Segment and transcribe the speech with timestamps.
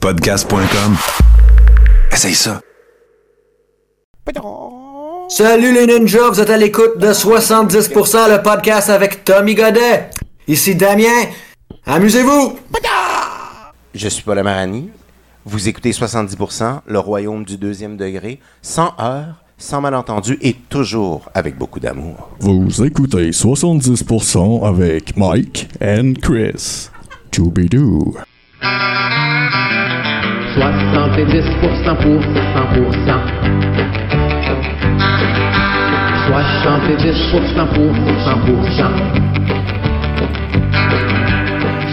[0.00, 0.96] Podcast.com.
[2.10, 2.62] Essaye ça.
[5.28, 10.08] Salut les ninjas, vous êtes à l'écoute de 70% le podcast avec Tommy Godet.
[10.48, 11.26] Ici Damien.
[11.84, 12.56] Amusez-vous.
[13.94, 14.88] Je suis Paul Amarani.
[15.44, 21.58] Vous écoutez 70%, le royaume du deuxième degré, sans heurts, sans malentendu et toujours avec
[21.58, 22.30] beaucoup d'amour.
[22.40, 26.88] Vous écoutez 70% avec Mike and Chris.
[27.30, 28.16] Choubidou.
[31.12, 32.30] 70% pour 100%.
[36.30, 37.92] 70% pour
[38.24, 38.90] 100%.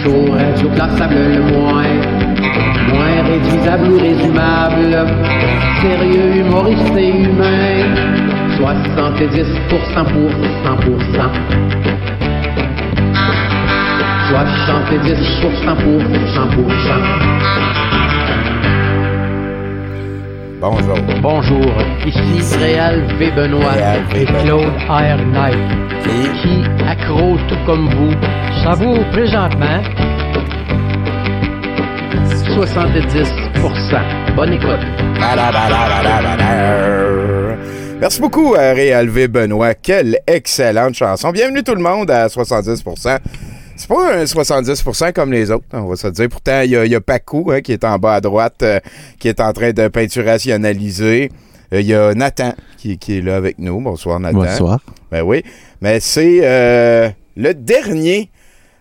[0.03, 1.93] Chaud, radio classable le moins,
[2.93, 4.93] moins réduisable ou résumable,
[5.81, 7.95] sérieux, humoriste et humain.
[8.59, 10.29] 70% pour
[10.65, 12.16] 100%.
[14.27, 16.67] 70% pour 100%.
[20.59, 20.97] Bonjour.
[21.21, 21.71] Bonjour,
[22.05, 23.31] ici Réal V.
[23.31, 24.21] Benoît Réal V.
[24.21, 24.41] et Benoît.
[24.43, 25.17] Claude R.
[25.31, 25.57] Knight,
[26.03, 26.41] Qui?
[26.41, 28.13] qui, accro tout comme vous,
[28.63, 29.81] savoure présentement
[32.57, 34.35] 70%.
[34.35, 34.85] Bonne écoute.
[38.01, 39.27] Merci beaucoup à Réal V.
[39.29, 39.73] Benoît.
[39.73, 41.31] Quelle excellente chanson.
[41.31, 43.19] Bienvenue tout le monde à 70%.
[43.77, 46.27] C'est pas un 70% comme les autres, on va se le dire.
[46.29, 48.63] Pourtant, il y a, il y a Pacou hein, qui est en bas à droite,
[48.63, 48.79] euh,
[49.19, 51.31] qui est en train de peinturationaliser.
[51.73, 53.79] Euh, Il y a Nathan qui, qui est là avec nous.
[53.79, 54.39] Bonsoir, Nathan.
[54.39, 54.79] Bonsoir.
[55.11, 55.43] Ben oui.
[55.81, 58.31] Mais c'est euh, le dernier,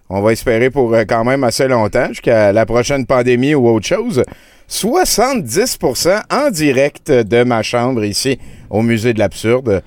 [0.08, 4.22] on va espérer pour quand même assez longtemps, jusqu'à la prochaine pandémie ou autre chose.
[4.70, 8.38] 70% en direct de ma chambre ici
[8.70, 9.82] au Musée de l'Absurde.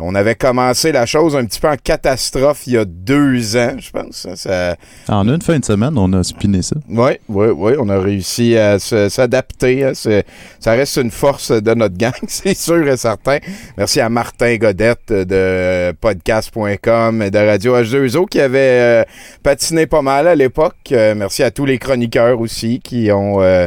[0.00, 3.74] On avait commencé la chose un petit peu en catastrophe il y a deux ans,
[3.78, 4.26] je pense.
[4.34, 4.76] Ça,
[5.08, 6.76] En une fin de semaine, on a spiné ça.
[6.88, 9.84] oui, oui, oui, on a réussi à s'adapter.
[9.84, 9.92] hein.
[9.94, 13.38] Ça reste une force de notre gang, c'est sûr et certain.
[13.76, 19.04] Merci à Martin Godette de podcast.com et de Radio H2O qui avait euh,
[19.42, 20.76] patiné pas mal à l'époque.
[20.92, 23.66] Euh, merci à tous les chroniqueurs aussi qui ont euh,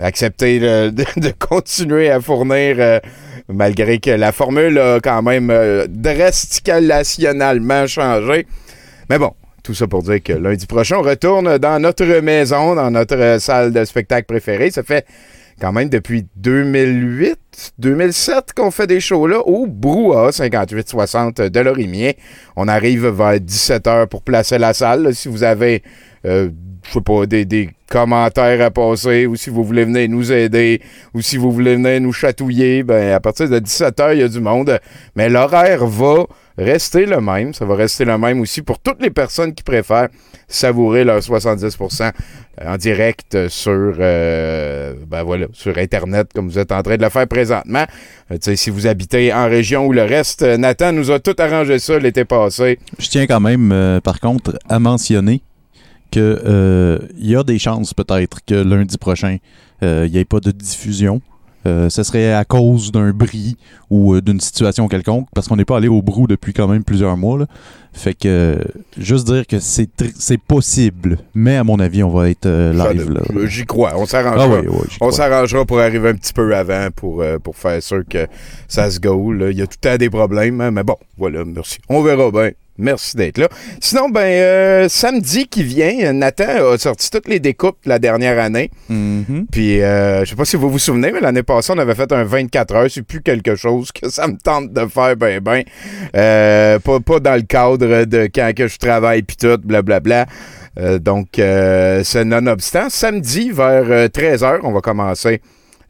[0.00, 3.00] accepté de, continuer à fournir euh,
[3.48, 8.46] malgré que la formule a quand même euh, drasticalement changé.
[9.08, 12.90] Mais bon, tout ça pour dire que lundi prochain, on retourne dans notre maison, dans
[12.90, 14.70] notre euh, salle de spectacle préférée.
[14.70, 15.06] Ça fait
[15.60, 22.18] quand même depuis 2008, 2007 qu'on fait des shows là au Brouhaha 5860 de Lorimier.
[22.56, 25.14] On arrive vers 17h pour placer la salle.
[25.14, 25.82] si vous avez,
[26.88, 30.82] je sais pas, des, commentaires à passer ou si vous voulez venir nous aider
[31.14, 34.28] ou si vous voulez venir nous chatouiller, ben à partir de 17h, il y a
[34.28, 34.78] du monde.
[35.14, 36.26] Mais l'horaire va
[36.58, 37.54] rester le même.
[37.54, 40.08] Ça va rester le même aussi pour toutes les personnes qui préfèrent
[40.48, 42.12] savourer leur 70%
[42.64, 47.10] en direct sur, euh, ben voilà, sur Internet, comme vous êtes en train de le
[47.10, 47.84] faire présentement.
[48.30, 51.78] Euh, si vous habitez en région ou le reste, euh, Nathan nous a tout arrangé
[51.78, 52.78] ça l'été passé.
[52.98, 55.42] Je tiens quand même, par contre, à mentionner
[56.10, 59.38] que euh, il y a des chances peut-être que lundi prochain,
[59.82, 61.20] euh, il n'y ait pas de diffusion.
[61.66, 63.56] Euh, ce serait à cause d'un bris
[63.90, 67.16] ou d'une situation quelconque, parce qu'on n'est pas allé au brou depuis quand même plusieurs
[67.16, 67.38] mois.
[67.40, 67.46] là.
[67.92, 68.62] Fait que,
[68.96, 73.20] juste dire que c'est possible, mais à mon avis, on va être live.
[73.46, 74.60] J'y crois, on s'arrangera.
[74.64, 78.28] Ah On s'arrangera pour arriver un petit peu avant pour, pour faire sûr que
[78.68, 79.32] ça se go.
[79.32, 79.50] là.
[79.50, 81.78] Il y a tout le temps des problèmes, hein, mais bon, voilà, merci.
[81.88, 82.50] On verra bien.
[82.78, 83.48] Merci d'être là.
[83.80, 88.38] Sinon, ben, euh, samedi qui vient, Nathan a sorti toutes les découpes de la dernière
[88.38, 88.70] année.
[88.88, 89.46] Mhm.
[89.50, 92.12] Puis, euh, je sais pas si vous vous souvenez, mais l'année passée, on avait fait
[92.12, 92.90] un 24 heures.
[92.90, 95.62] C'est plus quelque chose que ça me tente de faire, ben, ben.
[96.14, 100.26] Euh, pas, pas dans le cadre de quand que je travaille, puis tout, blablabla.
[100.78, 102.90] Euh, donc, euh, c'est nonobstant.
[102.90, 105.40] Samedi, vers 13h, on va commencer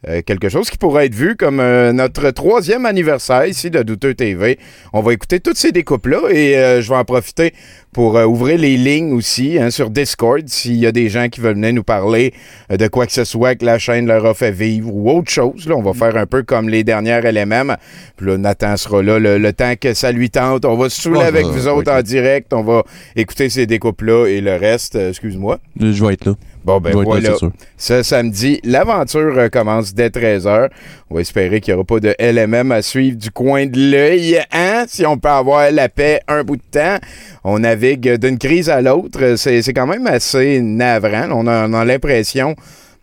[0.08, 4.14] euh, quelque chose qui pourrait être vu comme euh, notre troisième anniversaire ici de Douteux
[4.14, 4.58] TV.
[4.92, 7.52] On va écouter toutes ces découpes-là et euh, je vais en profiter
[7.96, 11.40] pour euh, ouvrir les lignes aussi hein, sur Discord s'il y a des gens qui
[11.40, 12.34] veulent venir nous parler
[12.70, 15.30] euh, de quoi que ce soit que la chaîne leur a fait vivre ou autre
[15.30, 15.66] chose.
[15.66, 17.74] Là, on va faire un peu comme les dernières LMM.
[18.18, 20.66] Puis là, Nathan sera là le, le temps que ça lui tente.
[20.66, 22.02] On va se saouler Ouais, avec ça, vous autres en là.
[22.02, 22.52] direct.
[22.52, 22.82] On va
[23.16, 25.58] écouter ces découpes-là et le reste, euh, excuse-moi.
[25.80, 26.34] Je vais être là.
[26.66, 27.36] Bon, ben là, voilà.
[27.36, 27.52] sûr.
[27.78, 30.68] Ce samedi, l'aventure euh, commence dès 13h.
[31.08, 34.40] On va espérer qu'il n'y aura pas de LMM à suivre du coin de l'œil,
[34.52, 34.84] hein?
[34.88, 36.98] Si on peut avoir la paix un bout de temps.
[37.44, 39.36] On navigue d'une crise à l'autre.
[39.36, 41.28] C'est c'est quand même assez navrant.
[41.32, 42.54] On a, on a l'impression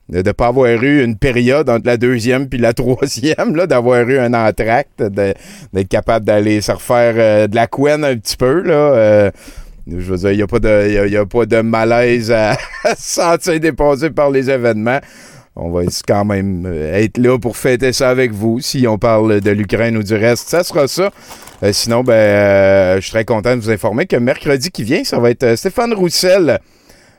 [0.09, 4.19] de ne pas avoir eu une période entre la deuxième puis la troisième, d'avoir eu
[4.19, 8.73] un entracte, d'être capable d'aller se refaire euh, de la couenne un petit peu, là.
[8.73, 9.31] euh,
[9.87, 12.51] je veux dire, il n'y a, pas de- a pas de malaise à,
[12.83, 14.99] à se sentir dépassé par les événements.
[15.55, 18.59] On va quand même euh, être là pour fêter ça avec vous.
[18.59, 21.11] Si on parle de l'Ukraine ou du reste, ça sera ça.
[21.61, 25.03] Euh, sinon, ben, euh, je suis très content de vous informer que mercredi qui vient,
[25.03, 26.59] ça va être Stéphane Roussel,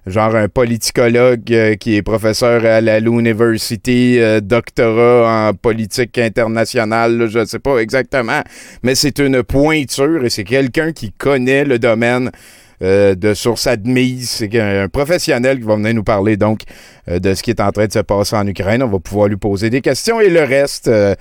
[0.05, 7.39] genre un politicologue qui est professeur à la Lou University, doctorat en politique internationale, je
[7.39, 8.43] ne sais pas exactement,
[8.83, 12.33] mais c'est une pointure et c'est quelqu'un qui connaît le domaine.
[12.83, 16.61] Euh, de source admise, c'est un, professionnel qui va venir nous parler donc
[17.09, 18.83] euh, de ce qui est en train de se passer en Ukraine.
[18.83, 21.15] On va pouvoir lui poser des questions et le reste, euh,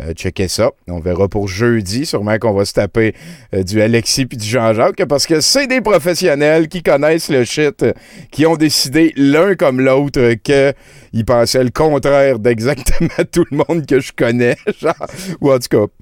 [0.00, 0.70] euh, checker ça.
[0.88, 3.14] On verra pour jeudi, sûrement qu'on va se taper
[3.52, 7.84] du Alexis puis du Jean-Jacques, parce que c'est des professionnels qui connaissent le shit,
[8.30, 10.72] qui ont décidé l'un comme l'autre euh, que
[11.12, 14.94] ils pensaient le contraire d'exactement tout le monde que je connais, genre,
[15.40, 15.92] ou en tout cas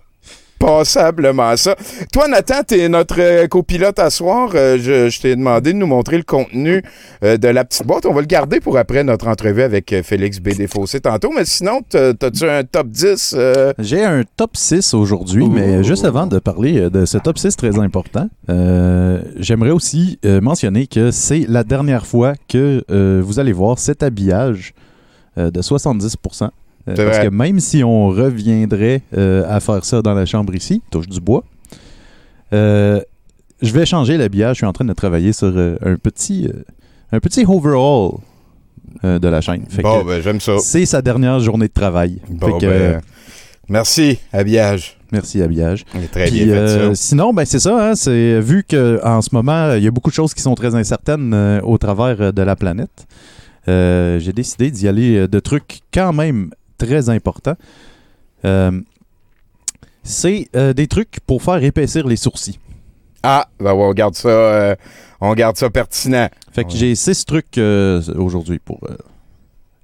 [0.58, 1.74] passablement ça.
[2.12, 4.50] Toi, Nathan, tu es notre euh, copilote à soir.
[4.54, 6.82] Euh, je je t'ai demandé de nous montrer le contenu
[7.24, 8.06] euh, de la petite boîte.
[8.06, 10.48] On va le garder pour après notre entrevue avec Félix B.
[10.56, 11.30] Desfossés tantôt.
[11.34, 13.34] Mais sinon, t'as- t'as-tu un top 10?
[13.36, 13.72] euh?
[13.78, 17.78] J'ai un top 6 aujourd'hui, mais juste avant de parler de ce top 6 très
[17.78, 23.78] important, euh, j'aimerais aussi mentionner que c'est la dernière fois que euh, vous allez voir
[23.78, 24.72] cet habillage
[25.36, 26.48] de 70%.
[26.88, 27.26] Euh, parce vrai.
[27.26, 31.20] que même si on reviendrait euh, à faire ça dans la chambre ici, touche du
[31.20, 31.42] bois,
[32.52, 33.00] euh,
[33.62, 34.56] je vais changer l'habillage.
[34.56, 36.48] Je suis en train de travailler sur un petit
[37.12, 38.18] un petit overhaul
[39.04, 39.64] euh, de la chaîne.
[39.68, 40.58] Fait Bon, ben, j'aime ça.
[40.58, 42.18] c'est sa dernière journée de travail.
[42.28, 43.00] Bon, Fait que, ben,
[43.68, 44.96] merci, habillage.
[45.12, 45.84] Merci habillage.
[46.12, 46.94] Très Puis, bien fait, ça.
[46.94, 47.90] sinon, ben c'est ça.
[47.90, 50.54] hein, c'est vu que en ce moment, il y a beaucoup de choses qui sont
[50.54, 53.06] très incertaines au travers de la planète.
[53.68, 57.56] J'ai décidé d'y aller de trucs quand même très importants.
[58.44, 58.80] Euh,
[60.02, 62.58] c'est euh, des trucs pour faire épaissir les sourcils.
[63.22, 64.76] Ah, ben, ouais, on garde ça, euh,
[65.20, 66.28] on garde ça pertinent.
[66.52, 66.76] Fait que Ouais.
[66.76, 68.80] j'ai six trucs aujourd'hui pour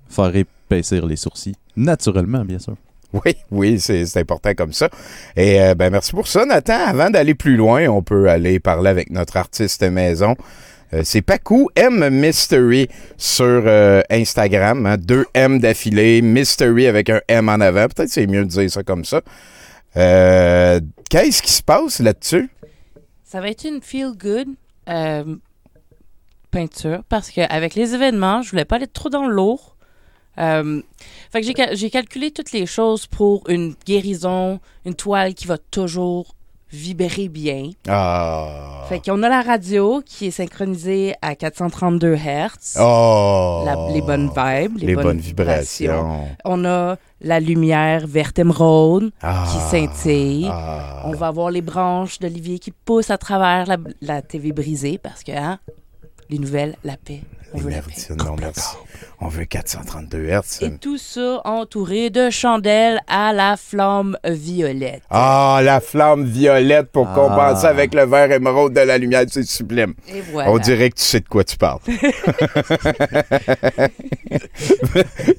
[0.08, 1.56] faire épaissir les sourcils.
[1.76, 2.76] Naturellement, bien sûr.
[3.12, 4.88] Oui, oui, c'est important comme ça.
[5.36, 6.78] Et ben merci pour ça, Nathan.
[6.86, 10.34] Avant d'aller plus loin, on peut aller parler avec notre artiste maison.
[10.94, 14.84] Euh, c'est Pacu M Mystery sur euh, Instagram.
[14.86, 14.96] hein.
[14.98, 17.86] deux M d'affilée, Mystery avec un M en avant.
[17.88, 19.22] Peut-être c'est mieux de dire ça comme ça.
[19.96, 22.50] Euh, Qu'est-ce qui se passe là-dessus?
[23.24, 24.48] Ça va être une feel good
[26.50, 29.76] peinture parce qu'avec les événements, je voulais pas aller trop dans le lourd.
[30.36, 36.34] J'ai calculé toutes les choses pour une guérison, une toile qui va toujours
[36.72, 37.70] vibrer bien.
[37.88, 38.84] Ah.
[38.88, 42.78] Fait qu'on a la radio qui est synchronisée à 432 Hz.
[42.80, 43.62] Oh.
[43.66, 46.26] La- les bonnes vibes, les, Les bonnes vibrations.
[46.44, 49.44] On a la lumière verte émeraude Ah.
[49.50, 50.48] qui scintille.
[50.50, 51.02] Ah.
[51.04, 55.22] On va avoir les branches d'Olivier qui poussent à travers la, la TV brisée parce
[55.22, 55.58] que, hein,
[56.30, 57.20] les nouvelles, la paix.
[57.54, 57.88] On Les veut la paix.
[57.88, 58.76] méridiennes, non, merci.
[59.24, 60.58] On veut 432 Hertz.
[60.62, 65.02] Et tout ça entouré de chandelles à la flamme violette.
[65.10, 67.14] Ah, la flamme violette pour Ah.
[67.14, 69.94] compenser avec le vert émeraude de la lumière, c'est sublime.
[70.08, 70.50] Et voilà.
[70.50, 71.78] On dirait que tu sais de quoi tu parles.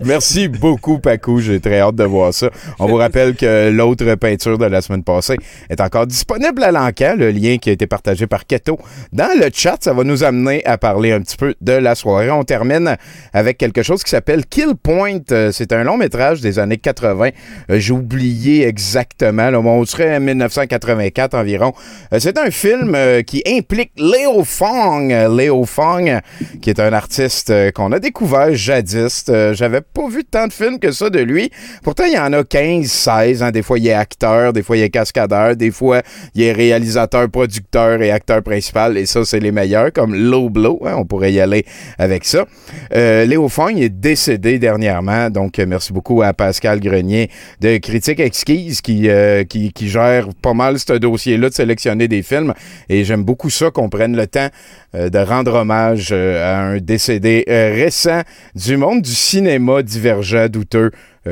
[0.06, 1.42] Merci beaucoup, Paco.
[1.42, 2.50] J'ai très hâte de voir ça.
[2.80, 5.36] On vous rappelle que l'autre peinture de la semaine passée
[5.70, 8.80] est encore disponible à l'encan, le lien qui a été partagé par Keto.
[9.12, 12.32] Dans le chat, ça va nous amener à parler un petit peu de la soirée.
[12.32, 12.96] On termine
[13.34, 15.20] avec quelque chose qui s'appelle Kill Point.
[15.32, 17.30] Euh, C'est un long métrage des années 80.
[17.70, 19.50] Euh, J'ai oublié exactement.
[19.50, 21.74] Là, on serait en 1984 environ.
[22.14, 25.10] Euh, C'est un film qui implique Léo Fong.
[25.36, 26.20] Léo Fong,
[26.62, 29.26] qui est un artiste qu'on a découvert jadis.
[29.54, 31.52] J'avais pas vu tant de films que ça de lui.
[31.84, 33.44] Pourtant, il y en a 15, 16.
[33.44, 33.52] hein.
[33.52, 36.02] Des fois, il est acteur, des fois, il est cascadeur, des fois,
[36.36, 38.98] il est réalisateur, producteur et acteur principal.
[38.98, 40.82] Et ça, c'est les meilleurs, comme Low Blow.
[40.86, 40.96] hein.
[40.98, 41.66] On pourrait y aller
[41.98, 42.46] avec ça.
[42.94, 45.30] Léo Fong est décédé dernièrement.
[45.30, 47.30] Donc, euh, merci beaucoup à Pascal Grenier
[47.62, 52.24] de Critique Exquise qui, euh, qui, qui gère pas mal ce dossier-là de sélectionner des
[52.24, 52.54] films.
[52.90, 54.50] Et j'aime beaucoup ça qu'on prenne le temps
[54.96, 58.22] euh, de rendre hommage à un décédé récent
[58.56, 60.92] du monde du cinéma divergent, douteux.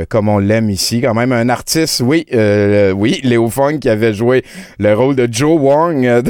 [0.09, 2.25] comme on l'aime ici, quand même un artiste, oui,
[2.95, 4.43] oui, Léo Fong qui avait joué
[4.79, 6.21] le rôle de Joe Wong, euh,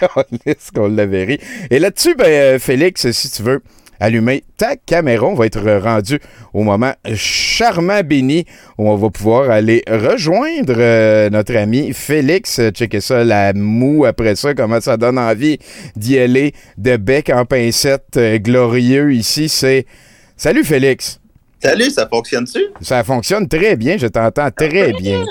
[0.74, 1.40] qu'on l'avait ri.
[1.70, 3.62] Et là-dessus, ben, Félix, si tu veux,
[4.00, 5.26] allumer ta caméra.
[5.26, 6.18] On va être rendu
[6.52, 8.44] au moment charmant béni
[8.78, 12.60] où on va pouvoir aller rejoindre euh, notre ami Félix.
[12.72, 15.58] Checker ça, la moue après ça, comment ça donne envie
[15.96, 19.48] d'y aller de bec en pincette euh, glorieux ici.
[19.48, 19.86] C'est
[20.36, 21.20] Salut Félix.
[21.62, 22.60] Salut, ça fonctionne-tu?
[22.82, 25.24] Ça fonctionne très bien, je t'entends très bien.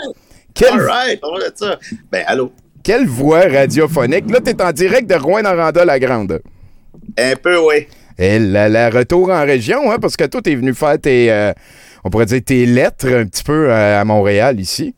[0.55, 1.77] Quelle, Alright, on va ça.
[2.11, 2.51] Ben, allô?
[2.85, 4.29] quelle voix radiophonique.
[4.29, 6.39] Là, t'es en direct de Rouen-Noranda-la-Grande.
[7.17, 7.87] Un peu, oui.
[8.17, 11.51] Et la, la retour en région, hein, parce que toi, t'es venu faire tes, euh,
[12.03, 14.95] on pourrait dire tes lettres un petit peu euh, à Montréal ici.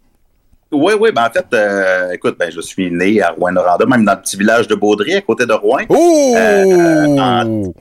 [0.71, 4.13] Oui, oui, ben en fait, euh, écoute, ben, je suis né à Rouen-Noranda, même dans
[4.15, 6.33] le petit village de Baudry, à côté de Rouen, Oh!
[6.37, 7.73] Euh, en-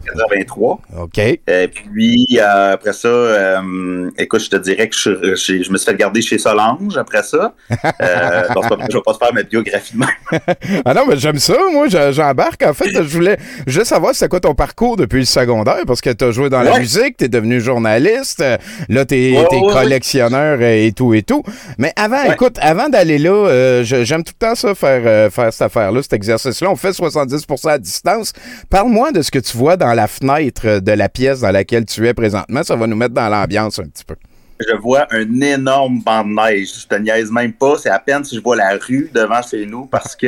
[0.00, 0.80] 83.
[1.00, 1.18] OK.
[1.18, 5.76] Et puis, euh, après ça, euh, écoute, je te dirais que je, je- je me
[5.78, 7.54] suis fait garder chez Solange après ça.
[7.70, 10.08] Euh, c'est pas- je vais pas te faire ma biographie de même.
[10.84, 12.62] Ah non, mais j'aime ça, moi, je- j'embarque.
[12.62, 16.10] En fait, je voulais, voulais savoir c'était quoi ton parcours depuis le secondaire, parce que
[16.10, 18.56] tu as joué dans la musique, tu es devenu journaliste, euh,
[18.88, 19.72] là, tu es, Ouais, ouais, ouais.
[19.72, 21.42] collectionneur euh, et tout et tout.
[21.78, 25.52] Mais avant, écoute, avant d'aller là, euh, j'aime tout le temps ça, faire, euh, faire
[25.52, 26.70] cette affaire-là, cet exercice-là.
[26.70, 28.32] On fait 70% à distance.
[28.70, 32.06] Parle-moi de ce que tu vois dans la fenêtre de la pièce dans laquelle tu
[32.06, 32.62] es présentement.
[32.62, 34.16] Ça va nous mettre dans l'ambiance un petit peu.
[34.60, 36.70] Je vois un énorme banc de neige.
[36.80, 37.78] Je te niaise même pas.
[37.78, 40.26] C'est à peine si je vois la rue devant chez nous parce que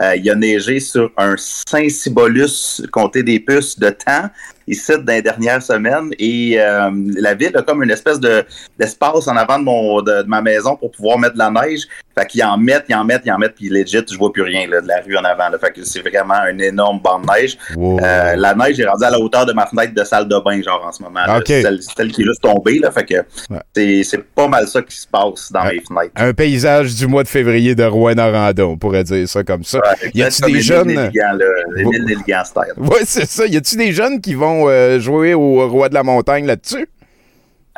[0.00, 4.30] euh, il a neigé sur un Saint-Cibolus, compté des puces de temps,
[4.66, 6.10] ici dans les dernières semaines.
[6.18, 8.44] Et euh, la ville a comme une espèce de
[8.78, 11.82] d'espace en avant de mon de, de ma maison pour pouvoir mettre de la neige.
[12.18, 14.42] Fait qu'ils en mettent, ils en mettent, ils en mettent, puis legit, je vois plus
[14.42, 15.48] rien là, de la rue en avant.
[15.48, 15.58] Là.
[15.58, 17.56] Fait que c'est vraiment un énorme banc de neige.
[17.74, 18.00] Wow.
[18.00, 20.60] Euh, la neige est rendue à la hauteur de ma fenêtre de salle de bain,
[20.62, 21.20] genre en ce moment.
[21.26, 21.38] là.
[21.38, 21.44] Ok.
[21.46, 22.90] C'est Celle, celle qui est juste tombée, là.
[22.90, 23.14] Fait que
[23.50, 24.02] Ouais.
[24.04, 25.76] c'est, pas mal ça qui se passe dans Ouais.
[25.76, 26.12] mes fenêtres.
[26.16, 29.78] Un paysage du mois de février de Rouen-Noranda, on pourrait dire ça comme ça.
[29.78, 31.10] Ouais, y a-tu des jeunes-?
[32.76, 33.46] Oui, c'est ça.
[33.46, 36.88] Y a-tu des jeunes qui vont euh, jouer au Roi de la Montagne là-dessus?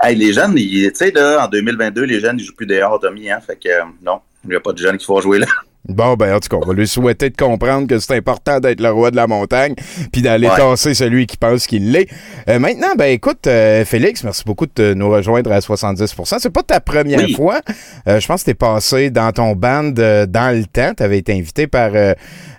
[0.02, 3.31] Hey, les jeunes, tu sais, là, en 2022, les jeunes, ils jouent plus dehors, Tommy,
[3.31, 3.38] hein.
[3.47, 5.47] Fait que, euh, non, il n'y a pas de jeunes qui vont jouer là.
[5.87, 8.81] Bon, ben, en tout cas, on va lui souhaiter de comprendre que c'est important d'être
[8.81, 9.75] le roi de la montagne,
[10.11, 10.57] puis d'aller Ouais.
[10.57, 12.09] tasser celui qui pense qu'il l'est.
[12.49, 16.62] Euh, maintenant, ben, écoute, euh, Félix, merci beaucoup de nous rejoindre à 70% C'est pas
[16.62, 17.35] ta première Oui.
[17.35, 17.61] fois.
[18.09, 20.95] Euh, je pense que t'es passé dans ton band dans le temps.
[20.95, 21.90] T'avais été invité par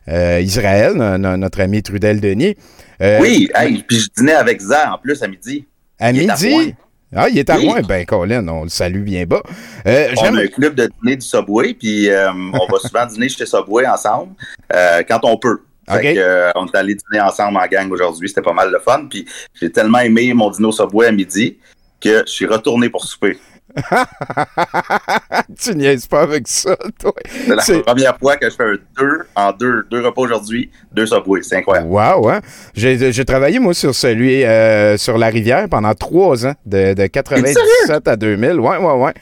[0.07, 2.55] Israël, no- no- notre ami Trudel Denis.
[3.01, 5.65] Euh, oui, hey, puis je dînais avec Zah en plus à midi.
[5.99, 6.75] À il midi?
[7.15, 7.67] Ah, il est à Oui.
[7.67, 7.81] Rouen?
[7.81, 9.41] Ben, Colin, on le salue bien bas.
[9.85, 13.29] Euh, On a un club de dîner du Subway, puis euh, on va souvent dîner
[13.29, 14.33] chez Subway ensemble
[14.73, 15.59] euh, quand on peut.
[15.87, 19.05] Fait que, on est allé dîner ensemble en gang aujourd'hui, c'était pas mal le fun.
[19.09, 21.57] Puis j'ai tellement aimé mon dîner au Subway à midi
[22.01, 23.37] que je suis retourné pour souper.
[25.59, 27.13] tu niaises pas avec ça, toi.
[27.29, 30.69] C'est la C'est- première fois que je fais un deux en deux, deux repas aujourd'hui,
[30.91, 31.41] deux Subway.
[31.43, 31.87] C'est incroyable.
[31.89, 32.41] Wow, hein?
[32.73, 37.07] J'ai j'ai travaillé, moi, sur celui euh, sur la rivière pendant trois ans, de, de
[37.07, 38.59] 97 à 2000.
[38.59, 39.13] Ouais, ouais, ouais.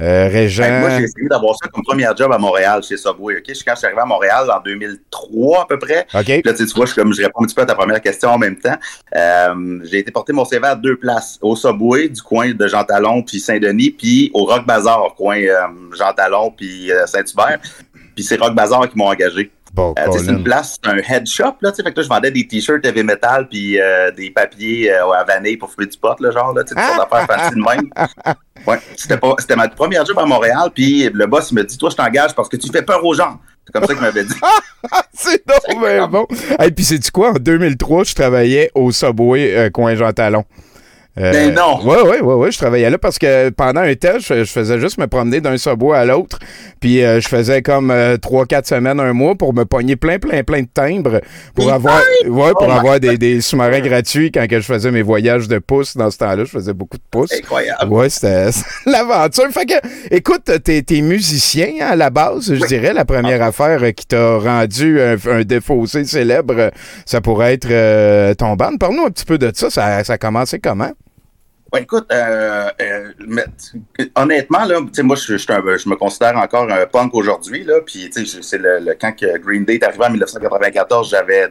[0.00, 0.64] Euh, Régent.
[0.64, 3.36] Fait moi, j'ai essayé d'avoir ça comme premier job à Montréal chez Subway.
[3.38, 3.44] ok?
[3.48, 6.24] Je- Quand je suis arrivé à Montréal en 2003 à peu près, OK.
[6.24, 8.30] Puis Là, tu vois, je, comme, je réponds un petit peu à ta première question
[8.30, 8.74] en même temps.
[9.14, 11.38] Euh, j'ai été porter mon CV à deux places.
[11.40, 15.66] Au Subway, du coin de Jean Talon puis Saint-Denis, puis au Rock Bazar, coin euh,
[15.96, 17.58] Jean Talon puis euh, Saint-Hubert.
[18.16, 19.50] Puis c'est Rock Bazar qui m'ont engagé.
[19.74, 21.72] Bon, Euh, c'est une place, c'est un head shop, là.
[21.72, 25.24] Fait que là, je vendais des t-shirts heavy metal puis euh, des papiers euh, à
[25.24, 27.90] vanille pour fumer du pot, là, genre, là, tu sais, d'affaires de même.
[28.66, 31.96] Ouais, c'était ma première job à Montréal, puis le boss il me dit, toi, je
[31.96, 33.40] t'engage parce que tu fais peur aux gens.
[33.66, 34.34] C'est comme ça qu'il m'avait dit.
[35.12, 36.26] C'est donc bien bon.
[36.62, 37.30] Et puis, c'est du quoi?
[37.30, 40.44] En 2003, je travaillais au Subway euh, coin Jean Talon.
[41.16, 41.80] Euh, Ben non.
[41.84, 44.80] Ouais, ouais, ouais, ouais, je travaillais là parce que pendant un temps, je, je faisais
[44.80, 46.40] juste me promener d'un subway à l'autre.
[46.80, 50.18] Puis euh, je faisais comme euh, trois, quatre semaines, un mois pour me pogner plein,
[50.18, 51.20] plein, plein de timbres
[51.54, 55.02] pour avoir, ouais, pour Oh avoir des, des sous-marins gratuits quand que je faisais mes
[55.02, 55.96] voyages de pouces.
[55.96, 57.32] Dans ce temps-là, je faisais beaucoup de pouces.
[57.32, 57.92] Incroyable.
[57.92, 58.50] Ouais, c'était
[58.86, 59.48] l'aventure.
[59.52, 59.74] Fait que,
[60.10, 62.92] écoute, t'es, t'es musicien hein, à la base, je dirais.
[62.92, 63.46] La première Ah.
[63.46, 66.70] affaire euh, qui t'a rendu un, un défaussé célèbre, euh,
[67.06, 68.76] ça pourrait être euh, ton band.
[68.80, 69.70] Parle-nous un petit peu de ça.
[69.70, 70.90] Ça, ça a commencé comment?
[71.74, 73.12] Ouais, écoute, euh, euh,
[74.14, 78.78] honnêtement, là, moi, je, je, me considère encore un punk aujourd'hui, là, puis, c'est le,
[78.78, 79.12] le- quand
[79.44, 81.48] Green Day est arrivé en 1994, j'avais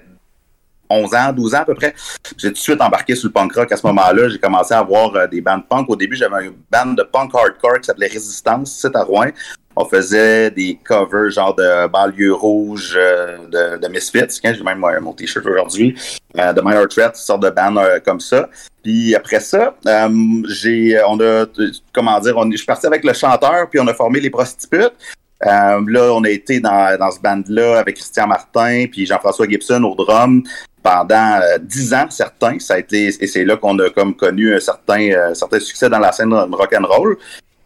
[0.89, 1.93] 11 ans, 12 ans à peu près.
[2.37, 4.29] J'ai tout de suite embarqué sur le punk rock à ce moment-là.
[4.29, 5.89] J'ai commencé à avoir euh, des bandes punk.
[5.89, 9.31] Au début, j'avais une bande de punk hardcore qui s'appelait Résistance, c'est à Rouen.
[9.75, 14.39] On faisait des covers genre de banlieue rouge, euh, de, de Misfits.
[14.43, 15.95] Hein, J'ai même euh, mon t-shirt aujourd'hui.
[16.37, 18.49] Euh, de Minor Threat, sorte de band euh, comme ça.
[18.83, 19.75] Puis après ça,
[20.47, 21.45] j'ai, on a,
[21.91, 24.93] comment dire, on, je suis parti avec le chanteur, puis on a formé les prostitutes.
[25.45, 29.83] Euh, là, on a été dans, dans ce band-là avec Christian Martin, puis Jean-François Gibson
[29.83, 30.43] au drum
[30.81, 32.59] pendant euh, dix ans, certains.
[32.59, 35.89] Ça a été, et c'est là qu'on a comme connu un certain, euh, certain succès
[35.89, 37.17] dans la scène rock and roll.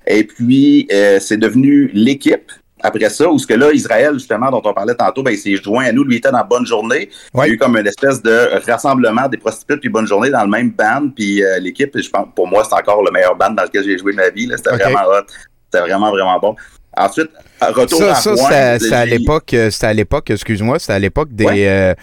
[0.06, 2.52] Et puis, euh, c'est devenu l'équipe.
[2.80, 5.56] Après ça, où ce que là, Israël, justement, dont on parlait tantôt, ben, il s'est
[5.56, 6.04] joint à nous.
[6.04, 7.10] Lui, il était dans Bonne Journée.
[7.34, 10.44] Il y a eu comme une espèce de rassemblement des prostituées puis Bonne Journée dans
[10.44, 11.10] le même band.
[11.16, 13.98] Puis euh, l'équipe, je pense, pour moi, c'est encore le meilleur band dans lequel j'ai
[13.98, 14.48] joué de ma vie.
[14.56, 15.26] C'était vraiment hot.
[15.72, 16.56] C'était vraiment, vraiment bon.
[16.98, 17.30] Ensuite,
[17.62, 21.30] retour Ça, à ça Rouen, c'était à l'époque, euh, à l'époque, excuse-moi, c'était à l'époque
[21.32, 21.68] des Ouais.
[21.68, 21.94] euh,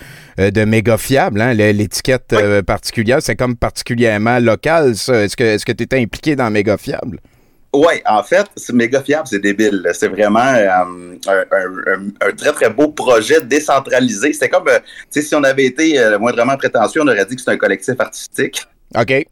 [0.41, 2.43] euh, de méga fiables, hein, l'étiquette Ouais.
[2.43, 5.25] euh, particulière, c'est comme particulièrement local, ça.
[5.25, 7.19] Est-ce que est-ce que tu étais impliqué dans méga fiable?
[7.77, 9.85] Oui, en fait, c'est méga fiable, c'est débile.
[9.95, 14.33] C'est vraiment euh, un, un- un- un très, très beau projet décentralisé.
[14.33, 14.73] C'était comme, tu
[15.11, 18.65] sais, si on avait été moindrement prétentieux, on aurait dit que c'était un collectif artistique.
[18.97, 19.27] OK.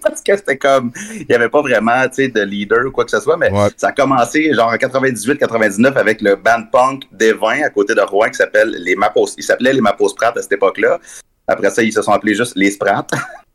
[0.02, 3.04] Parce que c'était comme, il n'y avait pas vraiment, tu sais, de leader ou quoi
[3.04, 3.68] que ce soit, mais Ouais.
[3.76, 8.00] ça a commencé genre en 98-99 avec le band punk des vins à côté de
[8.00, 9.34] Rouen qui s'appelle les Mapos.
[9.36, 10.98] Ils s'appelaient les Mapos Pratt à cette époque-là.
[11.46, 13.06] Après ça, ils se sont appelés juste les Sprats.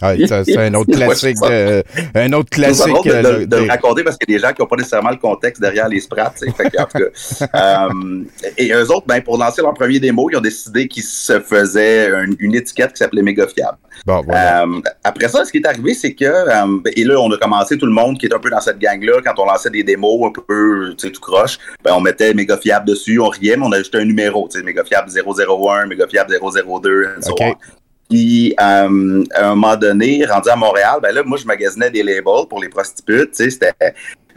[0.00, 0.12] Ah,
[0.44, 1.82] c'est un autre classique, de-
[2.14, 2.86] un autre classique.
[3.04, 5.16] de, euh, de- raconter parce qu'il y a des gens qui n'ont pas nécessairement le
[5.16, 6.32] contexte derrière les sprats.
[7.54, 8.24] euh,
[8.56, 12.08] et eux autres, ben, pour lancer leur premier démo, ils ont décidé qu'ils se faisaient
[12.10, 13.78] une, une étiquette qui s'appelait Méga Fiable.
[14.06, 14.62] Bon, voilà.
[14.62, 17.76] Euh, après ça, ce qui est arrivé, c'est que, euh, et là, on a commencé
[17.76, 20.28] tout le monde qui est un peu dans cette gang-là, quand on lançait des démos
[20.28, 23.66] un peu, tu sais, tout croche, ben, on mettait méga fiable dessus, on riait, mais
[23.66, 27.40] on ajoutait un numéro, tu sais, méga fiable 001, méga fiable 002, and so OK.
[27.40, 27.54] on.
[28.08, 32.02] Puis, euh, à un moment donné, rendu à Montréal, ben là, moi, je magasinais des
[32.02, 33.72] labels pour les prostitutes, tu sais, c'était...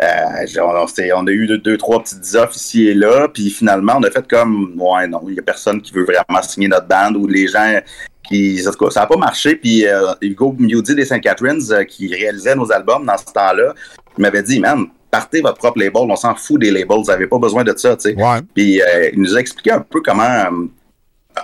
[0.01, 0.85] euh, on,
[1.15, 4.11] on a eu deux, deux, trois petites offres ici et là, puis finalement, on a
[4.11, 7.27] fait comme, ouais, non, il y a personne qui veut vraiment signer notre bande ou
[7.27, 7.79] les gens
[8.27, 9.55] qui, en tout cas, ça n'a pas marché.
[9.55, 11.21] Puis euh, Hugo Mewdy des St.
[11.21, 13.73] Catharines, euh, qui réalisait nos albums dans ce temps-là,
[14.17, 17.27] il m'avait dit, man, partez votre propre label, on s'en fout des labels, vous n'avez
[17.27, 18.15] pas besoin de ça, tu sais.
[18.15, 18.39] Ouais.
[18.55, 20.67] Puis euh, il nous a expliqué un peu comment, euh,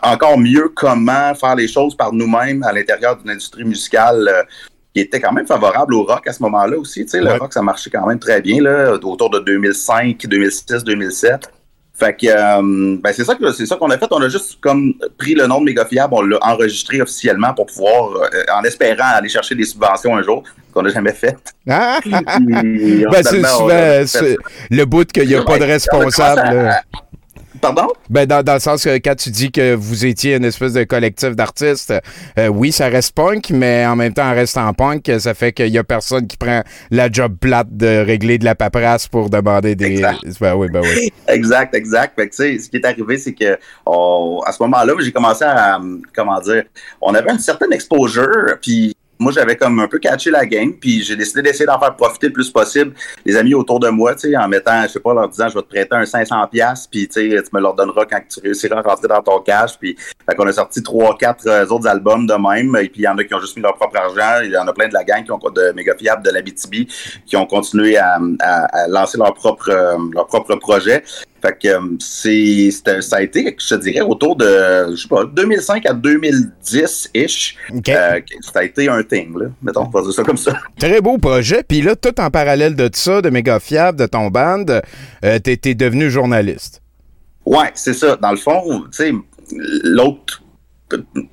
[0.04, 4.44] encore mieux, comment faire les choses par nous-mêmes à l'intérieur d'une industrie musicale euh,
[4.94, 7.06] qui était quand même favorable au rock à ce moment-là aussi.
[7.06, 10.84] Tu sais, le rock, ça marchait quand même très bien, là, autour de 2005, 2006,
[10.84, 11.52] 2007.
[11.98, 14.06] Fait que euh, ben c'est ça que c'est ça qu'on a fait.
[14.12, 17.66] On a juste comme pris le nom de Méga Fiable, on l'a enregistré officiellement pour
[17.66, 21.36] pouvoir, euh, en espérant aller chercher des subventions un jour, qu'on n'a jamais fait.
[21.70, 22.00] Ah!
[22.06, 24.38] Ben, c'est souvent fait
[24.70, 26.72] le bout qu'il n'y a pas de responsable.
[27.62, 27.88] Pardon?
[28.10, 30.84] Ben, dans, dans le sens que quand tu dis que vous étiez une espèce de
[30.84, 31.94] collectif d'artistes,
[32.38, 35.68] euh, oui, ça reste punk, mais en même temps, en restant punk, ça fait qu'il
[35.70, 39.76] y a personne qui prend la job plate de régler de la paperasse pour demander
[39.76, 39.86] des.
[39.86, 40.20] Exact.
[40.40, 41.12] Ben oui, ben oui.
[41.28, 42.14] Exact, exact.
[42.16, 45.12] Fait que, tu sais, ce qui est arrivé, c'est que on- à ce moment-là, j'ai
[45.12, 46.64] commencé à, euh, comment dire,
[47.02, 51.02] on avait une certaine exposure, puis moi, j'avais comme un peu catché la game, puis
[51.04, 52.94] j'ai décidé d'essayer d'en faire profiter le plus possible
[53.26, 55.56] les amis autour de moi, tu sais, en mettant, je sais pas, leur disant, je
[55.56, 58.40] vais te prêter un 500 pièces, puis tu sais, tu me leur donneras quand tu
[58.42, 59.96] réussiras à rentrer dans ton cash, puis
[60.30, 63.08] fait qu'on a sorti trois, quatre euh, autres albums de même, et puis il y
[63.08, 64.94] en a qui ont juste mis leur propre argent, il y en a plein de
[64.94, 66.88] la gang qui ont de méga fiables de l'Abitibi
[67.26, 71.04] qui ont continué à, à- à lancer leur propre euh, leur propre projet.
[71.48, 74.46] Fait que euh, c'est ça a été, je te dirais, autour de
[74.92, 77.56] je sais pas 2005 à 2010-ish.
[77.74, 77.90] OK.
[77.90, 79.46] Euh, ça a été un thing, là.
[79.62, 80.60] Mettons, on va dire ça comme ça.
[80.80, 81.64] Très beau projet.
[81.64, 84.66] Puis là, tout en parallèle de ça, de méga fiable, de ton band,
[85.24, 86.82] euh, t'es devenu journaliste.
[87.46, 88.18] Ouais, c'est ça.
[88.18, 89.14] Dans le fond, tu sais,
[89.84, 90.44] l'autre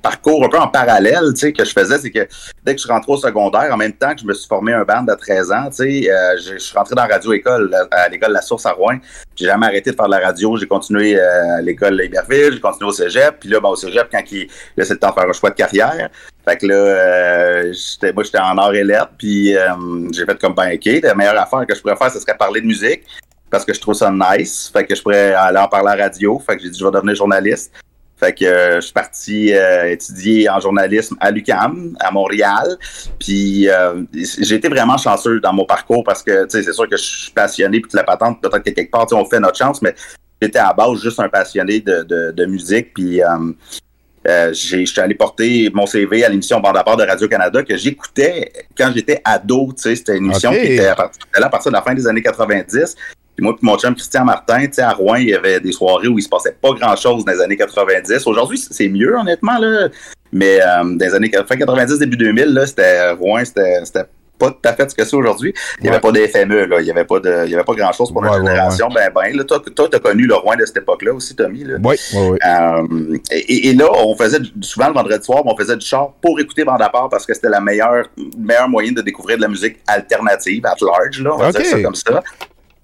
[0.01, 2.27] parcours un peu en parallèle, tu sais, que je faisais, c'est que
[2.63, 4.83] dès que je rentré au secondaire, en même temps que je me suis formé un
[4.83, 8.41] band à 13 ans, tu sais, euh, je suis rentré dans radio-école, à l'école La
[8.41, 8.97] Source à Rouen.
[9.35, 10.57] J'ai jamais arrêté de faire de la radio.
[10.57, 13.37] J'ai continué euh, à l'école Iberville, j'ai continué au cégep.
[13.39, 15.49] Puis là, ben, au cégep, quand il, là, c'est le temps de faire un choix
[15.49, 16.09] de carrière.
[16.47, 19.11] Fait que là, euh, j'étais, moi, j'étais en art et lettres.
[19.17, 19.67] Puis euh,
[20.11, 22.67] j'ai fait comme, ben, la meilleure affaire que je pourrais faire, ce serait parler de
[22.67, 23.03] musique.
[23.49, 24.69] Parce que je trouve ça nice.
[24.71, 26.39] Fait que je pourrais aller en parler à la radio.
[26.39, 27.73] Fait que j'ai dit, je vais devenir journaliste.
[28.25, 32.75] Fait que euh, je suis parti euh, étudier en journalisme à l'UQAM, à Montréal.
[33.19, 37.03] Puis euh, j'ai été vraiment chanceux dans mon parcours parce que c'est sûr que je
[37.03, 39.93] suis passionné puis que la patente, peut-être que quelque part, on fait notre chance, mais
[40.41, 42.95] j'étais à base juste un passionné de, de, de musique.
[42.95, 43.21] Puis
[44.27, 47.77] euh, je suis allé porter mon CV à l'émission Bande à part de Radio-Canada que
[47.77, 49.71] j'écoutais quand j'étais ado.
[49.75, 52.95] C'était une émission qui était partir, à partir de la fin des années 90.
[53.35, 55.71] Puis moi puis mon chum Christian Martin, tu sais, à Rouen, il y avait des
[55.71, 58.25] soirées où il se passait pas grand-chose dans les années 90.
[58.27, 59.89] Aujourd'hui, c'est mieux, honnêtement, là.
[60.31, 64.03] Mais euh, dans les années fin 90, début 2000, là, c'était Rouen, c'était
[64.37, 65.53] pas tout à fait ce que c'est aujourd'hui.
[65.79, 66.81] Il n'y avait pas de FME, là.
[66.81, 68.89] Il n'y avait pas de, il y avait pas grand-chose pour notre Ouais, ouais, génération.
[68.93, 71.75] Ben, ben, là, toi, toi, t'as connu le Rouen de cette époque-là aussi, Tommy, là.
[71.81, 72.37] Oui, oui, oui.
[72.45, 76.11] Euh, et, et là, on faisait du- souvent le vendredi soir, on faisait du char
[76.21, 79.41] pour écouter Bande à part parce que c'était la meilleure, meilleur moyen de découvrir de
[79.43, 82.21] la musique alternative, at large, là, on va dire ça comme ça.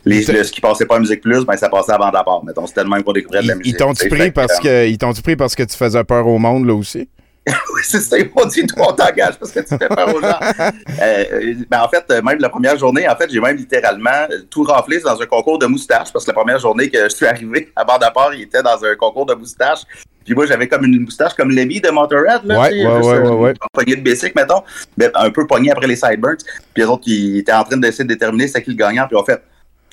[0.06, 2.44] Les, le- ce qui passait pas à Musique Plus, ben ça passait à part.
[2.44, 3.74] Mettons, c'était le même qu'on découvrait de la musique.
[3.74, 6.66] ils t'ont-tu pris parce que ils t'ont-tu pris parce que tu faisais peur au monde
[6.66, 7.08] là aussi?
[7.48, 10.22] oui, c'est ça, ils m'ont dit, toi, on t'engage parce que tu fais peur aux
[10.22, 10.40] gens.
[11.02, 14.28] Euh, euh, ben, en fait, euh, même la première journée, en fait, j'ai même littéralement
[14.30, 17.16] euh, tout raflé dans un concours de moustache parce que la première journée que je
[17.16, 19.80] suis arrivé à bord part, il était dans un concours de moustache.
[20.24, 22.96] Puis moi, j'avais comme une moustache comme Lemmy de Motorhead, là, Ouais, tu sais, ouais,
[22.98, 23.50] juste, ouais, ouais, ouais.
[23.52, 24.62] une poignée de basic, mettons,
[24.96, 26.38] mais un peu pogné après les sideburns.
[26.74, 29.18] Puis les autres qui étaient en train d'essayer de déterminer c'est qui le gagnant, puis
[29.18, 29.42] en fait,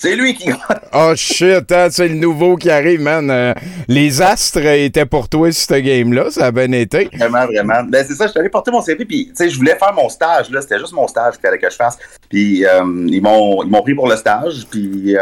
[0.01, 0.49] C'est lui qui
[0.95, 3.29] Oh shit, hein, c'est le nouveau qui arrive, man.
[3.33, 3.53] Euh,
[3.89, 7.11] les astres étaient pour toi sur ce game-là, ça a bien été.
[7.13, 7.83] Vraiment, vraiment.
[7.83, 9.93] Ben, c'est ça, je suis allé porter mon CV, puis, tu sais, je voulais faire
[9.93, 10.63] mon stage, là.
[10.63, 11.99] C'était juste mon stage qu'il fallait que je fasse.
[12.31, 15.21] Puis, euh, ils m'ont ils m'ont pris pour le stage, puis euh,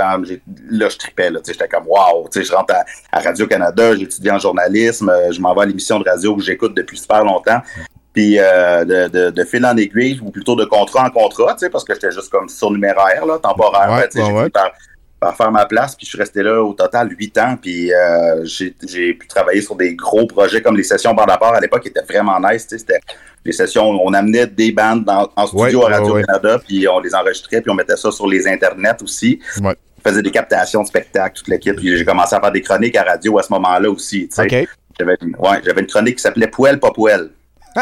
[0.68, 1.40] là, je tripais, là.
[1.40, 2.28] Tu sais, j'étais comme, wow.
[2.30, 5.98] Tu sais, je rentre à, à Radio-Canada, j'étudie en journalisme, je m'en vais à l'émission
[5.98, 7.62] de radio que j'écoute depuis super longtemps.
[8.16, 11.58] Puis, euh, de, de, de fil en aiguille, ou plutôt de contrat en contrat, tu
[11.60, 13.92] sais, parce que j'étais juste comme surnuméraire, là, temporaire.
[13.92, 14.70] Ouais, Fait, tu sais, ouais, par,
[15.20, 18.42] par faire ma place, puis je suis resté là au total huit ans, puis euh,
[18.46, 21.82] j'ai pu travailler sur des gros projets comme les sessions bande à part à l'époque,
[21.82, 23.00] qui étaient vraiment nice, tu sais, c'était
[23.44, 27.14] les sessions, on amenait des bandes dans- en studio Ouais, à Radio-Canada, puis on les
[27.14, 29.38] enregistrait, puis on mettait ça sur les internets aussi.
[29.62, 29.74] Ouais.
[30.04, 32.96] On faisait des captations de spectacles, toute l'équipe, puis j'ai commencé à faire des chroniques
[32.96, 34.62] à radio à ce moment-là aussi, tu sais.
[34.62, 34.68] OK.
[34.98, 37.28] J'avais une, ouais, j'avais une chronique qui s'appelait Poêle, pas poêle.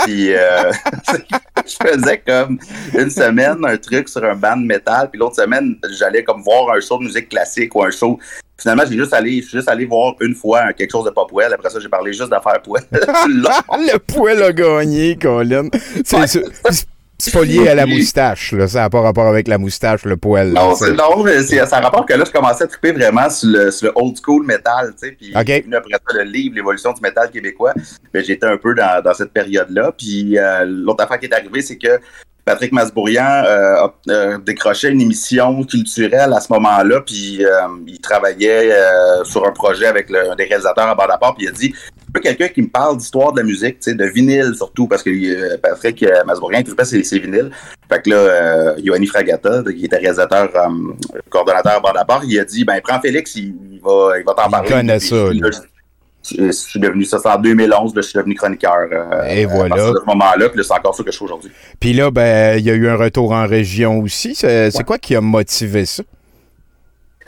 [0.05, 0.73] Puis euh,
[1.67, 2.59] je faisais comme
[2.99, 6.71] une semaine un truc sur un band de métal, puis l'autre semaine, j'allais comme voir
[6.77, 8.19] un show de musique classique ou un show.
[8.57, 11.25] Finalement, j'ai juste allé, je suis juste allé voir une fois quelque chose de pas
[11.27, 11.53] poêle.
[11.53, 12.85] Après ça, j'ai parlé juste d'affaires poêle.
[12.93, 15.69] Le poil a gagné, Colin.
[16.05, 16.87] C'est c'est-
[17.19, 18.67] c'est pas lié à la moustache, là.
[18.69, 20.53] Ça n'a pas rapport avec la moustache, le poil.
[20.53, 20.61] là.
[20.63, 21.25] Non, c'est- non,
[21.67, 24.45] ça rapporte que là, je commençais à triper vraiment sur le, sur le old school
[24.45, 25.49] metal, tu sais, puis OK.
[25.49, 27.73] est venu après ça, le livre, l'évolution du métal québécois,
[28.13, 31.63] ben, j'étais un peu dans, dans cette période-là, puis euh, l'autre affaire qui est arrivée,
[31.63, 32.01] c'est que
[32.45, 37.51] Patrick Masbourian euh, a euh, décroché une émission culturelle à ce moment-là, puis euh,
[37.87, 38.71] il travaillait
[39.25, 41.75] sur un projet avec le, un des réalisateurs à bord d'apport, puis il a dit
[42.21, 45.11] quelqu'un qui me parle d'histoire de la musique, tu sais, de vinyle surtout, parce que
[45.11, 47.51] euh, Patrick euh, Masbourian, il tripait ses, ses vinyles.
[47.89, 50.69] Fait que là, euh, Fragata, qui était réalisateur, euh,
[51.29, 54.47] coordonnateur à bord il a dit, ben, prends Félix, il, il va, il va t'en
[54.47, 54.69] Il parler.
[54.71, 55.51] connaît Puis, ça, là,
[56.31, 58.89] je, suis devenu ça, c'est en 2011, là, je suis devenu chroniqueur.
[58.93, 59.69] euh, Et à voilà.
[59.77, 61.51] partir de ce moment-là, puis c'est encore ça que je fais aujourd'hui.
[61.81, 64.35] Puis là, ben, il y a eu un retour en région aussi.
[64.35, 66.03] C'est c'est quoi qui a motivé ça?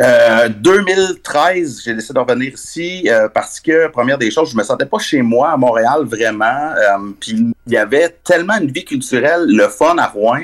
[0.00, 4.62] Euh, 2013, j'ai décidé de revenir ici euh, parce que, première des choses, je me
[4.62, 6.44] sentais pas chez moi à Montréal vraiment.
[6.76, 7.32] Euh, Puis
[7.66, 10.40] il y avait tellement une vie culturelle, le fun à Rouen,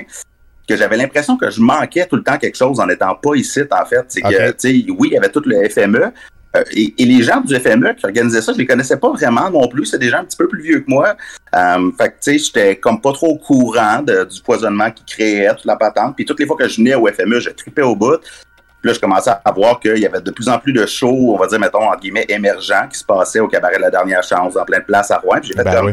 [0.67, 3.61] que j'avais l'impression que je manquais tout le temps quelque chose en n'étant pas ici,
[3.71, 4.05] en fait.
[4.09, 6.13] C'est que, tu sais, oui, il y avait tout le FME.
[6.57, 9.51] euh, et, et les gens du FME qui organisaient ça, je les connaissais pas vraiment
[9.51, 9.85] non plus.
[9.87, 11.15] C'est des gens un petit peu plus vieux que moi.
[11.55, 15.05] Euh, fait que, tu sais, j'étais comme pas trop au courant de- du poisonnement qui
[15.05, 16.15] créait toute la patente.
[16.17, 18.19] Puis toutes les fois que je venais au FME, je tripais au bout.
[18.83, 21.33] Puis là, je commençais à voir qu'il y avait de plus en plus de shows,
[21.33, 24.25] on va dire, mettons, entre guillemets, émergents qui se passaient au cabaret de la dernière
[24.25, 25.39] chance, en pleine place à Rouen.
[25.39, 25.93] Puis j'ai fait Ben comme, oui.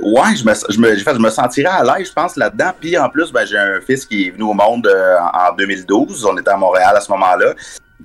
[0.00, 2.70] Ouais, je me, je me, j'ai fait, je me sentirais à l'aise, je pense, là-dedans.
[2.80, 6.24] Puis en plus, ben, j'ai un fils qui est venu au monde euh, en 2012.
[6.24, 7.52] On était à Montréal à ce moment-là.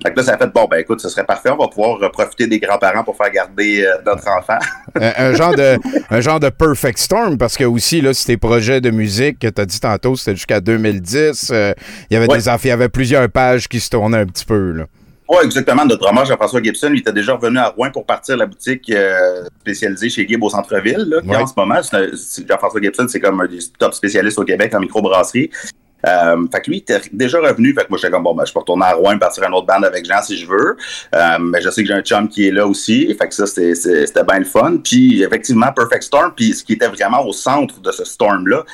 [0.02, 1.50] Fait que là, ça a fait, bon, ben écoute, ce serait parfait.
[1.50, 4.58] On va pouvoir euh, profiter des grands-parents pour faire garder euh, notre enfant.
[5.00, 5.76] un, un genre de,
[6.10, 9.46] un genre de perfect storm, parce que aussi, là, c'est tes projets de musique que
[9.48, 11.50] tu as dit tantôt, c'était jusqu'à 2010.
[11.52, 11.72] euh,
[12.10, 12.38] il y avait Ouais.
[12.38, 14.84] des il y avait plusieurs pages qui se tournaient un petit peu, là.
[15.26, 15.86] Oui, exactement.
[15.86, 19.44] Notre drummer, Jean-François Gibson, il était déjà revenu à Rouen pour partir la boutique euh,
[19.60, 21.18] spécialisée chez Gibb au centre-ville.
[21.24, 21.36] Ouais.
[21.36, 25.50] En ce moment, Jean-François Gibson, c'est comme un des top spécialistes au Québec en microbrasserie.
[26.06, 27.74] Euh, fait que lui, il était déjà revenu.
[27.74, 29.54] Fait que moi, j'étais comme, bon, ben, je peux retourner à Rouen partir à une
[29.54, 30.76] autre bande avec Jean si je veux.
[31.14, 33.14] Euh, mais je sais que j'ai un chum qui est là aussi.
[33.18, 34.76] Fait que ça, c'était bien le fun.
[34.82, 36.32] Puis, effectivement, Perfect Storm.
[36.34, 38.64] Puis, ce qui était vraiment au centre de ce storm-là,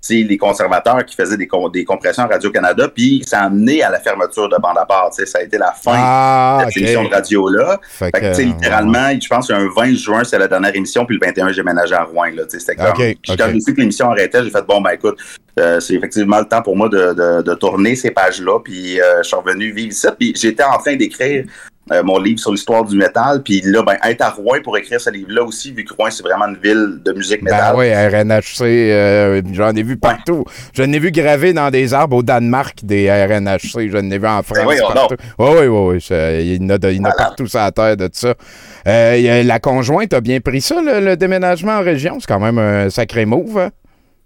[0.00, 2.88] c'est les conservateurs qui faisaient des, com- des compressions à Radio-Canada.
[2.94, 5.10] Puis, ça a amené à la fermeture de bande à part.
[5.12, 7.78] Ça a été la fin Ah, de cette émission de radio-là.
[7.88, 11.52] Fait que, littéralement, je pense qu'un 20 juin, c'est la dernière émission, puis le 21,
[11.52, 12.26] j'ai ménagé à Rouen.
[12.34, 14.66] Là, tu sais, c'était comme, Ok, Puis quand j'ai su que l'émission arrêtait, j'ai fait,
[14.66, 15.18] bon, ben écoute,
[15.58, 19.18] euh, c'est effectivement le temps pour moi de, de, de tourner ces pages-là, puis euh,
[19.22, 21.44] je suis revenu vivre ici, puis j'étais en train d'écrire
[21.92, 25.00] euh, mon livre sur l'histoire du métal, puis là, ben, être à Rouen pour écrire
[25.00, 27.74] ce livre-là aussi, vu que Rouen, c'est vraiment une ville de musique métal.
[27.74, 30.44] Ben oui, RNHC, euh, j'en ai vu partout.
[30.74, 33.88] J'en ai vu gravé dans des arbres au Danemark des RNHC.
[33.90, 35.16] J'en ai vu en France Ben partout.
[35.38, 35.94] Oui, oui, oui.
[35.94, 36.00] oui.
[36.00, 37.24] ça- Il y en a, de- il y en a Voilà.
[37.24, 38.34] partout sur la terre de ça.
[38.86, 42.18] Euh, la conjointe a bien pris ça, le, le déménagement en région.
[42.20, 43.58] C'est quand même un sacré move.
[43.58, 43.70] hein?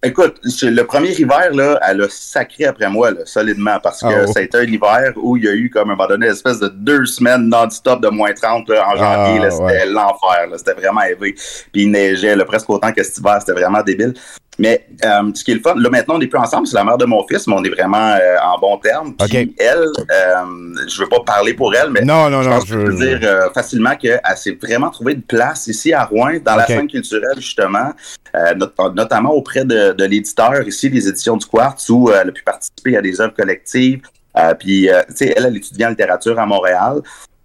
[0.05, 4.27] Écoute, le premier hiver, là, elle a sacré après moi, là, solidement, parce que oh.
[4.31, 6.33] ça a été un hiver où il y a eu, comme un moment donné, une
[6.33, 9.41] espèce de deux semaines non-stop de moins 30 là, en janvier.
[9.47, 9.87] Ah, c'était ouais.
[9.87, 10.49] l'enfer.
[10.57, 11.33] C'était vraiment élevé.
[11.73, 13.39] Puis il neigeait là, presque autant que cet hiver.
[13.41, 14.13] C'était vraiment débile.
[14.59, 16.67] Mais euh, ce qui est le fun, là, maintenant, on n'est plus ensemble.
[16.67, 19.15] C'est la mère de mon fils, mais on est vraiment euh, en bon terme.
[19.17, 19.49] Puis OK.
[19.59, 22.57] elle, euh, je veux pas parler pour elle, mais Non, non, je non.
[22.57, 26.05] pense que je peux dire euh, facilement qu'elle s'est vraiment trouvé une place ici à
[26.05, 27.93] Rouen, dans la scène culturelle, justement,
[28.37, 32.29] euh, not- notamment auprès de, de l'éditeur ici, les éditions du Quartz, où euh, elle
[32.29, 34.03] a pu participer à des œuvres collectives.
[34.37, 37.01] Euh, puis, euh, tu sais, elle, elle étudie en littérature à Montréal.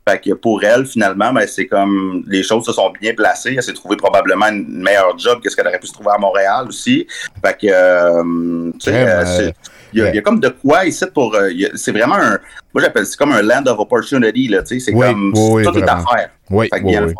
[0.09, 3.53] Fait que pour elle, finalement, ben, c'est comme les choses se sont bien placées.
[3.55, 6.17] Elle s'est trouvée probablement une meilleure job que ce qu'elle aurait pu se trouver à
[6.17, 7.05] Montréal aussi.
[7.45, 9.51] Fait que, euh, tu sais, Crème, euh,
[9.93, 11.35] Il y a, y comme de quoi ici pour.
[11.35, 12.39] euh, c'est vraiment un.
[12.73, 14.63] Moi, j'appelle c'est comme un land of opportunity, là.
[14.63, 15.31] Tu sais, c'est Oui, comme.
[15.35, 16.29] oui, oui, tout est à faire.
[16.49, 17.13] Oui, Fait que oui, oui.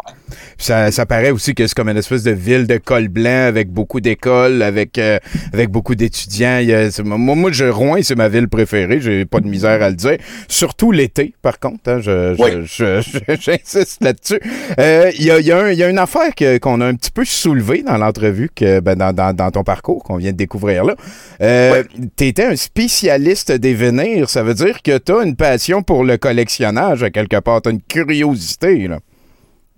[0.61, 3.69] Ça, ça paraît aussi que c'est comme une espèce de ville de col blanc avec
[3.71, 5.17] beaucoup d'écoles, avec, euh,
[5.53, 6.61] avec beaucoup d'étudiants.
[7.05, 8.99] Moi, moi, je, Rouen, c'est ma ville préférée.
[8.99, 10.17] J'ai pas de misère à le dire.
[10.49, 11.79] Surtout l'été, par contre.
[11.89, 12.49] hein, je, je- Oui.
[12.65, 14.39] je- je- J'insiste là-dessus.
[14.79, 17.11] Euh, Il y, a, il y a y a une affaire qu'on a un petit
[17.11, 20.83] peu soulevée dans l'entrevue, que, ben, dans, dans- dans ton parcours qu'on vient de découvrir
[20.83, 20.95] là.
[21.41, 21.83] Euh,
[22.17, 24.29] Tu étais un spécialiste des vénirs.
[24.29, 27.61] Ça veut dire que tu as une passion pour le collectionnage, à quelque part.
[27.61, 28.87] Tu as une curiosité.
[28.89, 28.99] Là.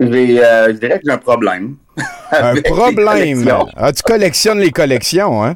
[0.02, 1.76] J'ai, euh, je dirais que j'ai un problème.
[2.32, 3.46] Un problème?
[3.76, 5.56] Ah, tu collectionnes les collections, hein?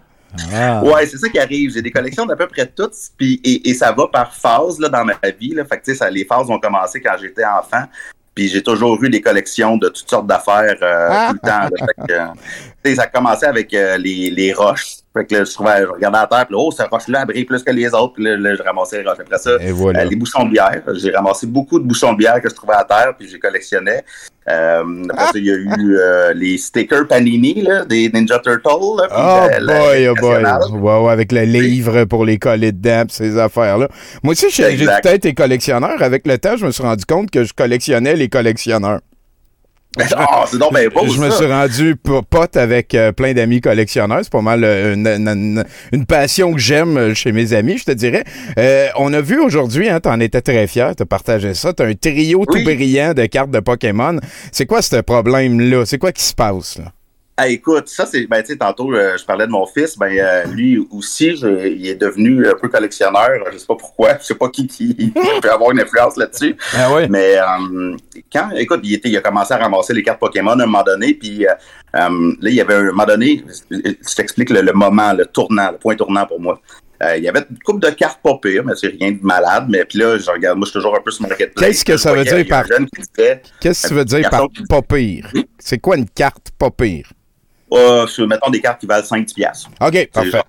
[0.53, 0.83] Ah.
[0.83, 1.71] Ouais, c'est ça qui arrive.
[1.73, 4.89] J'ai des collections d'à peu près toutes, puis et, et ça va par phase là,
[4.89, 5.53] dans ma vie.
[5.53, 5.63] Là.
[5.65, 7.85] Fait que, tu sais, ça, les phases ont commencé quand j'étais enfant.
[8.35, 11.27] Puis j'ai toujours eu des collections de toutes sortes d'affaires euh, Ah!
[11.29, 11.61] tout le temps.
[11.61, 11.69] là.
[11.79, 12.33] Fait que,
[12.83, 14.95] tu sais, ça a commencé avec euh, les, les roches.
[15.15, 17.45] Fait que là, je, trouvais, je regardais à terre, puis là, oh, cette roche-là brille
[17.45, 18.13] plus que les autres.
[18.15, 19.19] Puis là, là, je ramassais les roches.
[19.21, 20.01] Après ça, Et voilà.
[20.01, 20.81] euh, les bouchons de bière.
[20.95, 23.39] J'ai ramassé beaucoup de bouchons de bière que je trouvais à terre, puis je les
[23.39, 24.03] collectionnais.
[24.47, 28.97] Euh, après ça, il y a eu euh, les stickers Panini là, des Ninja Turtles.
[28.97, 31.03] Là, Oh boy, oh boy.
[31.03, 33.87] ouais, avec le livre pour les coller dedans, pis ces affaires-là.
[34.21, 36.01] Moi aussi, j'ai j'ai peut-être été collectionneur.
[36.01, 38.99] Avec le temps, je me suis rendu compte que je collectionnais les collectionneurs.
[39.97, 43.61] Oh, c'est donc bien beau, je me suis rendu po- pote avec euh, plein d'amis
[43.61, 44.19] collectionneurs.
[44.23, 47.77] C'est pas mal euh, une, une- une- une passion que j'aime euh, chez mes amis,
[47.77, 48.23] je te dirais.
[48.59, 51.71] Euh, on a vu aujourd'hui, hein, t'en étais très fier, t'as partagé ça.
[51.73, 54.17] T'as un trio tout brillant de cartes de Pokémon.
[54.51, 55.85] C'est quoi ce problème-là?
[55.85, 56.91] C'est quoi qui se passe, là?
[57.37, 58.27] Ah, écoute, ça, c'est.
[58.27, 59.97] Ben, tu sais, tantôt, euh, je parlais de mon fils.
[59.97, 63.29] Ben, euh, lui aussi, je- il est devenu un peu collectionneur.
[63.51, 64.17] Je sais pas pourquoi.
[64.21, 66.55] Je sais pas qui, qui peut avoir une influence là-dessus.
[66.73, 67.07] Ah oui?
[67.09, 67.97] Mais euh,
[68.31, 70.83] quand, écoute, il, était, il a commencé à ramasser les cartes Pokémon à un moment
[70.83, 71.45] donné, puis
[71.93, 72.09] là,
[72.41, 75.95] il y avait un moment donné, je t'explique le, le moment, le tournant, le point
[75.95, 76.61] tournant pour moi.
[77.17, 79.65] Il y avait une couple de cartes pas pires, mais c'est rien de malade.
[79.67, 81.67] Mais puis là, je regarde, moi, je suis toujours un peu sur Marketplace.
[81.67, 82.63] Qu'est-ce que ça veut dire par-
[83.59, 85.29] Qu'est-ce que tu veux dire par pas pire?
[85.59, 87.11] C'est quoi une carte pas pire?
[87.73, 89.69] Euh, sur, mettons, des cartes qui valent 5-10 piastres.
[89.81, 90.41] OK, parfait.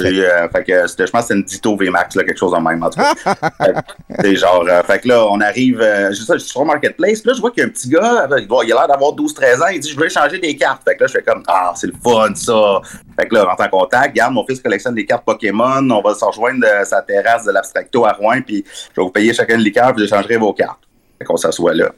[0.00, 2.80] C'est, euh, fait que je pense que c'était une Dito VMAX, là, quelque chose même,
[2.84, 3.14] en tout cas.
[3.58, 3.78] Fait que
[4.20, 7.32] c'est genre, euh, fait que là, on arrive, euh, je, je suis sur Marketplace, là,
[7.34, 9.10] je vois qu'il y a un petit gars, euh, il, doit- il a l'air d'avoir
[9.16, 10.82] 12-13 ans, il dit, je veux échanger des cartes.
[10.86, 12.80] Fait que là, je fais comme, ah, c'est le fun, ça.
[13.18, 16.00] Fait que là, on rentre en contact, regarde, mon fils collectionne des cartes Pokémon, on
[16.00, 19.34] va se rejoindre de sa terrasse de l'Abstracto à Rouen, puis je vais vous payer
[19.34, 20.78] chacun une liqueur, puis j'échangerai vos cartes.
[21.18, 21.90] Fait qu'on s'assoit là.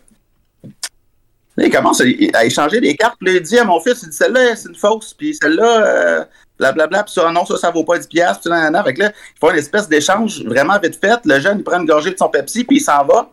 [1.61, 4.01] Là, il commence à, à échanger des cartes, puis là, il dit à mon fils,
[4.03, 6.25] il dit, celle-là, c'est une fausse, puis celle-là, euh,
[6.59, 8.83] blablabla, puis ça, non, ça, ça vaut pas 10 piastres, puis nanana.
[8.83, 11.21] Fait que là, il faut une espèce d'échange vraiment vite fait.
[11.27, 13.31] Le jeune, il prend une gorgée de son Pepsi, puis il s'en va.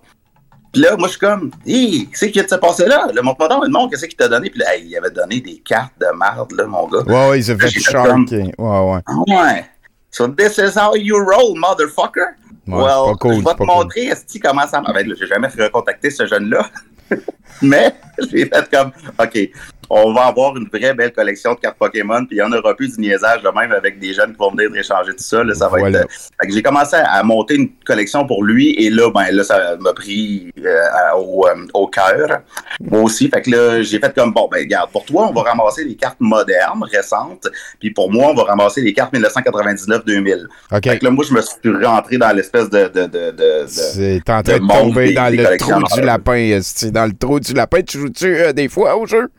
[0.74, 3.08] Puis là, moi, je suis comme, hé, qu'est-ce qui vient de se passer là?
[3.14, 4.50] Le montre-moi donc, le monde, qu'est-ce qu'il t'a donné?
[4.50, 7.04] Puis là, hey, il avait donné des cartes de merde, là, mon gars.
[7.04, 8.52] Ouais, ouais, il s'est fait fait sharker.
[8.58, 9.00] Ouais, ouais.
[9.06, 9.66] Ah Ouais.
[10.12, 12.36] So this is how you roll, motherfucker.
[12.68, 14.94] Ouais, well, cool, je vais te montrer, esti, comment ça marche?
[14.94, 16.70] Ben, j'ai jamais recontacté ce jeune-là.
[17.62, 17.96] Mais
[18.32, 19.50] j'ai fait comme, OK,
[19.90, 22.76] on va avoir une vraie belle collection de cartes Pokémon, puis il y en aura
[22.76, 25.44] plus du niaisage de même avec des jeunes qui vont venir échanger tout ça.
[25.44, 26.02] Là, ça va Voilà.
[26.02, 26.10] être.
[26.42, 29.76] Fait que j'ai commencé à monter une collection pour lui, et là, ben là, ça
[29.80, 30.80] m'a pris euh,
[31.18, 32.42] au, euh, au cœur.
[32.82, 33.30] Moi aussi.
[33.30, 35.96] Fait que là, j'ai fait comme bon, ben regarde, pour toi, on va ramasser les
[35.96, 37.48] cartes modernes, récentes,
[37.80, 40.46] puis pour moi, on va ramasser les cartes 1999-2000.
[40.72, 40.84] OK.
[40.84, 42.88] Fait que là, moi, je me suis rentré dans l'espèce de.
[42.88, 46.02] de, de, de, de- C'est en train de tomber des- dans des le trou du
[46.02, 46.60] lapin.
[46.92, 49.30] Dans le trou du lapin, tu joues-tu euh, des fois au jeu?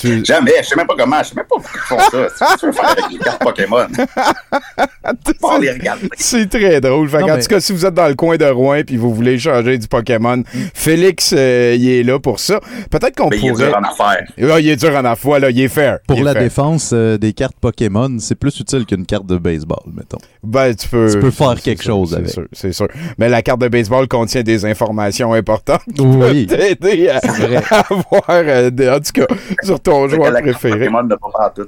[0.00, 0.24] Tu...
[0.24, 2.26] Jamais, je sais même pas comment, je sais même pas pourquoi ils font ça.
[2.38, 3.86] Qu'est-ce que tu veux faire avec les cartes Pokémon?
[5.40, 6.08] Pas les regarder.
[6.16, 7.08] C'est très drôle.
[7.08, 8.96] Fait Non, en mais- tout cas, si vous êtes dans le coin de Rouen puis
[8.96, 10.42] vous voulez changer du Pokémon,
[10.74, 12.60] Félix, euh, il est là pour ça.
[12.90, 13.66] Peut-être qu'on Mais il est pourrait.
[13.68, 14.24] dur en affaires.
[14.36, 15.50] Il est dur en affaire, là.
[15.50, 15.98] Il est fair.
[16.06, 16.42] Pour est la fair.
[16.42, 20.18] défense euh, des cartes Pokémon, c'est plus utile qu'une carte de baseball, mettons.
[20.42, 21.10] Ben, tu peux.
[21.12, 22.30] Tu peux faire quelque sûr, chose c'est avec.
[22.30, 22.88] sûr, C'est sûr.
[23.18, 26.46] Mais la carte de baseball contient des informations importantes qui Oui.
[26.46, 29.26] peuvent t'aider à, à avoir, euh, des- en tout cas,
[29.62, 30.88] sur ton joueur la préféré.
[30.90, 31.66] Pas tout.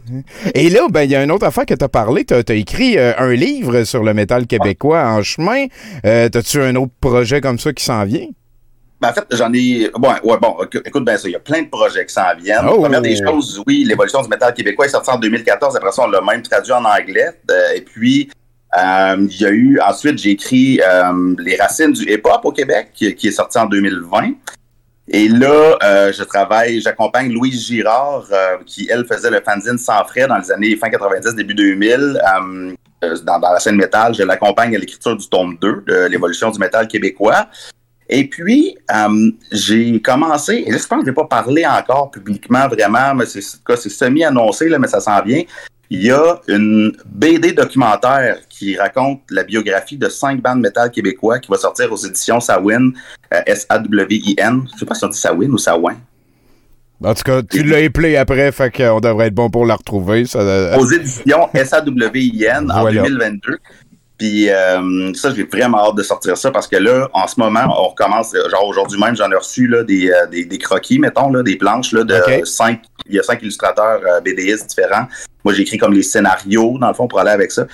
[0.55, 2.25] Et là, ben, il y a une autre affaire que tu as parlé.
[2.25, 5.67] Tu as, écrit euh, un livre sur le métal québécois en chemin.
[6.05, 8.27] Euh, T'as-tu un autre projet comme ça qui s'en vient?
[9.01, 9.91] Ben, en fait, j'en ai.
[9.99, 11.29] Bon, ouais, bon, éc- écoute bien ça.
[11.29, 12.67] Il y a plein de projets qui s'en viennent.
[12.71, 12.81] Oh.
[12.83, 15.75] Première des choses, oui, l'évolution du métal québécois est sortie en 2014.
[15.77, 17.31] Après ça, on l'a même traduit en anglais.
[17.51, 18.31] Euh, et puis,
[18.79, 19.81] euh, il y a eu.
[19.81, 23.67] Ensuite, j'ai écrit euh, Les racines du hip-hop au Québec, qui, qui est sorti en
[23.67, 24.35] 2020.
[25.15, 30.03] Et là, euh, je travaille, j'accompagne Louise Girard, euh, qui, elle, faisait le fanzine sans
[30.05, 31.93] frais dans les années fin 90, début 2000.
[31.93, 36.07] euh, euh, dans, dans la scène métal, je l'accompagne à l'écriture du tome 2 de
[36.07, 37.47] l'évolution du métal québécois.
[38.09, 42.11] Et puis, euh, j'ai commencé, et là, je pense que je n'ai pas parlé encore
[42.11, 45.43] publiquement vraiment, mais c'est semi-annoncé, mais ça s'en vient.
[45.93, 51.39] Il y a une BD documentaire qui raconte la biographie de cinq bandes métal québécois
[51.39, 52.93] qui va sortir aux éditions Sawin,
[53.35, 54.69] euh, S-A-W-I-N.
[54.73, 55.97] Je sais pas si on dit Sawin ou Sawin.
[57.05, 60.25] En tout cas, tu l'as appelé après, fait qu'on devrait être bon pour la retrouver.
[60.25, 63.03] Ça, euh, Aux éditions S-A-W-I-N en Voilà.
[63.03, 63.59] 2022.
[64.23, 67.65] Puis euh, ça, j'ai vraiment hâte de sortir ça parce que là, en ce moment,
[67.77, 71.29] on recommence, genre aujourd'hui même, j'en ai reçu là, des, euh, des, des croquis, mettons,
[71.33, 72.83] là, des planches là, de cinq.
[73.09, 75.09] Il y a cinq illustrateurs euh, BDistes différents.
[75.45, 77.67] Moi, j'ai écrit comme les scénarios, dans le fond, pour aller avec ça.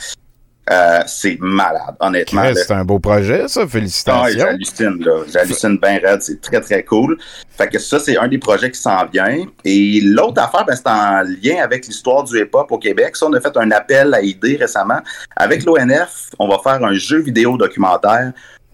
[0.71, 2.43] Euh, c'est malade, honnêtement.
[2.55, 3.67] C'est un beau projet, ça.
[3.67, 4.39] Félicitations.
[4.39, 5.23] j'hallucine, là.
[5.33, 6.21] J'hallucine bien raide.
[6.21, 7.19] C'est très, très cool.
[7.57, 9.45] Fait que ça, c'est un des projets qui s'en vient.
[9.65, 13.17] Et l'autre affaire, ben, c'est en lien avec l'histoire du hip-hop au Québec.
[13.17, 15.01] Ça, on a fait un appel à idées récemment.
[15.37, 18.33] Avec l'ONF, on va faire un jeu vidéo documentaire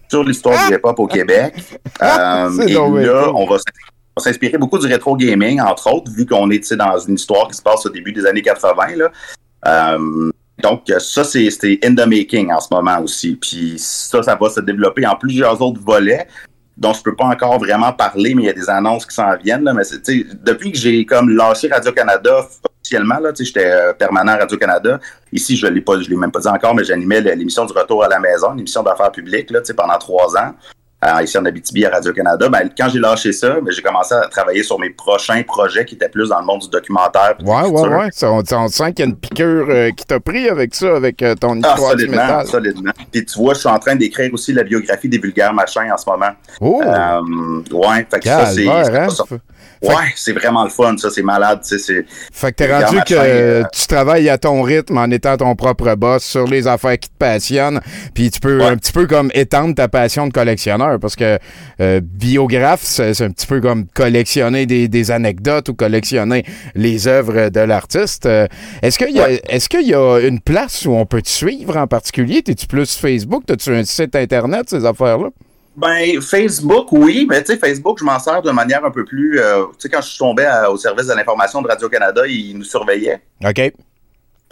[0.09, 1.55] sur l'histoire du hip-hop au Québec.
[2.01, 3.09] Ah, c'est et là, cool.
[3.35, 3.57] on va
[4.17, 7.47] on va s'inspirer beaucoup du rétro gaming, entre autres, vu qu'on est dans une histoire
[7.47, 8.95] qui se passe au début des années 80.
[8.95, 9.11] Là.
[9.67, 10.31] Euh,
[10.61, 11.49] donc, euh, ça, c'est
[11.83, 13.35] in the making en ce moment aussi.
[13.35, 16.27] Puis ça, ça va se développer en plusieurs autres volets
[16.77, 19.35] dont je peux pas encore vraiment parler, mais il y a des annonces qui s'en
[19.37, 19.63] viennent.
[19.63, 19.83] Là, mais
[20.43, 22.47] depuis que j'ai comme lâché Radio-Canada
[22.81, 24.99] officiellement, j'étais euh, permanent Radio-Canada.
[25.31, 28.03] Ici, je l'ai pas, je l'ai même pas dit encore, mais j'animais l'émission du Retour
[28.03, 30.53] à la maison, une émission d'affaires publiques là, pendant trois ans.
[31.23, 32.49] Ici en Abitibi à Radio-Canada.
[32.49, 35.95] Ben, quand j'ai lâché ça, ben, j'ai commencé à travailler sur mes prochains projets qui
[35.95, 37.35] étaient plus dans le monde du documentaire.
[37.43, 38.09] Ouais, ouais, ouais.
[38.11, 40.95] Ça, on, on sent qu'il y a une piqûre euh, qui t'a pris avec ça,
[40.95, 42.47] avec euh, ton Ah, histoire du solidement, métal.
[42.47, 42.91] solidement.
[43.11, 45.97] Puis tu vois, je suis en train d'écrire aussi la biographie des vulgaires machins en
[45.97, 46.31] ce moment.
[46.59, 46.81] Oh!
[46.83, 47.21] Euh,
[47.71, 48.67] ouais, fait que ça, c'est.
[48.67, 49.07] Hein?
[49.81, 52.05] Ouais, c'est vraiment le fun, ça, c'est malade, tu sais, c'est.
[52.31, 55.93] Fait que t'es rendu que euh, tu travailles à ton rythme en étant ton propre
[55.95, 57.81] boss sur les affaires qui te passionnent,
[58.13, 58.65] puis tu peux Ouais.
[58.67, 61.37] un petit peu comme étendre ta passion de collectionneur, parce que
[61.81, 67.49] euh, biographe, c'est un petit peu comme collectionner des, des anecdotes ou collectionner les œuvres
[67.49, 68.25] de l'artiste.
[68.25, 68.47] Euh,
[68.81, 69.41] Est-ce qu'il y, a- Ouais.
[69.49, 72.41] est-ce qu'il y a une place où on peut te suivre en particulier?
[72.41, 73.43] T'es-tu plus Facebook?
[73.45, 75.29] T'as-tu un site Internet, ces affaires-là?
[75.77, 79.39] Ben, Facebook, oui, mais tu sais, Facebook, je m'en sers de manière un peu plus.
[79.39, 82.63] euh, tu sais, quand je tombais à- au service de l'information de Radio-Canada, ils nous
[82.63, 83.73] surveillaient OK.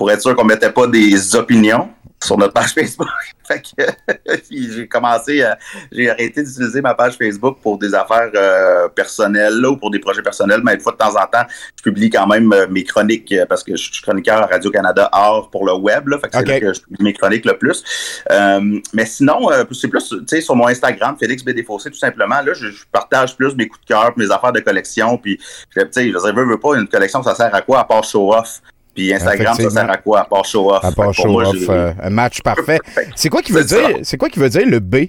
[0.03, 1.87] Pour être sûr qu'on mettait pas des opinions
[2.21, 3.07] sur notre page Facebook.
[3.47, 5.57] fait que puis j'ai commencé, à-
[5.93, 9.99] j'ai arrêté d'utiliser ma page Facebook pour des affaires euh, personnelles là, ou pour des
[9.99, 11.45] projets personnels, mais une fois de temps en temps,
[11.77, 15.09] je publie quand même euh, mes chroniques euh, parce que je suis chroniqueur à Radio-Canada
[15.13, 17.57] hors pour le web, là, fait que c'est là que je publie mes chroniques le
[17.57, 17.81] plus.
[18.29, 21.97] Euh, mais sinon, euh, c'est plus, tu sais, sur mon Instagram, Félix BD Fossé, tout
[21.97, 25.37] simplement, là, je, je partage plus mes coups de cœur, mes affaires de collection, puis,
[25.37, 28.61] tu sais, je veux, veux, pas, une collection, ça sert à quoi à part show-off?
[28.95, 30.83] Puis Instagram, ça sert à quoi à part show-off?
[30.83, 32.79] À Fait part que pour moi, j'ai- euh, un match parfait.
[33.15, 33.99] C'est quoi qui veut dire?
[34.03, 35.07] C'est quoi qui veut dire le B?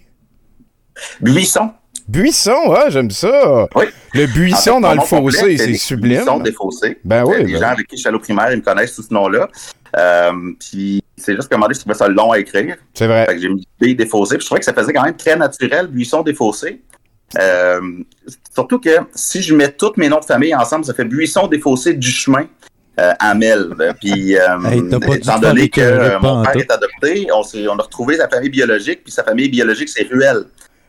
[1.20, 1.70] Buisson.
[2.06, 3.66] Buisson, ah, j'aime ça.
[3.74, 3.86] Oui.
[4.12, 6.18] Le buisson En fait, dans le fossé, c'est sublime.
[6.18, 6.98] Buisson des fossés.
[7.02, 8.94] Ben oui, Les ben gens avec qui je suis allé au primaire, ils me connaissent
[8.94, 9.48] sous ce nom-là.
[9.96, 12.76] Euh, puis c'est juste donné, je trouvais ça long à écrire.
[12.92, 13.24] C'est vrai.
[13.26, 14.36] Fait que j'ai mis B défaussé.
[14.36, 16.82] Puis je trouvais que ça faisait quand même très naturel, Buisson défaussé.
[17.38, 17.80] Euh,
[18.54, 21.94] surtout que si je mets tous mes noms de famille ensemble, ça fait Buisson défaussé
[21.94, 22.46] du chemin.
[23.00, 23.70] Euh, Amel.
[24.00, 24.82] Puis, euh, Hey,
[25.16, 28.50] étant donné que euh, mon père est adopté, on, s'est- on a retrouvé sa famille
[28.50, 30.44] biologique, puis sa famille biologique, c'est Ruel.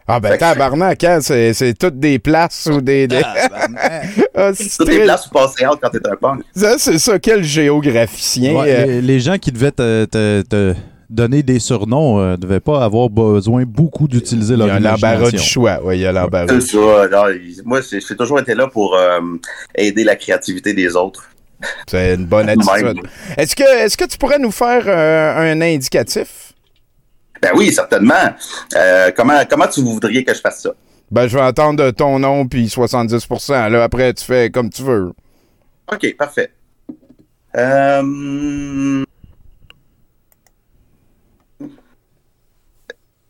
[0.08, 3.08] Ah ben tabarnak, hein, c'est, c'est toutes des places ou des...
[3.08, 3.24] des-
[4.36, 6.42] Ah, c'est Toutes les très- places où passer out quand t'es un punk.
[6.56, 8.54] Ça, c'est ça, quel géographicien.
[8.54, 10.76] Ouais, euh, les, les gens qui devaient te, te- te
[11.10, 15.32] donner des surnoms ne devaient pas avoir besoin beaucoup d'utiliser il y leur a l'embarras
[15.32, 15.80] du choix.
[15.84, 16.54] Oui, il y a l'embarras.
[17.64, 19.20] Moi, j'ai toujours été là pour euh,
[19.74, 21.30] aider la créativité des autres.
[21.88, 23.02] C'est une bonne attitude.
[23.38, 26.54] Est-ce que, est-ce que tu pourrais nous faire euh, un indicatif?
[27.42, 28.34] Ben oui, certainement.
[28.76, 30.72] Euh, comment, comment tu voudriez que je fasse ça?
[31.12, 33.70] Ben, je vais entendre ton nom puis 70%.
[33.70, 35.12] Là, après, tu fais comme tu veux.
[35.92, 36.52] OK, parfait.
[37.56, 39.04] Euh...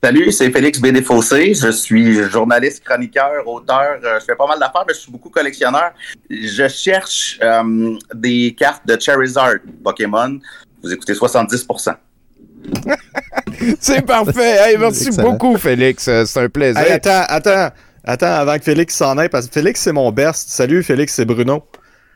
[0.06, 0.90] Salut, c'est Félix B.
[0.92, 1.56] Desfossés.
[1.56, 3.98] Je suis journaliste, chroniqueur, auteur.
[4.04, 5.94] Euh, je fais pas mal d'affaires, mais je suis beaucoup collectionneur.
[6.30, 10.38] Je cherche euh, des cartes de Charizard Pokémon.
[10.84, 11.96] Vous écoutez 70%.
[13.80, 14.58] C'est parfait.
[14.60, 15.32] Hey, merci Excellent.
[15.32, 16.08] beaucoup, Félix.
[16.08, 16.84] Euh, C'est un plaisir.
[16.84, 17.72] Hey, attends, attends,
[18.04, 20.50] attends, avant que Félix s'en aille, parce que Félix, c'est mon best.
[20.50, 21.66] Salut, Félix, c'est Bruno.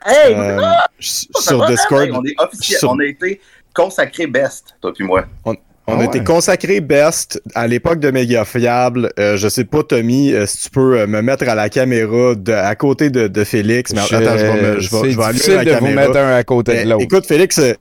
[0.06, 0.61] Hey, Euh,
[0.99, 3.41] je- ça sur va, Discord, hey, on, est officiel, sur- on a été
[3.74, 5.26] consacré best, toi puis moi.
[5.43, 5.55] on
[5.91, 6.05] Ah a ouais.
[6.05, 9.11] été consacré best à l'époque de Méga Fiable.
[9.19, 12.35] Euh, je sais pas, Tommy, euh, si tu peux euh, me mettre à la caméra
[12.35, 13.93] de, à côté de, de Félix.
[13.93, 15.71] Mais Je- attends, je vais, me- je vais, c'est je vais allumer difficile la de
[15.79, 17.03] vous mettre un à côté Mais de l'autre.
[17.03, 17.73] écoute, Félix, euh,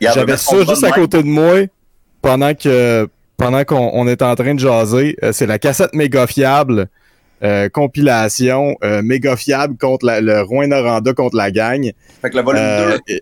[0.00, 1.54] j'avais ça juste à côté de moi
[2.22, 5.16] pendant que pendant qu'on on est en train de jaser.
[5.22, 6.86] Euh, c'est la cassette méga fiable.
[7.42, 11.90] euh, compilation euh, méga fiable contre la- le Rouen Noranda contre la gang.
[12.20, 13.20] Fait que le volume Euh, 2.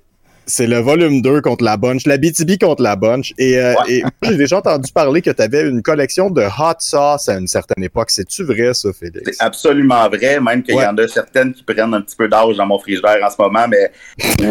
[0.49, 3.33] C'est le volume 2 contre la bunch, la BTB contre la bunch.
[3.39, 3.93] Et, euh, Ouais.
[3.99, 7.39] et moi, j'ai déjà entendu parler que tu avais une collection de hot sauce à
[7.39, 8.11] une certaine époque.
[8.11, 9.31] C'est-tu vrai, ça, Félix?
[9.39, 10.83] C'est absolument vrai, même qu'il Ouais.
[10.83, 13.37] y en a certaines qui prennent un petit peu d'âge dans mon frigidaire en ce
[13.39, 13.93] moment, mais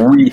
[0.07, 0.31] oui,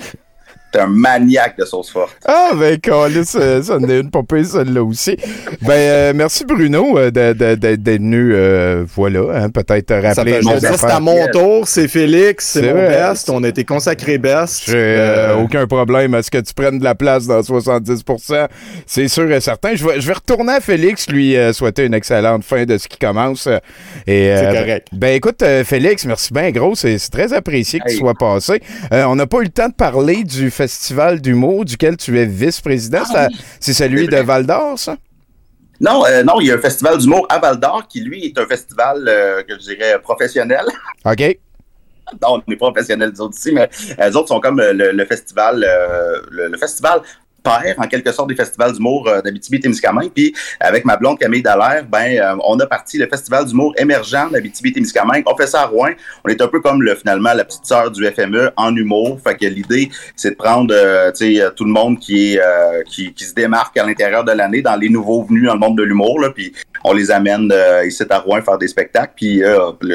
[0.75, 2.15] t'es un maniaque de sauce forte.
[2.25, 5.15] Ah, ben, Calis, euh, ça en est une popée, celle-là aussi.
[5.61, 10.39] Ben, euh, merci Bruno euh, d'être venu, euh, voilà, hein, peut-être rappeler.
[10.43, 12.89] c'est à mon tour, c'est Félix, c'est mon vrai.
[13.09, 13.29] best.
[13.29, 14.63] On a été consacré best.
[14.67, 18.47] J'ai euh, Euh, aucun problème à ce que tu prennes de la place dans 70%.
[18.85, 19.75] C'est sûr et certain.
[19.75, 22.87] Je vais, je vais retourner à Félix, lui euh, souhaiter une excellente fin de ce
[22.87, 23.47] qui commence.
[24.07, 24.87] Et, C'est euh, correct.
[24.91, 26.75] Ben écoute, euh, Félix, merci bien gros.
[26.75, 27.99] C'est très apprécié que tu Hey.
[27.99, 28.61] sois passé.
[28.91, 30.64] Euh, on n'a pas eu le temps de parler du Festival
[31.21, 32.99] d'humour duquel tu es vice-président.
[33.03, 33.37] Ah C'est à- oui.
[33.59, 34.17] C'est celui de.
[34.17, 34.97] Val d'Or, ça?
[35.79, 38.37] Non, euh, non, il y a un festival d'humour à Val d'Or qui, lui, est
[38.39, 40.63] un festival euh, que je dirais professionnel.
[41.05, 41.37] OK.
[42.21, 44.91] non, on est professionnels les autres ici, mais euh, les autres sont comme euh, le,
[44.91, 47.01] le festival, euh, le, le festival
[47.45, 50.11] en quelque sorte, des festivals d'humour euh, d'Abitibi-Témiscamingue.
[50.13, 54.29] Puis, avec ma blonde Camille Dallaire, ben, euh, on a parti le festival d'humour émergent
[54.31, 55.23] d'Abitibi-Témiscamingue.
[55.25, 55.89] On fait ça à Rouen.
[56.23, 59.19] On est un peu comme, le, finalement, la petite sœur du FME en humour.
[59.23, 62.41] Fait que l'idée, c'est de prendre, euh, tu sais, tout le monde qui est,
[62.87, 65.77] qui, qui se démarque à l'intérieur de l'année dans les nouveaux venus dans le monde
[65.77, 66.29] de l'humour, là.
[66.29, 67.53] Puis, on les amène
[67.85, 69.13] ici à Rouen faire des spectacles.
[69.15, 69.41] Puis,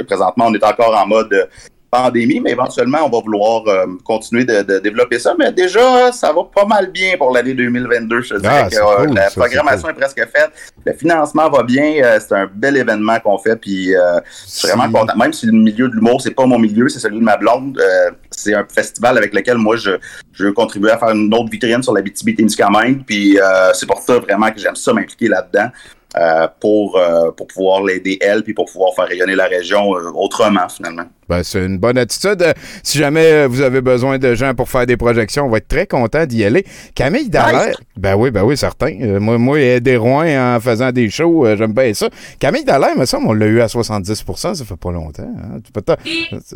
[0.07, 1.49] présentement, on est encore en mode
[1.91, 5.35] pandémie, mais éventuellement, on va vouloir euh, continuer de, de développer ça.
[5.39, 8.23] Mais déjà, ça va pas mal bien pour l'année 2022.
[8.23, 10.51] Je te dirais Ah, que c'est euh, cool, la ça, programmation est presque faite.
[10.85, 11.95] Le financement va bien.
[12.05, 13.57] euh, c'est un bel événement qu'on fait.
[13.57, 15.17] Puis, euh, je suis vraiment content.
[15.17, 17.79] Même si le milieu de l'humour, c'est pas mon milieu, c'est celui de ma blonde.
[17.81, 19.91] euh, c'est un festival avec lequel moi, je,
[20.33, 23.05] je veux contribuer à faire une autre vitrine sur la BTB-Témiscamingue.
[23.05, 25.69] Puis, euh, c'est pour ça vraiment que j'aime ça m'impliquer là-dedans.
[26.19, 30.11] Euh, pour, euh, pour pouvoir l'aider elle, puis pour pouvoir faire rayonner la région euh,
[30.15, 31.05] autrement, finalement.
[31.29, 32.45] Ben, c'est une bonne attitude.
[32.83, 35.87] Si jamais vous avez besoin de gens pour faire des projections, on va être très
[35.87, 36.65] content d'y aller.
[36.97, 38.93] Camille Dallaire, ben oui, ben oui, certain.
[39.21, 42.09] Moi, moi, aider Rouen en faisant des shows, j'aime bien ça.
[42.41, 45.23] Camille Dallaire, me semble, on l'a eu à 70% ça fait pas longtemps.
[45.23, 45.59] hein.
[45.65, 45.95] Tu peux t'en-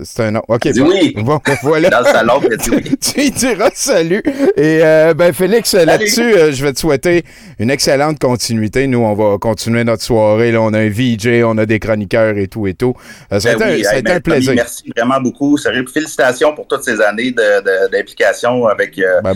[0.02, 0.42] C'est un nom.
[0.48, 0.88] OK, Dis bon.
[0.88, 1.14] oui.
[1.24, 1.90] Bon, voilà.
[1.90, 2.82] Dans le salon, oui.
[3.00, 4.22] tu diras salut.
[4.56, 7.24] Et euh, ben Félix, là-dessus, euh, je vais te souhaiter
[7.60, 8.86] une excellente continuité.
[8.88, 10.52] Nous, on va continuer notre soirée.
[10.52, 12.94] Là, on a un VJ, on a des chroniqueurs et tout et tout.
[13.30, 14.46] Euh, ça a Ben été, oui, un- hey, ben, un plaisir.
[14.48, 15.58] Tommy, merci vraiment beaucoup.
[15.58, 17.30] Sérieux, félicitations pour toutes ces années
[17.92, 19.34] d'implication avec euh, Ben,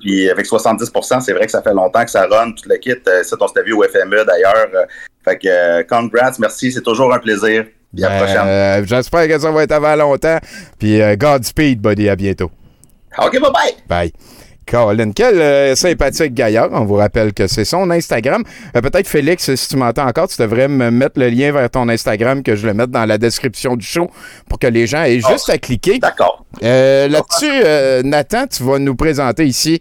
[0.00, 2.92] puis avec 70% c'est vrai que ça fait longtemps que ça run, tout le kit.
[3.08, 4.68] Euh, ça, on s'était vu au FME d'ailleurs.
[4.74, 4.84] Euh,
[5.24, 7.64] fait que, euh, congrats, merci, c'est toujours un plaisir.
[7.94, 8.46] Puis à la Ben, prochaine.
[8.46, 10.38] euh, J'espère que ça va être avant longtemps.
[10.78, 12.08] Puis Godspeed, buddy.
[12.08, 12.50] À bientôt.
[13.18, 13.74] OK, bye bye.
[13.88, 14.12] Bye.
[14.70, 16.68] Colin, quel euh, sympathique gaillard.
[16.72, 18.42] On vous rappelle que c'est son Instagram.
[18.76, 21.88] Euh, Peut-être, Félix, si tu m'entends encore, tu devrais me mettre le lien vers ton
[21.88, 24.10] Instagram, que je le mette dans la description du show
[24.48, 25.28] pour que les gens aient Oh.
[25.32, 25.98] juste à cliquer.
[25.98, 26.44] D'accord.
[26.62, 29.80] Euh, Là-dessus, euh, Nathan, tu vas nous présenter ici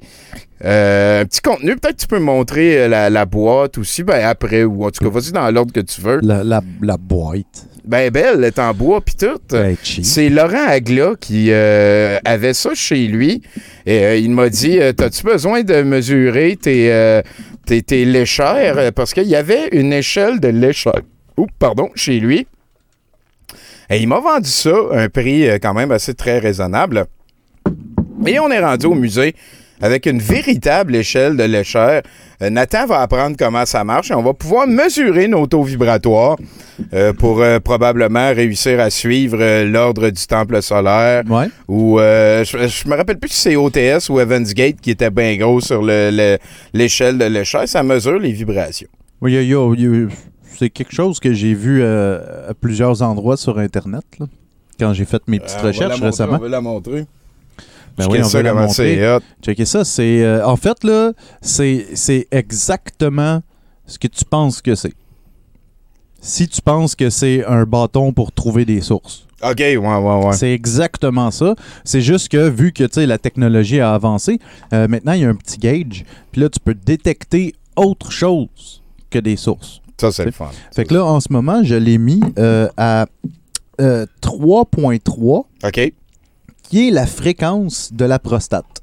[0.63, 1.75] euh, un petit contenu.
[1.75, 5.03] Peut-être que tu peux me montrer la, la boîte aussi, ben après, ou en tout
[5.03, 6.19] cas, vas-y dans l'ordre que tu veux.
[6.23, 7.67] La, la, la boîte.
[7.85, 9.39] Ben belle, elle est en bois pis tout.
[9.49, 9.75] Ben.
[9.83, 13.41] C'est Laurent Agla qui euh, avait ça chez lui.
[13.85, 17.21] Et euh, il m'a dit euh, T'as-tu besoin de mesurer tes,
[17.65, 18.93] tes, tes léchères?
[18.93, 21.01] Parce qu'il y avait une échelle de léchère.
[21.35, 22.47] Oups, pardon, chez lui.
[23.89, 27.05] Et il m'a vendu ça à un prix quand même assez très raisonnable.
[28.25, 29.35] Et on est rendu au musée
[29.83, 32.01] avec une véritable échelle de léchère.
[32.41, 36.37] Euh, Nathan va apprendre comment ça marche et on va pouvoir mesurer nos taux vibratoires
[36.93, 41.23] euh, pour euh, probablement réussir à suivre euh, l'ordre du temple solaire.
[41.29, 41.47] Ouais.
[41.67, 45.09] Ou euh, je, je me rappelle plus si c'est OTS ou Evans Gate qui était
[45.11, 46.37] bien gros sur le- le-
[46.73, 47.67] l'échelle de l'échelle.
[47.67, 48.87] Ça mesure les vibrations.
[49.21, 50.07] Oui, a-
[50.57, 54.27] c'est quelque chose que j'ai vu à plusieurs endroits sur Internet, là,
[54.79, 56.37] quand j'ai fait mes petites recherches récemment.
[56.37, 57.05] veut la montrer.
[57.97, 59.19] Ben oui, on ça comment c'est.
[59.41, 60.23] Checkez ça, c'est...
[60.23, 63.41] euh, en fait, là, c'est c'est exactement
[63.85, 64.93] ce que tu penses que c'est.
[66.21, 69.27] Si tu penses que c'est un bâton pour trouver des sources.
[69.43, 70.33] OK, ouais, ouais, ouais.
[70.33, 71.53] C'est exactement ça.
[71.83, 74.39] C'est juste que vu que tu sais, la technologie a avancé,
[74.71, 76.05] euh, maintenant il y a un petit gauge.
[76.31, 79.81] Puis là, tu peux détecter autre chose que des sources.
[79.99, 80.49] Ça, c'est le fun.
[80.73, 83.05] Fait que là, en ce moment, je l'ai mis euh, à
[83.81, 85.93] euh, 3.3, OK.
[86.73, 88.81] Qui est la fréquence de la prostate.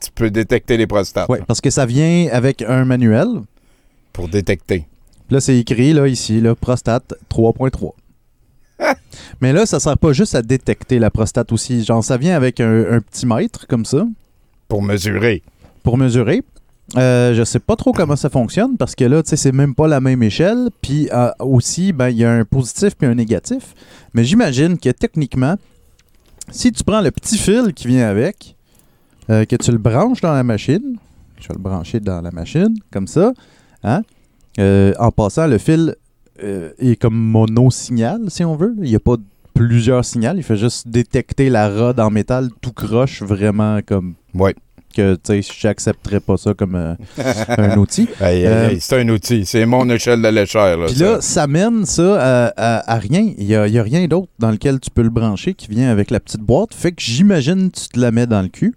[0.00, 3.28] Tu peux détecter les prostates Oui, parce que ça vient avec un manuel.
[4.14, 4.86] pour détecter.
[5.28, 7.92] Là, c'est écrit, là, ici, là, prostate 3.3.
[9.42, 11.84] Mais là, ça sert pas juste à détecter la prostate aussi.
[11.84, 14.06] Genre, ça vient avec un, un petit mètre, comme ça,
[14.68, 15.42] Pour mesurer.
[15.82, 16.42] pour mesurer.
[16.96, 19.74] Euh, je sais pas trop comment ça fonctionne parce que là, tu sais, c'est même
[19.74, 20.68] pas la même échelle.
[20.80, 23.74] Puis euh, aussi, ben, il y a un positif puis un négatif.
[24.14, 25.56] Mais j'imagine que techniquement,
[26.50, 28.56] si tu prends le petit fil qui vient avec,
[29.30, 30.96] euh, que tu le branches dans la machine.
[31.40, 33.32] Je vais le brancher dans la machine, comme ça.
[33.82, 34.02] Hein?
[34.58, 35.94] Euh, en passant, le fil
[36.42, 38.74] euh, est comme mono-signal, si on veut.
[38.78, 39.16] Il n'y a pas
[39.54, 40.32] plusieurs signaux.
[40.36, 44.14] Il fait juste détecter la rod en métal tout croche, vraiment comme.
[44.34, 44.54] Ouais.
[44.94, 46.94] Que, tu sais, j'accepterais pas ça comme euh,
[47.58, 48.08] un outil.
[48.22, 49.44] Euh, c'est un outil.
[49.46, 50.78] C'est mon échelle de l'échelle.
[50.86, 53.32] Puis là, ça mène ça à, à- à rien.
[53.38, 56.10] Il n'y a, a rien d'autre dans lequel tu peux le brancher qui vient avec
[56.10, 56.74] la petite boîte.
[56.74, 58.74] Fait que j'imagine tu te la mets dans le cul.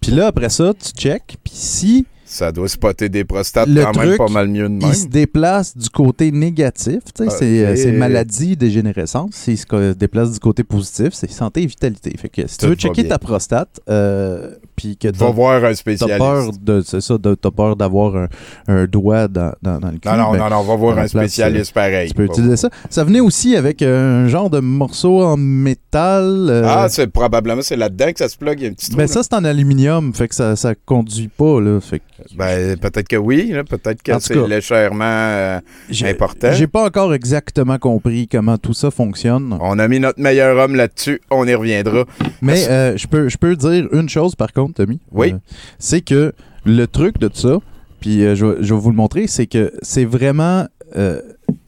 [0.00, 1.36] Puis là, après ça, tu check.
[1.44, 4.82] Puis si Ça doit spotter des prostates Le quand même pas mal mieux de même.
[4.88, 9.30] il se déplace du côté négatif, tu sais, c'est euh, c'est maladie, dégénérescence.
[9.32, 12.14] S'il se déplace du côté positif, c'est santé et vitalité.
[12.16, 13.10] Fait que si tu veux checker bien.
[13.10, 16.18] ta prostate, euh, puis que t'as voir un t'as spécialiste.
[16.18, 18.28] peur t'as d'avoir un,
[18.68, 20.08] un doigt dans, dans- dans le cul.
[20.08, 22.08] Non, non, ben, non, non, va voir un place, spécialiste pareil.
[22.08, 22.70] tu peux utiliser ça.
[22.90, 26.46] Ça venait aussi avec un genre de morceau en métal.
[26.48, 28.60] euh, Ah, c'est probablement c'est là-dedans que ça se plug.
[28.60, 28.96] Il y a un petit trou.
[28.96, 29.08] ben là.
[29.08, 31.80] ça, c'est en aluminium, fait que ça, ça conduit pas, là.
[31.80, 32.04] Fait que
[32.36, 33.52] Ben, peut-être que oui.
[33.68, 35.60] Peut-être que tout c'est légèrement euh,
[36.04, 36.52] important.
[36.52, 39.56] J'ai pas encore exactement compris comment tout ça fonctionne.
[39.60, 41.20] On a mis notre meilleur homme là-dessus.
[41.30, 42.04] On y reviendra.
[42.42, 45.00] Mais euh, je peux, je peux dire une chose par contre, Tommy.
[45.12, 45.32] Oui.
[45.32, 45.38] Euh,
[45.78, 46.32] c'est que
[46.64, 47.58] le truc de ça,
[48.00, 50.66] puis euh, je, vais- je vais vous le montrer, c'est que c'est vraiment,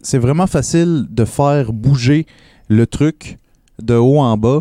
[0.02, 2.26] c'est vraiment facile de faire bouger
[2.68, 3.38] le truc
[3.80, 4.60] de haut en bas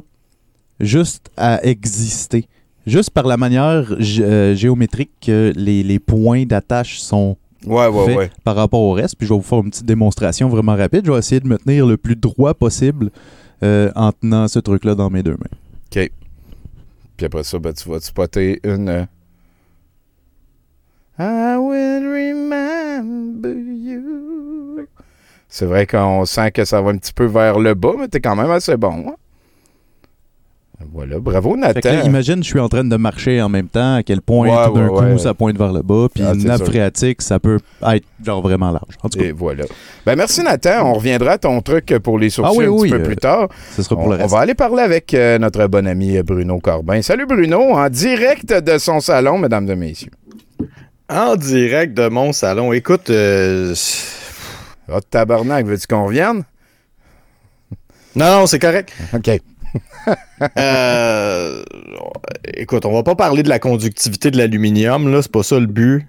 [0.79, 2.47] juste à exister.
[2.91, 3.85] Juste par la manière
[4.19, 8.29] euh, géométrique que les, les points d'attache sont Ouais, ouais, faits ouais.
[8.43, 9.15] par rapport au reste.
[9.17, 11.05] Puis je vais vous faire une petite démonstration vraiment rapide.
[11.05, 13.11] Je vais essayer de me tenir le plus droit possible
[13.63, 15.57] euh, en tenant ce truc-là dans mes deux mains.
[17.17, 18.89] Puis après ça, ben, tu vas te spotter une.
[18.89, 19.05] euh,
[21.19, 24.87] I will remember you.
[25.47, 28.19] C'est vrai qu'on sent que ça va un petit peu vers le bas, mais t'es
[28.21, 29.05] quand même assez bon.
[29.09, 29.15] hein?
[30.93, 32.01] Voilà, bravo là, Nathan.
[32.05, 34.73] imagine, je suis en train de marcher en même temps, à quel point Ouais, tout
[34.73, 35.17] d'un ouais, coup ouais.
[35.17, 38.71] ça pointe vers le bas, puis Ah, une nappe phréatique, ça peut être genre vraiment
[38.71, 38.95] large.
[39.03, 39.63] En tout cas, Et voilà.
[40.05, 40.89] Ben merci Nathan.
[40.89, 43.05] On reviendra à ton truc pour les sourcils Ah oui, un oui, petit peu euh,
[43.05, 43.47] plus tard.
[43.75, 44.31] ce sera pour On, le on reste.
[44.33, 47.01] va aller parler avec euh, notre bon ami Bruno Corbin.
[47.01, 50.11] Salut Bruno, en direct de son salon, mesdames et messieurs.
[51.09, 52.71] En direct de mon salon.
[52.73, 53.73] Écoute, euh,
[54.91, 56.43] Ah, tabarnak, veux-tu qu'on revienne?
[58.15, 58.91] non, non, c'est correct.
[59.13, 59.29] OK.
[60.57, 61.63] Euh,
[62.55, 65.67] écoute, on va pas parler de la conductivité de l'aluminium, là, c'est pas ça le
[65.67, 66.05] but.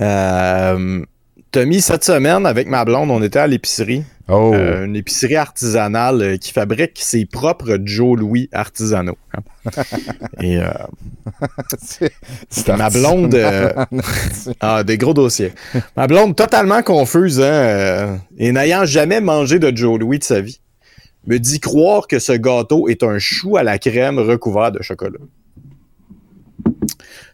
[0.00, 1.04] Euh,
[1.50, 4.04] Tommy, cette semaine, avec ma blonde, on était à l'épicerie.
[4.28, 4.52] Oh.
[4.54, 9.18] Euh, une épicerie artisanale euh, qui fabrique ses propres Joe Louis artisanaux.
[10.40, 10.70] Et euh,
[12.48, 13.34] C'est ma blonde.
[13.34, 13.72] euh,
[14.60, 15.52] ah, des gros dossiers.
[15.96, 20.60] Ma blonde, totalement confuse, hein, et n'ayant jamais mangé de Joe Louis de sa vie,
[21.26, 25.18] me dit croire que ce gâteau est un chou à la crème recouvert de chocolat.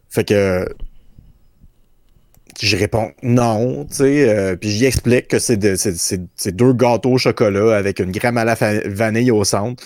[0.09, 0.68] Fait que.
[2.61, 4.91] Je réponds non, tu sais, euh, puis j'y
[5.28, 8.57] que c'est de- c'est- c'est- c'est deux gâteaux au chocolat avec une crème à la
[8.86, 9.84] vanille au centre,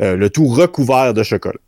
[0.00, 1.58] euh, le tout recouvert de chocolat.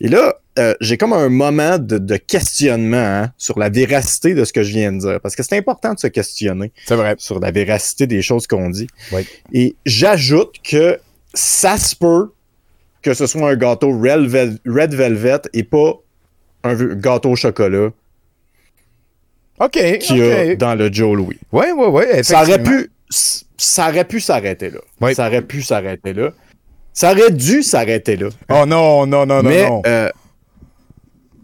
[0.00, 4.44] Et là, euh, j'ai comme un moment de, de questionnement hein, sur la véracité de
[4.44, 7.14] ce que je viens de dire, parce que c'est important de se questionner vrai.
[7.18, 8.86] sur la véracité des choses qu'on dit.
[9.12, 9.26] Oui.
[9.52, 10.98] Et j'ajoute que
[11.34, 12.30] ça se peut
[13.02, 15.94] que ce soit un gâteau Red, Vel- Red Velvet et pas
[16.64, 17.90] un gâteau au chocolat
[19.58, 19.98] OK.
[20.00, 21.38] qu'il y a dans le Joe Louis.
[21.52, 22.24] Oui, oui, oui.
[22.24, 24.80] Ça aurait pu, ça aurait pu s'arrêter là.
[25.00, 25.14] Oui.
[25.14, 26.30] Ça aurait pu s'arrêter là.
[26.92, 28.28] Ça aurait dû s'arrêter là.
[28.50, 29.82] Oh non, non, non, non, mais, non.
[29.86, 30.10] euh,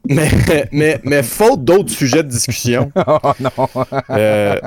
[0.09, 0.28] mais,
[0.72, 3.51] mais, mais faute d'autres sujets de discussion, Oh non.
[4.11, 4.59] euh,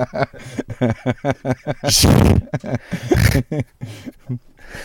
[1.88, 2.08] j'ai-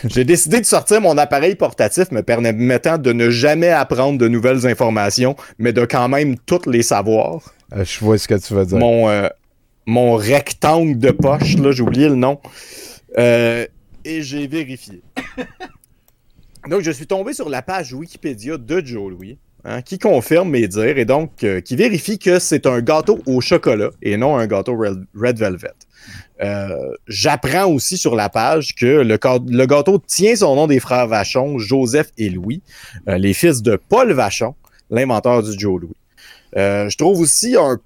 [0.05, 4.65] j'ai décidé de sortir mon appareil portatif me permettant de ne jamais apprendre de nouvelles
[4.67, 7.41] informations, mais de quand même toutes les savoir.
[7.75, 8.77] Euh, Je vois ce que tu veux dire.
[8.77, 9.27] Mon, euh,
[9.85, 12.39] mon rectangle de poche, là, j'ai oublié le nom.
[13.17, 13.65] Euh,
[14.03, 15.01] et j'ai vérifié.
[16.67, 20.67] Donc, je suis tombé sur la page Wikipédia de Joe Louis, hein, qui confirme mes
[20.67, 24.47] dires et donc euh, qui vérifie que c'est un gâteau au chocolat et non un
[24.47, 25.73] gâteau Red, Velvet.
[26.41, 26.69] Euh,
[27.07, 32.09] J'apprends aussi sur la page que le, gâteau tient son nom des frères Vachon, Joseph
[32.17, 32.61] et Louis,
[33.07, 34.55] euh, les fils de Paul Vachon,
[34.89, 35.95] l'inventeur du Joe Louis.
[36.55, 37.77] Je trouve aussi un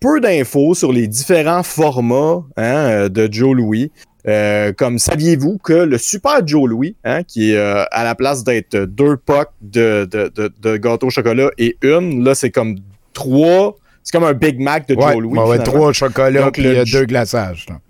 [0.00, 3.92] peu d'infos sur les différents formats hein, de Joe Louis.
[4.28, 8.42] Euh, comme saviez-vous que le Super Joe Louis, hein, qui est euh, à la place
[8.42, 12.76] d'être deux pocs de, de, de, de gâteau au chocolat et une, là c'est comme
[13.12, 13.76] trois.
[14.02, 15.38] C'est comme un Big Mac de Ouais, Joe Louis.
[15.38, 17.66] ouais, trois chocolats le euh, deux glaçages.
[17.68, 17.80] là.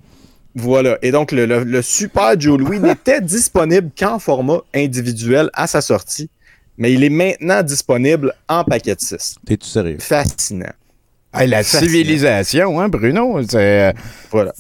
[0.55, 0.97] Voilà.
[1.03, 5.81] Et donc, le, le- le Super Joe Louis n'était disponible qu'en format individuel à sa
[5.81, 6.31] sortie
[6.79, 9.37] mais il est maintenant disponible en paquet de 6.
[9.47, 9.97] T'es-tu sérieux?
[9.99, 10.67] Fascinant.
[11.39, 11.83] Hey, la Fascinant.
[11.83, 13.41] civilisation, hein, Bruno?
[13.49, 13.93] C'est, euh,
[14.31, 14.53] Voilà.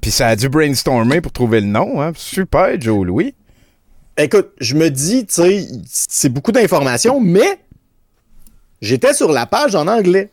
[0.00, 2.00] Puis ça a dû brainstormer pour trouver le nom.
[2.02, 2.12] Hein.
[2.16, 3.34] Super, Joe Louis.
[4.16, 7.58] Écoute, je me dis, tu sais, c'est beaucoup d'informations, mais
[8.82, 10.30] j'étais sur la page en anglais.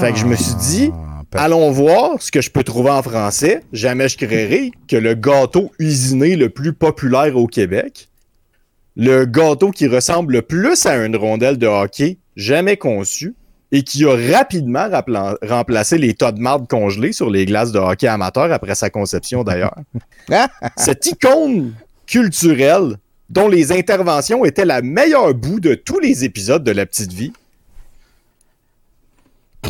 [0.00, 0.90] Fait que je me suis dit,
[1.32, 3.62] allons voir ce que je peux trouver en français.
[3.72, 8.08] Jamais je créerai que le gâteau usiné le plus populaire au Québec,
[8.96, 13.34] le gâteau qui ressemble le plus à une rondelle de hockey jamais conçu
[13.72, 14.88] et qui a rapidement
[15.42, 19.42] remplacé les tas de marde congelés sur les glaces de hockey amateur après sa conception
[19.42, 19.74] d'ailleurs.
[20.76, 21.74] Cette icône
[22.06, 22.96] culturelle
[23.30, 27.32] dont les interventions étaient la meilleure bout de tous les épisodes de La Petite Vie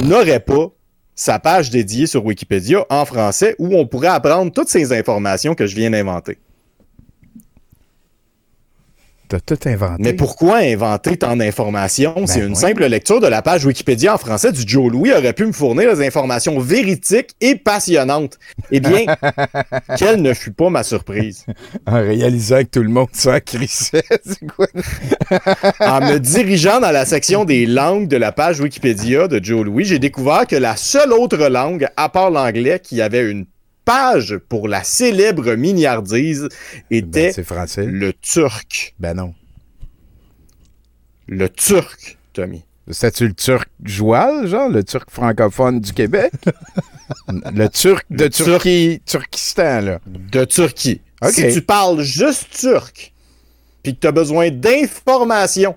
[0.02, 0.68] n'aurait pas
[1.14, 5.66] sa page dédiée sur Wikipédia en français où on pourrait apprendre toutes ces informations que
[5.66, 6.38] je viens d'inventer.
[9.28, 10.02] T'as tout inventé.
[10.02, 12.26] Mais pourquoi inventer tant d'informations?
[12.26, 12.56] C'est une oui.
[12.56, 15.96] simple lecture de la page Wikipédia en français du Joe Louis aurait pu me fournir
[15.96, 18.38] des informations véridiques et passionnantes.
[18.70, 19.06] Eh bien,
[19.98, 21.46] quelle ne fut pas ma surprise?
[21.86, 24.04] En réalisant que tout le monde s'en crissait.
[24.24, 24.66] C'est quoi?
[25.80, 29.84] En me dirigeant dans la section des langues de la page Wikipédia de Joe Louis,
[29.84, 33.46] j'ai découvert que la seule autre langue, à part l'anglais, qui avait une
[33.84, 36.48] page pour la célèbre milliardise
[36.90, 37.86] était Ben, français.
[37.86, 38.94] le turc.
[38.98, 39.34] Ben non.
[41.26, 42.64] Le turc, Tommy.
[42.90, 46.32] C'est-tu le turc joual, genre, le turc francophone du Québec?
[47.28, 48.30] le turc de Le.
[48.30, 50.00] Turquie, Turkistan, là.
[50.06, 51.00] de Turquie.
[51.30, 53.14] Si tu parles juste turc,
[53.82, 55.76] puis que tu as besoin d'informations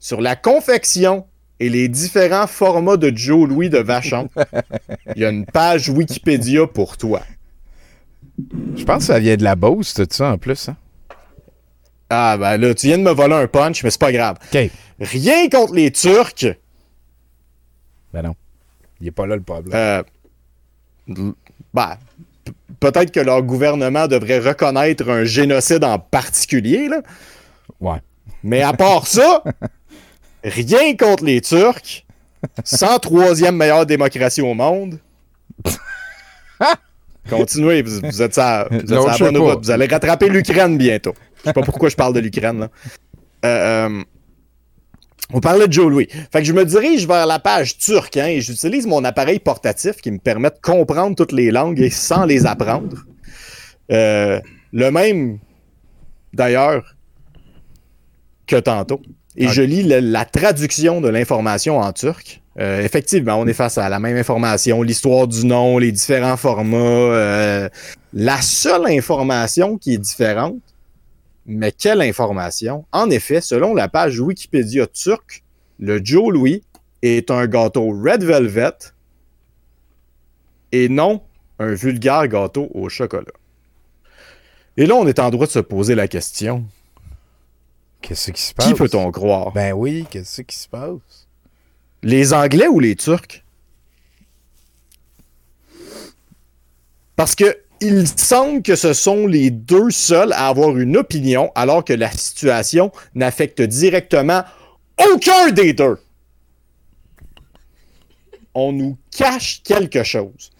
[0.00, 1.26] sur la confection
[1.60, 4.30] et les différents formats de Joe Louis de Vachon,
[5.14, 7.20] il y a une page Wikipédia pour toi.
[8.74, 10.70] Je pense que ça vient de la Beauce, tout ça, en plus.
[10.70, 10.76] Hein?
[12.08, 14.36] Ah, ben là, tu viens de me voler un punch, mais c'est pas grave.
[14.52, 14.70] OK.
[14.98, 16.46] Rien contre les Turcs.
[18.12, 18.34] Ben non.
[19.00, 19.72] Il est pas là, le problème.
[19.74, 20.02] Euh,
[21.72, 21.96] ben,
[22.80, 27.02] peut-être que leur gouvernement devrait reconnaître un génocide en particulier, là.
[27.80, 27.98] Ouais.
[28.42, 29.44] Mais à part ça,
[30.44, 32.04] rien contre les Turcs.
[32.64, 34.98] 103e meilleure démocratie au monde.
[37.28, 39.64] Continuez, vous, vous êtes à, vous êtes bonne route.
[39.64, 41.14] Vous allez rattraper l'Ukraine bientôt.
[41.38, 42.68] Je sais pas pourquoi je parle de l'Ukraine.
[43.44, 44.02] Euh, euh,
[45.32, 46.08] on parlait de Joe Louis.
[46.32, 49.96] Fait que je me dirige vers la page turque hein, et j'utilise mon appareil portatif
[49.96, 52.96] qui me permet de comprendre toutes les langues et sans les apprendre.
[53.92, 54.40] Euh,
[54.72, 55.38] le même,
[56.32, 56.96] d'ailleurs,
[58.46, 59.00] que tantôt.
[59.36, 62.42] Et je lis la traduction de l'information en turc.
[62.58, 66.76] Euh, effectivement, on est face à la même information, l'histoire du nom, les différents formats.
[66.76, 67.68] euh,
[68.12, 70.56] la seule information qui est différente,
[71.46, 72.84] mais quelle information?
[72.92, 75.44] En effet, selon la page Wikipédia turque,
[75.78, 76.62] le Joe Louis
[77.02, 78.72] est un gâteau Red Velvet
[80.72, 81.22] et non
[81.58, 83.32] un vulgaire gâteau au chocolat.
[84.76, 86.64] Et là, on est en droit de se poser la question
[88.00, 88.66] Qu'est-ce qui se passe?
[88.66, 89.52] qui peut-on croire?
[89.52, 91.28] Ben oui, qu'est-ce qui se passe?
[92.02, 93.44] Les Anglais ou les Turcs?
[97.16, 101.84] Parce que il semble que ce sont les deux seuls à avoir une opinion, alors
[101.84, 104.42] que la situation n'affecte directement
[105.12, 105.98] aucun des deux.
[108.54, 110.50] On nous cache quelque chose.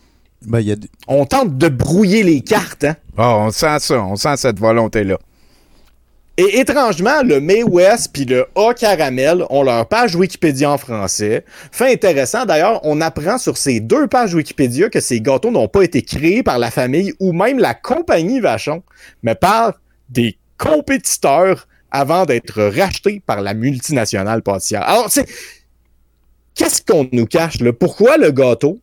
[0.43, 0.77] Ben, il y a
[1.09, 2.97] On tente de brouiller les cartes, hein?
[3.19, 5.19] Ah, on sent ça, on sent cette volonté-là.
[6.41, 11.45] Et étrangement, le May West puis le A Caramel ont leur page Wikipédia en français.
[11.71, 15.83] Fait intéressant, d'ailleurs, on apprend sur ces deux pages Wikipédia que ces gâteaux n'ont pas
[15.83, 18.83] été créés par la famille ou même la compagnie Vachon,
[19.23, 19.75] mais par
[20.09, 24.89] des compétiteurs avant d'être rachetés par la multinationale pâtissière.
[24.89, 25.11] Alors.
[26.55, 27.75] Qu'est-ce qu'on nous cache, là?
[27.75, 28.81] Pourquoi le gâteau,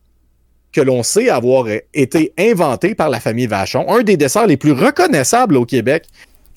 [0.72, 4.72] que l'on sait avoir été inventé par la famille Vachon, un des desserts les plus
[4.72, 6.06] reconnaissables au Québec,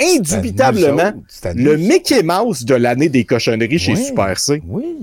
[0.02, 1.78] indubitablement, à le.
[1.78, 4.04] Mickey Mouse de l'année des cochonneries chez Oui.
[4.06, 4.96] Super C Oui.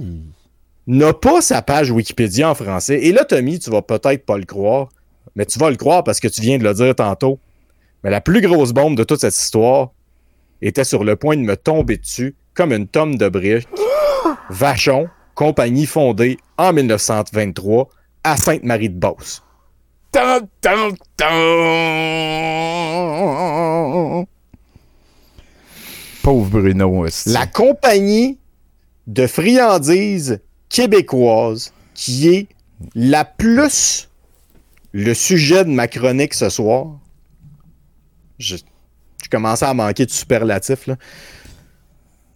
[0.87, 2.99] n'a pas sa page Wikipédia en français.
[3.05, 4.89] Et là, Tommy, tu vas peut-être pas le croire,
[5.37, 7.39] mais tu vas le croire parce que tu viens de le dire tantôt.
[8.05, 9.91] Mais la plus grosse bombe de toute cette histoire
[10.63, 13.69] était sur le point de me tomber dessus comme une tonne de briques.
[14.51, 17.89] Vachon, compagnie fondée en 1923
[18.25, 19.43] à Sainte-Marie-de-Beauce.
[26.29, 27.07] Pauvre Bruno.
[27.25, 28.39] La compagnie
[29.07, 32.49] de friandises québécoise qui est
[32.95, 34.11] la plus
[34.93, 36.99] le sujet de ma chronique ce soir.
[38.39, 38.57] Je,
[39.25, 40.87] Je commençais à manquer de superlatifs.
[40.89, 40.97] Là.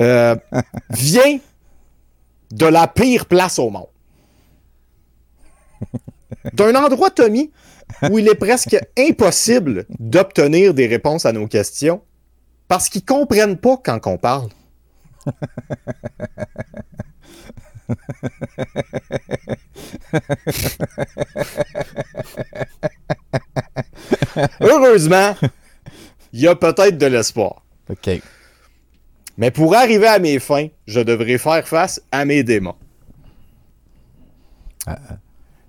[0.01, 0.36] Euh,
[0.88, 1.38] vient
[2.51, 3.88] de la pire place au monde.
[6.55, 7.51] D'un endroit, Tommy,
[8.11, 12.01] où il est presque impossible d'obtenir des réponses à nos questions
[12.69, 14.49] parce qu'ils comprennent pas quand on parle.
[24.61, 25.35] Heureusement,
[26.33, 27.63] il y a peut-être de l'espoir.
[27.91, 28.11] OK.
[29.37, 32.77] Mais pour arriver à mes fins, je devrais faire face à mes démons.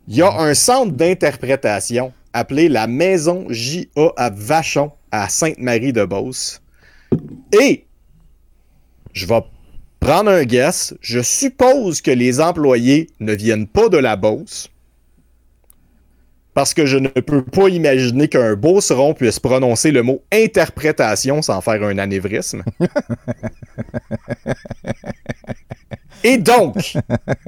[0.07, 4.09] Il y a un centre d'interprétation appelé la Maison J.A.
[4.17, 6.62] à Vachon, à Sainte-Marie-de-Beauce.
[7.59, 7.85] Et
[9.13, 9.41] je vais
[9.99, 10.93] prendre un guess.
[11.01, 14.69] Je suppose que les employés ne viennent pas de la Beauce.
[16.53, 21.61] Parce que je ne peux pas imaginer qu'un beauceron puisse prononcer le mot interprétation sans
[21.61, 22.63] faire un anévrisme.
[26.23, 26.93] Et donc,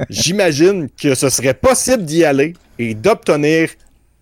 [0.09, 3.69] j'imagine que ce serait possible d'y aller et d'obtenir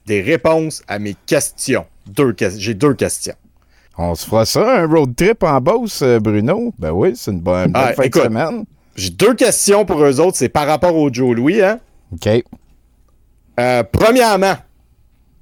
[0.05, 1.85] des réponses à mes questions.
[2.05, 3.35] Deux J'ai deux questions.
[3.97, 6.73] On se fera ça, un road trip en Beauce, euh, Bruno?
[6.79, 8.21] Ben oui, c'est une bonne, bonne Ah, fin écoute.
[8.23, 8.65] de semaine.
[8.95, 10.37] J'ai deux questions pour eux autres.
[10.37, 11.61] C'est par rapport au Joe Louis.
[11.61, 11.79] Hein?
[12.11, 12.27] OK.
[13.59, 14.55] Euh, premièrement,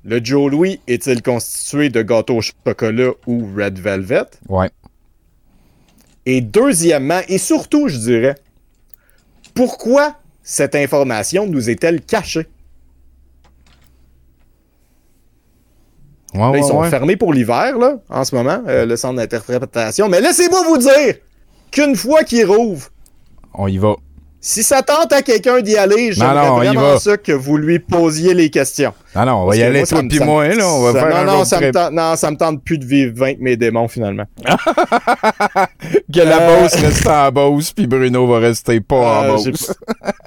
[0.04, 4.26] le Joe Louis est-il constitué de gâteau au chocolat ou Red Velvet?
[4.49, 4.70] Ouais.
[6.26, 8.36] Et deuxièmement, et surtout, je dirais,
[9.54, 12.47] pourquoi cette information nous est-elle cachée?
[16.34, 16.90] Ouais, Là, ouais, ils sont ouais.
[16.90, 20.08] fermés pour l'hiver, là, en ce moment, euh, le centre d'interprétation.
[20.10, 21.16] Mais laissez-moi vous dire
[21.72, 22.88] qu'une fois qu'ils rouvrent,
[23.54, 23.96] On y va.
[24.44, 28.50] Si ça tente à quelqu'un d'y aller, j'aimerais vraiment ça que vous lui posiez les
[28.50, 28.92] questions.
[29.16, 30.68] Non, non, on va y aller, toi me- moi, là.
[30.68, 32.78] On va ça- faire non, un non, ça me tente, non, ça me tente plus
[32.80, 34.26] de vivre vaincre mes démons, finalement.
[36.14, 39.74] Que la Euh, Beauce reste en Beauce, puis Bruno va rester pas Euh, en Beauce.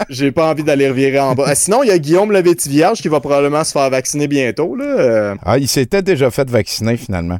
[0.09, 1.45] J'ai pas envie d'aller revirer en bas.
[1.49, 4.77] Ah, sinon, il y a Guillaume le vierge qui va probablement se faire vacciner bientôt.
[4.77, 4.85] Là.
[4.85, 7.39] Euh, Ah, il s'était déjà fait vacciner, finalement.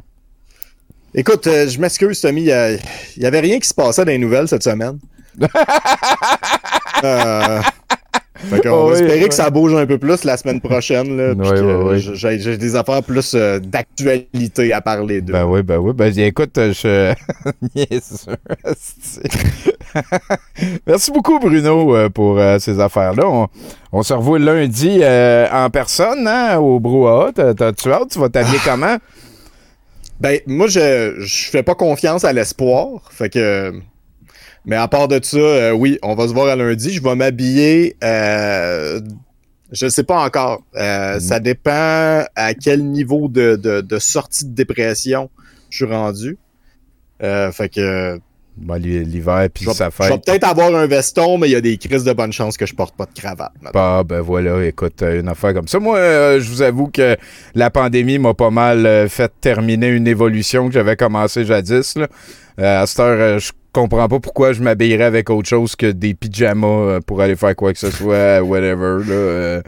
[1.13, 2.41] Écoute, euh, je m'excuse, Tommy.
[2.41, 2.79] Il y, a- il
[3.23, 4.99] y avait rien qui se passait dans les nouvelles cette semaine.
[7.03, 7.61] euh,
[8.37, 11.17] fait qu'on Oh, va oui, espérer que ça bouge un peu plus la semaine prochaine.
[11.17, 11.95] Là, que.
[11.97, 15.33] J'ai des affaires plus euh, d'actualité à parler d'eux.
[15.33, 15.93] Ben oui, ben oui.
[15.93, 17.13] Ben écoute, euh, je.
[20.87, 23.25] Merci beaucoup, Bruno, pour euh, ces affaires-là.
[23.27, 23.47] On,
[23.91, 27.31] on se revoit lundi euh, en personne, hein, au Brouhaha.
[27.33, 28.09] T'as- T'as-tu hâte?
[28.11, 28.97] Tu vas t'habiller comment?
[30.19, 32.87] Ben, moi, je, je fais pas confiance à l'espoir.
[33.09, 33.73] Fait que.
[34.65, 36.91] Mais à part de ça, euh, oui, on va se voir à lundi.
[36.91, 37.95] Je vais m'habiller.
[38.03, 38.99] Euh,
[39.71, 40.61] je sais pas encore.
[40.75, 45.29] Euh, Ça dépend à quel niveau de, de, de sortie de dépression
[45.69, 46.37] je suis rendu.
[47.19, 48.19] Fait que.
[48.77, 50.23] L'hi- l'hiver, puis ça je vais fait.
[50.25, 52.73] peut-être avoir un veston, mais il y a des crises de bonne chance que je
[52.73, 53.51] porte pas de cravate.
[53.61, 53.81] maintenant.
[53.99, 55.77] Ah, ben voilà, écoute, une affaire comme ça.
[55.79, 57.17] Moi, euh, je vous avoue que
[57.53, 61.95] la pandémie m'a pas mal fait terminer une évolution que j'avais commencé jadis.
[61.97, 62.07] Là.
[62.59, 66.13] Euh, à cette heure, je comprends pas pourquoi je m'habillerais avec autre chose que des
[66.13, 69.03] pyjamas euh, pour aller faire quoi que ce soit, whatever.
[69.05, 69.61] Là, euh,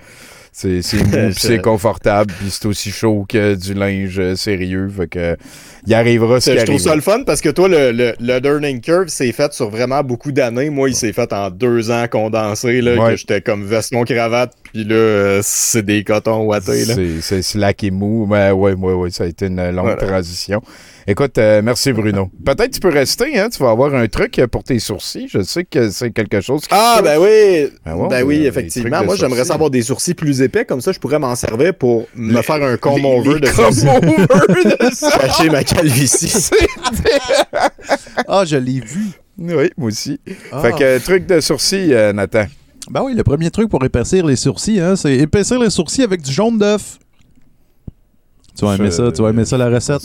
[0.52, 4.90] c'est c'est mou, puis c'est confortable, puis c'est aussi chaud que du linge euh, sérieux.
[4.90, 5.38] Fait que,
[5.86, 8.82] il arrivera ce Je trouve ça le fun parce que toi, le, le, le learning
[8.82, 10.72] curve s'est fait sur vraiment beaucoup d'années.
[10.72, 13.12] Moi, il s'est fait en deux ans condensé, là, Ouais.
[13.12, 16.96] que j'étais comme veston cravate, puis là, c'est des cotons ouatés, là.
[16.96, 18.26] C'est- C'est slack et mou.
[18.28, 20.08] Mais ouais, ouais, ouais, ça a été une longue Voilà.
[20.08, 20.62] transition.
[21.10, 22.30] Écoute, euh, merci Bruno.
[22.46, 23.48] Peut-être tu peux rester, hein?
[23.50, 25.30] Tu vas avoir un truc pour tes sourcils.
[25.30, 27.70] Je sais que c'est quelque chose qui Ah, ben oui!
[27.86, 29.06] Ben ben euh, oui, des effectivement.
[29.06, 32.42] Moi, j'aimerais savoir des sourcils plus épais, comme ça, je pourrais m'en servir pour me
[32.42, 33.86] faire un comb over de sourcils.
[33.86, 35.12] de ça.
[35.18, 36.50] Cacher ma calvitie.
[38.28, 39.12] Ah, je l'ai vu.
[39.38, 40.20] Oui, moi aussi.
[40.52, 40.62] Ah.
[40.62, 42.46] Fait que euh, truc de sourcils, euh, Nathan.
[42.90, 46.22] Ben oui, le premier truc pour épaissir les sourcils, hein, c'est épaissir les sourcils avec
[46.22, 47.00] du jaune d'œuf.
[48.58, 50.02] Tu vas aimer ça, tu vas aimer ça la recette.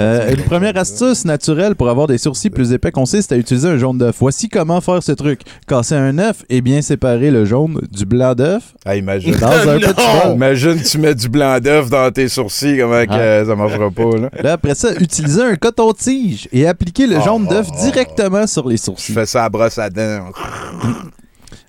[0.00, 3.78] Euh, une première astuce naturelle pour avoir des sourcils plus épais consiste à utiliser un
[3.78, 4.16] jaune d'œuf.
[4.20, 5.40] Voici comment faire ce truc.
[5.66, 9.34] Casser un œuf et bien séparer le jaune du blanc d'œuf Ah, imagine.
[9.36, 9.94] dans un petit
[10.24, 10.34] bol.
[10.34, 13.18] Imagine, tu mets du blanc d'œuf dans tes sourcils, comment que, Ah.
[13.18, 14.30] euh, ça marchera pas, là.
[14.42, 18.82] Là, après ça, utilisez un coton-tige et appliquez le jaune d'œuf directement sur les Je
[18.82, 19.12] sourcils.
[19.12, 20.26] fais ça à brosse à dents.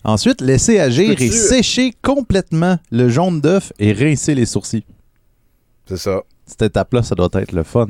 [0.03, 4.83] Ensuite, laissez agir et Peux-tu- sécher complètement le jaune d'œuf et rincer les sourcils.
[5.87, 6.21] C'est ça.
[6.47, 7.87] Cette étape-là, ça doit être le fun.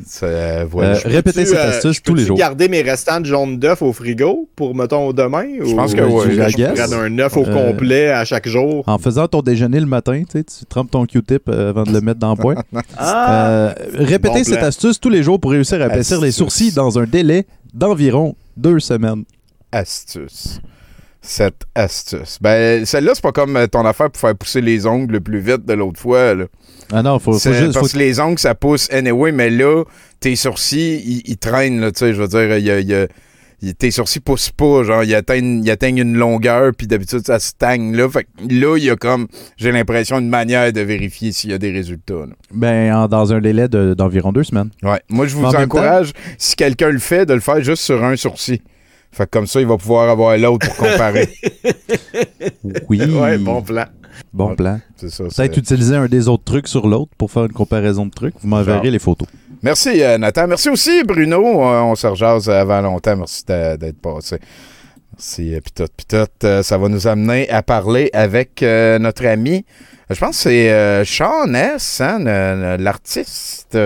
[0.70, 0.92] Voilà.
[0.92, 2.38] Euh, Je répétez cette euh, astuce tous les jours?
[2.38, 5.46] garder mes restants de jaune d'œuf au frigo pour, mettons, demain?
[5.62, 8.84] Je pense que ou oui, je prenne un œuf au Euh, complet à chaque jour?
[8.88, 11.92] En faisant ton déjeuner le matin, tu sais, tu trempes ton Q-tip euh, avant de
[11.92, 12.58] le mettre dans le poêle.
[12.98, 13.50] Ah!
[13.50, 14.68] Euh, répétez Bon cette plan.
[14.68, 18.80] astuce tous les jours pour réussir à épaissir les sourcils dans un délai d'environ deux
[18.80, 19.26] semaines.
[19.74, 20.62] astuce.
[21.28, 22.38] Cette astuce.
[22.42, 25.66] Ben, celle-là, c'est pas comme euh, ton affaire pour faire pousser les ongles plus vite
[25.66, 26.36] de l'autre fois.
[26.36, 26.46] Là.
[26.94, 27.74] Ah non, faut, faut juste.
[27.74, 29.84] parce faut- que les ongles, ça pousse anyway, mais là,
[30.20, 32.88] tes sourcils, ils, ils traînent, là, tu sais, je veux dire, il y a- il
[32.88, 33.08] y a-
[33.64, 37.40] il- tes sourcils poussent pas, genre, ils atteignent, ils atteignent une longueur, puis d'habitude, ça
[37.40, 38.08] stagne, là.
[38.08, 41.54] Fait que là, il y a comme, j'ai l'impression, une manière de vérifier s'il y
[41.54, 42.36] a des résultats, là.
[42.54, 44.70] Ben, en- dans un délai de- d'environ deux semaines.
[44.84, 45.00] Ouais.
[45.10, 48.16] Moi, je vous en encourage, si quelqu'un le fait, de le faire juste sur un
[48.16, 48.62] sourcil.
[49.16, 51.30] Fait que comme ça, il va pouvoir avoir l'autre pour comparer.
[52.90, 53.02] Oui.
[53.04, 53.86] Ouais, bon plan.
[54.34, 54.56] Bon Ouais.
[54.56, 54.80] plan.
[54.96, 55.24] c'est ça.
[55.30, 58.36] c'est- Peut-être utiliser un des autres trucs sur l'autre pour faire une comparaison de trucs.
[58.42, 58.92] Vous m'enverrez Genre.
[58.92, 59.28] les photos.
[59.62, 60.48] Merci, euh, Nathan.
[60.48, 61.42] Merci aussi, Bruno.
[61.64, 63.16] Euh, on se rejase avant longtemps.
[63.18, 64.38] Merci d'être passé.
[65.14, 65.86] Merci, Pitot.
[65.96, 69.66] Pitot, euh, ça va nous amener à parler avec euh, notre ami.
[70.10, 73.78] Je pense que c'est euh, Sean S., hein, l'artiste.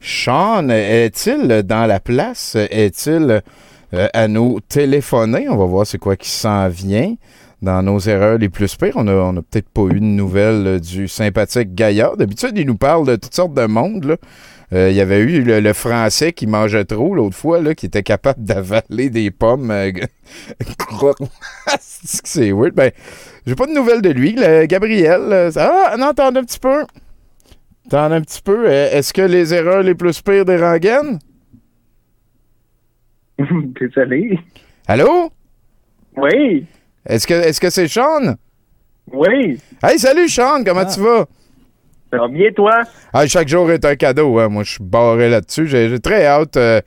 [0.00, 2.56] Sean, est-il dans la place?
[2.56, 3.42] Est-il
[3.92, 5.48] euh, à nous téléphoner?
[5.48, 7.14] On va voir c'est quoi qui s'en vient
[7.60, 8.92] dans nos erreurs les plus pires.
[8.94, 12.16] On a, on a peut-être pas eu de nouvelles euh, du sympathique Gaillard.
[12.16, 14.16] D'habitude, il nous parle de toutes sortes de monde.
[14.72, 18.04] Euh, il y avait eu le, français qui mangeait trop l'autre fois, là, qui était
[18.04, 19.72] capable d'avaler des pommes.
[21.80, 22.74] C'est weird?
[22.74, 22.92] Ben,
[23.44, 24.36] j'ai pas de nouvelles de lui.
[24.68, 26.84] Gabriel, ah, non, t'en as un petit peu.
[27.88, 28.70] T'en as un petit peu.
[28.70, 31.18] Est-ce que les erreurs les plus pires des rengaines?
[33.80, 34.38] Désolé.
[34.86, 35.30] Allô?
[36.16, 36.66] Oui,
[37.06, 38.34] Est-ce que est-ce que c'est Sean?
[39.12, 39.58] oui.
[39.82, 41.26] Hey, salut Sean, comment tu vas?
[42.12, 42.82] Ça va bien, toi?
[43.12, 44.38] Ah, chaque jour est un cadeau.
[44.40, 44.48] hein.
[44.48, 45.68] Moi, je suis barré là-dessus.
[45.68, 46.80] J'ai très hâte euh,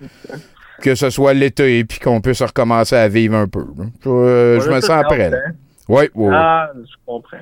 [0.81, 3.63] que ce soit l'été et puis qu'on puisse recommencer à vivre un peu.
[4.03, 5.27] Je, euh, je me sens prêt.
[5.33, 5.53] hein?
[5.87, 6.35] Oui, oui, oui.
[6.35, 7.37] Ah, je comprends.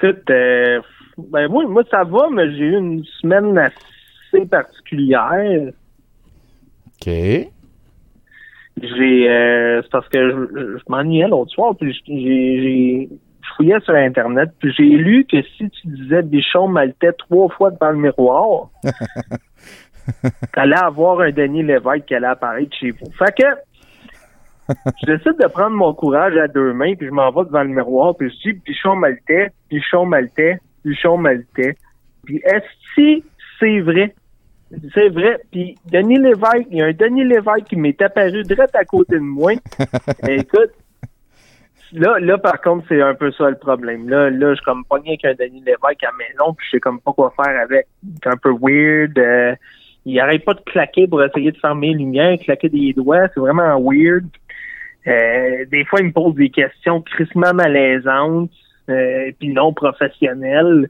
[0.00, 0.80] Écoute, euh,
[1.18, 5.72] ben moi, moi, ça va, mais j'ai eu une semaine assez particulière.
[7.06, 7.52] OK.
[8.80, 13.08] J'ai, euh, c'est parce que je, je m'ennuyais l'autre soir, puis j'ai,
[13.56, 17.90] fouillais sur Internet, puis j'ai lu que si tu disais bichon maltais trois fois devant
[17.90, 18.70] le miroir,
[20.54, 23.10] t'allais avoir un Denis Lévesque qui allait apparaître chez vous.
[23.18, 27.44] Fait que, je décide de prendre mon courage à deux mains, puis je m'en vais
[27.44, 31.76] devant le miroir, puis je dis bichon maltais, bichon maltais, bichon maltais.
[32.24, 33.26] Puis est-ce que
[33.60, 34.14] c'est vrai?
[34.94, 35.38] C'est vrai.
[35.50, 39.16] Puis Denis Lévesque, il y a un Denis Lévesque qui m'est apparu direct à côté
[39.16, 39.52] de moi.
[40.28, 40.72] Écoute,
[41.92, 44.08] là, là, par contre, c'est un peu ça le problème.
[44.08, 46.76] Là, là, je suis comme pogné avec un Denis Lévesque à la maison, puis je
[46.76, 47.86] sais comme pas quoi faire avec.
[48.22, 49.18] C'est un peu weird.
[49.18, 49.54] euh,
[50.04, 53.28] il arrête pas de claquer pour essayer de fermer les lumières, claquer des doigts.
[53.34, 54.26] C'est vraiment weird.
[55.06, 58.50] Euh, des fois, il me pose des questions crissement malaisantes,
[58.88, 60.88] euh, puis non professionnelles.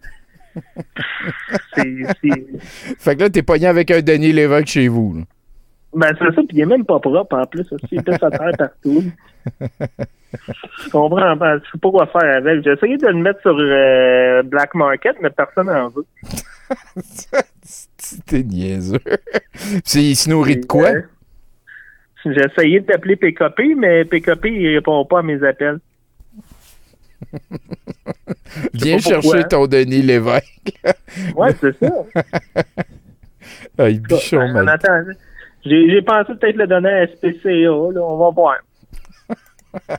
[2.98, 5.16] Fait que là, t'es pogné avec un Denis Lévesque chez vous.
[5.18, 5.24] là.
[5.94, 7.70] Ben, c'est ça, puis il est même pas propre en plus.
[7.70, 7.86] aussi.
[7.92, 9.04] Il pisse à terre partout.
[10.84, 11.58] Je comprends pas.
[11.58, 12.64] Je sais pas quoi faire avec.
[12.64, 16.06] J'ai essayé de le mettre sur euh, Black Market, mais personne n'en veut.
[18.26, 18.98] T'es niaiseux.
[19.84, 20.88] Puis il se nourrit de quoi?
[20.88, 21.02] Euh,
[22.24, 25.78] J'ai essayé d'appeler PKP, mais PKP, il répond pas à mes appels.
[28.74, 30.72] Viens chercher ton Denis Lévesque.
[31.36, 31.92] Ouais, c'est ça.
[33.78, 34.68] Ah, il bichon En mal.
[34.68, 35.12] attendant,
[35.64, 38.00] j'ai pensé peut-être le donner à SPCA, là.
[38.00, 38.56] On va voir.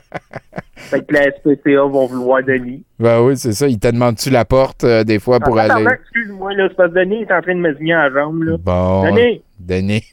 [0.76, 2.84] fait que la SPCA vont vouloir Denis.
[2.98, 3.66] Ben oui, c'est ça.
[3.66, 5.84] Il te demande-tu la porte euh, des fois pour Ah, aller?
[5.92, 8.42] Excuse-moi, là, c'est parce que Denis est en train de me signer à la jambe,
[8.44, 8.56] là.
[8.58, 9.04] Bon.
[9.04, 10.04] Denis, Denis.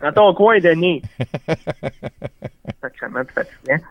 [0.00, 1.02] dans ton coin, Denis.
[2.80, 3.82] Sacrement fatigant.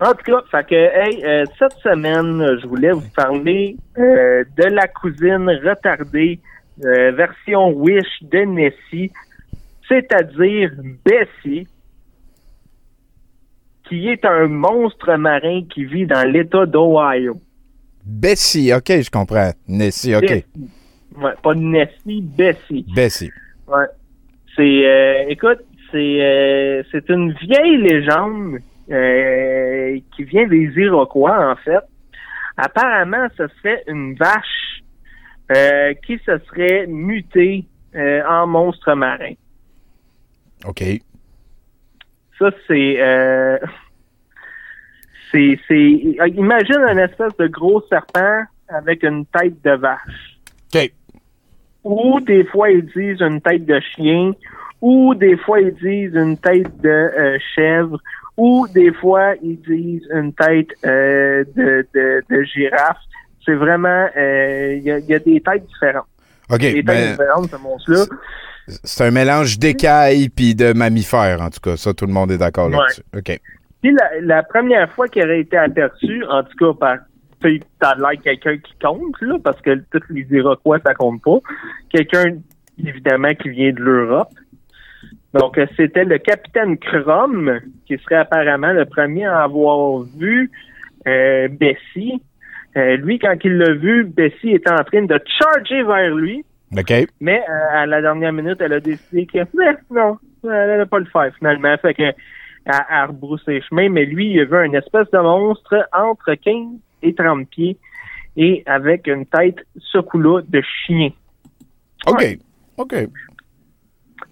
[0.00, 4.64] En tout cas, fait que, hey, euh, cette semaine, je voulais vous parler euh, de
[4.64, 6.38] la cousine retardée,
[6.84, 9.10] euh, version Wish de Nessie,
[9.88, 10.70] c'est-à-dire
[11.04, 11.66] Bessie,
[13.88, 17.40] qui est un monstre marin qui vit dans l'État d'Ohio.
[18.04, 19.50] Bessie, ok, je comprends.
[19.66, 20.22] Nessie, ok.
[20.22, 20.44] Bessie.
[21.16, 22.86] Ouais, pas Nessie, Bessie.
[22.94, 23.32] Bessie.
[23.66, 23.86] Ouais.
[24.54, 25.58] C'est, écoute,
[25.90, 28.58] c'est, c'est une vieille légende
[28.90, 31.84] euh, qui vient des Iroquois, en fait.
[32.56, 34.82] Apparemment, ce serait une vache
[35.54, 39.34] euh, qui se serait mutée euh, en monstre marin.
[40.66, 40.82] OK.
[42.38, 42.96] Ça, c'est,
[45.32, 45.90] c'est, c'est,
[46.34, 50.38] imagine un espèce de gros serpent avec une tête de vache.
[50.74, 50.92] OK.
[51.84, 54.32] Ou des fois, ils disent une tête de chien.
[54.80, 58.00] Ou des fois, ils disent une tête de chèvre.
[58.38, 62.96] Ou des fois, ils disent une tête euh, de, de, de girafe.
[63.44, 64.06] C'est vraiment...
[64.16, 66.06] euh, Il y, a, il y a des têtes différentes.
[66.50, 66.60] OK.
[66.60, 68.04] Des têtes ben, différentes, ce monstre-là.
[68.66, 71.76] c'est un mélange d'écailles puis de mammifères, en tout cas.
[71.76, 72.76] Ça, tout le monde est d'accord Ouais.
[72.76, 73.02] là-dessus.
[73.16, 73.40] OK.
[73.82, 76.96] Puis la, la première fois qu'il aurait été aperçu, en tout cas par
[77.80, 81.38] t'as l'air quelqu'un qui compte, là, parce que tous les Iroquois, ça compte pas.
[81.90, 82.36] Quelqu'un,
[82.84, 84.30] évidemment, qui vient de l'Europe.
[85.34, 90.50] Donc, euh, c'était le capitaine Crum, qui serait apparemment le premier à avoir vu
[91.06, 92.22] euh, Bessie.
[92.76, 96.44] Euh, lui, quand il l'a vu, Bessie était en train de charger vers lui.
[96.76, 96.92] OK.
[97.20, 100.98] Mais euh, à la dernière minute, elle a décidé que mais, non, elle allait pas
[100.98, 101.76] le faire finalement.
[101.78, 102.14] Fait que elle,
[102.66, 106.78] elle rebrousse ses chemins, mais lui, il a vu un espèce de monstre entre 15
[107.02, 107.78] et 30 pieds
[108.36, 111.10] et avec une tête ce coup-là de chien.
[112.06, 112.38] OK.
[112.76, 112.94] OK.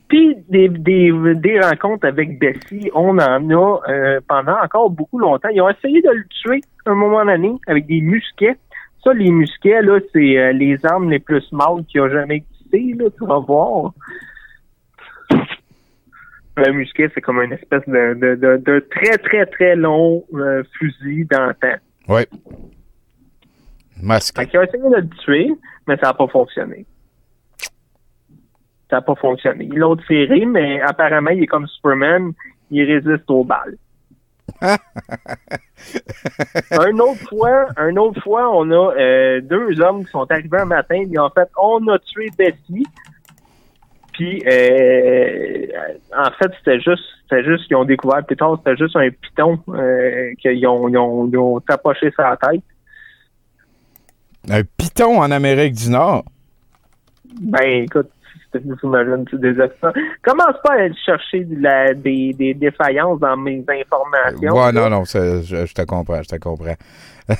[0.09, 5.49] Puis des, des, des rencontres avec Bessie, on en a euh, pendant encore beaucoup longtemps.
[5.49, 8.57] Ils ont essayé de le tuer à un moment donné avec des musquets.
[9.03, 12.95] Ça, les musquets, là, c'est euh, les armes les plus mâles qui ont jamais existé,
[12.99, 13.93] là, tu vas voir.
[16.57, 20.63] Un musquet, c'est comme une espèce de, de, de, de très, très, très long euh,
[20.79, 21.77] fusil d'antan.
[22.09, 22.23] Oui.
[24.03, 24.47] Masque.
[24.47, 25.51] Qu'ils ont essayé de le tuer,
[25.87, 26.87] mais ça n'a pas fonctionné.
[28.91, 29.67] Ça n'a pas fonctionné.
[29.67, 32.33] L'ont tiré, mais apparemment, il est comme Superman,
[32.71, 33.77] il résiste aux balles.
[36.71, 40.67] un autre fois, un autre fois, on a euh, deux hommes qui sont arrivés un
[40.67, 42.87] matin, ils ont fait on a tué Bessie.
[44.13, 45.67] Puis euh,
[46.17, 49.59] en fait, c'était juste c'était juste qu'ils ont découvert plus tard, c'était juste un piton
[49.69, 52.63] euh, qu'ils ont, ils ont, ils ont tapoché sa tête.
[54.49, 56.25] Un piton en Amérique du Nord?
[57.41, 58.11] Ben, écoute,
[58.57, 59.93] accents.
[60.23, 64.53] Commence pas à aller chercher de la- des, des défaillances dans mes informations?
[64.55, 66.77] Ouais, non, non, je, je te comprends, je te comprends.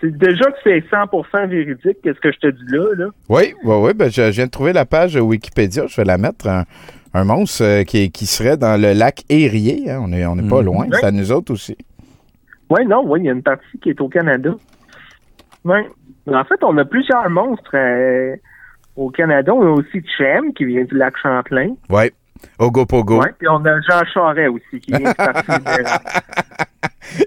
[0.00, 3.06] C'est déjà que c'est 100% véridique, qu'est-ce que je te dis là, là?
[3.30, 3.94] Oui, oui, oui.
[3.94, 5.86] Ben, je, je viens de trouver la page Wikipédia.
[5.86, 6.46] Je vais la mettre.
[6.48, 6.64] Un,
[7.14, 9.86] un monstre euh, qui, qui serait dans le lac Erie.
[9.88, 10.00] hein.
[10.02, 10.64] On n'est on est pas Mhm.
[10.66, 10.86] loin.
[10.92, 11.78] C'est à nous autres aussi.
[12.68, 14.50] Oui, non, oui, il y a une partie qui est au Canada.
[15.64, 15.78] Oui.
[16.26, 18.34] En fait, on a plusieurs monstres euh,
[18.96, 19.52] au Canada.
[19.54, 21.74] On a aussi Chem, qui vient du lac Champlain.
[21.90, 22.10] Oui.
[22.58, 26.00] Ogopogo, Oui, puis on a Jean Charest aussi, qui vient du Parti libéral.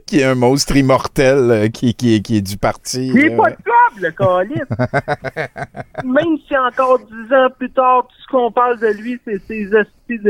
[0.05, 3.07] qui est un monstre immortel euh, qui, qui, qui est du parti.
[3.07, 4.69] Il est euh, pas de le calice.
[6.03, 9.73] Même si encore dix ans plus tard, tout ce qu'on parle de lui, c'est ses
[9.75, 10.23] astuces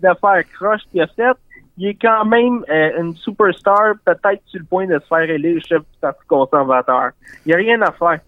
[0.00, 1.36] d'affaires croches qu'il a faites,
[1.78, 5.60] il est quand même euh, une superstar, peut-être sur le point de se faire élire
[5.66, 7.10] chef du Parti conservateur.
[7.44, 8.20] Il n'y a rien à faire.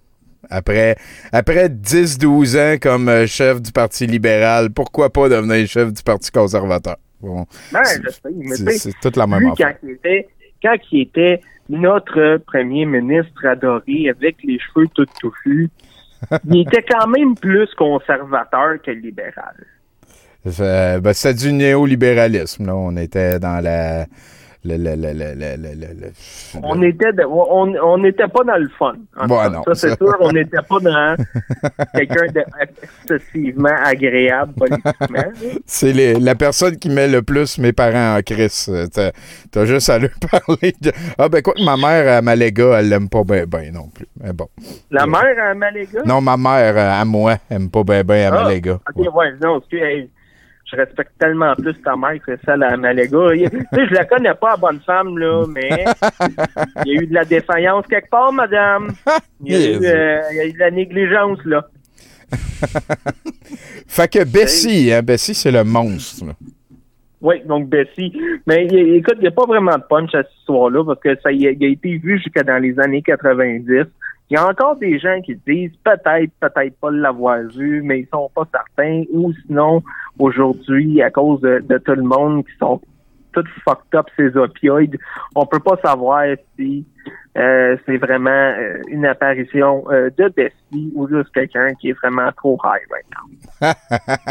[0.50, 0.96] Après,
[1.32, 6.30] après 10-12 ans comme euh, chef du Parti libéral, pourquoi pas devenir chef du Parti
[6.30, 6.96] conservateur?
[7.20, 9.76] Bon, Ben, C'est- toute la même lui, quand affaire.
[9.82, 10.28] il était,
[10.62, 15.70] quand il était notre premier ministre adoré avec les cheveux tout touffus,
[16.50, 19.54] il était quand même plus conservateur que libéral.
[20.44, 22.66] Ben, c'est du néolibéralisme.
[22.66, 22.76] Là.
[22.76, 24.06] On était dans la
[26.62, 28.94] on était de, on, on pas dans le fun.
[29.64, 31.16] Ça, c'est sûr, on n'était pas dans
[31.94, 35.32] quelqu'un d'excessivement agréable politiquement.
[35.66, 38.70] c'est la personne qui met le plus mes parents en crise.
[39.50, 43.08] T'as juste à lui parler de Ah ben quoi ma mère à Maléga, elle l'aime
[43.10, 44.06] pas bien ben non plus.
[44.22, 44.48] Mais bon.
[44.90, 46.02] La mère à Maléga?
[46.06, 48.78] Non, ma mère à moi, elle aime pas bien ben à ah, Maléga.
[48.94, 49.34] Ok, ouais,
[50.70, 53.34] je respecte tellement plus ta mère que celle à Maléga.
[53.34, 55.84] Il- Tu sais, je la connais pas, la bonne femme, là, mais
[56.86, 58.88] il y a eu de la défaillance quelque part, madame.
[59.44, 61.66] Il y a, eu, euh, il y a eu de la négligence, là.
[63.86, 66.26] Fait que Bessie, hein, Bessie, c'est le monstre.
[66.26, 66.32] là.
[67.20, 68.12] Oui, donc Bessie.
[68.46, 71.32] Mais écoute, il n'y a pas vraiment de punch à cette histoire-là parce que ça
[71.32, 73.84] y a, a été vu jusqu'à dans les années 90.
[74.30, 78.08] Il y a encore des gens qui disent peut-être, peut-être pas l'avoir vu, mais ils
[78.08, 79.04] sont pas certains.
[79.12, 79.82] Ou sinon,
[80.18, 82.80] aujourd'hui, à cause de, de tout le monde qui sont
[83.34, 84.96] tous fucked up ces opioïdes,
[85.34, 86.24] on peut pas savoir
[86.58, 86.84] si
[87.36, 92.30] euh, c'est vraiment euh, une apparition euh, de Bessie ou juste quelqu'un qui est vraiment
[92.36, 93.72] trop high right now.